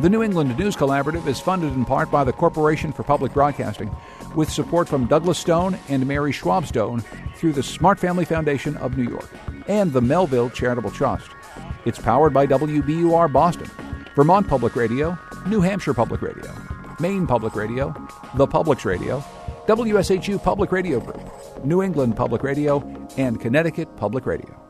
The 0.02 0.10
New 0.10 0.24
England 0.24 0.58
News 0.58 0.76
Collaborative 0.76 1.28
is 1.28 1.39
funded 1.39 1.74
in 1.74 1.86
part 1.86 2.10
by 2.10 2.24
the 2.24 2.34
Corporation 2.34 2.91
for 2.91 3.04
Public 3.04 3.34
Broadcasting, 3.34 3.95
with 4.34 4.49
support 4.49 4.89
from 4.89 5.06
Douglas 5.06 5.38
Stone 5.38 5.78
and 5.89 6.08
Mary 6.08 6.32
Schwab 6.32 6.66
Stone 6.66 7.04
through 7.36 7.54
the 7.54 7.62
Smart 7.62 7.99
Family 7.99 8.26
Foundation 8.26 8.76
of 8.78 8.97
New 8.97 9.08
York 9.08 9.30
and 9.68 9.93
the 9.93 10.02
Melville 10.02 10.49
Charitable 10.49 10.89
Trust. 10.89 11.30
It's 11.86 11.99
powered 11.99 12.34
by 12.34 12.47
WBUR 12.47 13.32
Boston, 13.32 13.70
Vermont 14.16 14.47
Public 14.47 14.76
Radio, 14.76 15.16
New 15.45 15.62
Hampshire 15.62 15.93
Public 15.93 16.24
Radio, 16.24 16.52
Maine 16.99 17.28
Public 17.28 17.56
Radio, 17.56 17.93
The 18.38 18.47
Publics 18.47 18.86
Radio, 18.86 19.24
WSHU 19.68 20.41
Public 20.41 20.72
Radio 20.72 20.99
Group, 20.99 21.64
New 21.64 21.84
England 21.84 22.18
Public 22.18 22.41
Radio, 22.41 22.82
and 23.18 23.39
Connecticut 23.39 23.95
Public 23.97 24.26
Radio. 24.26 24.61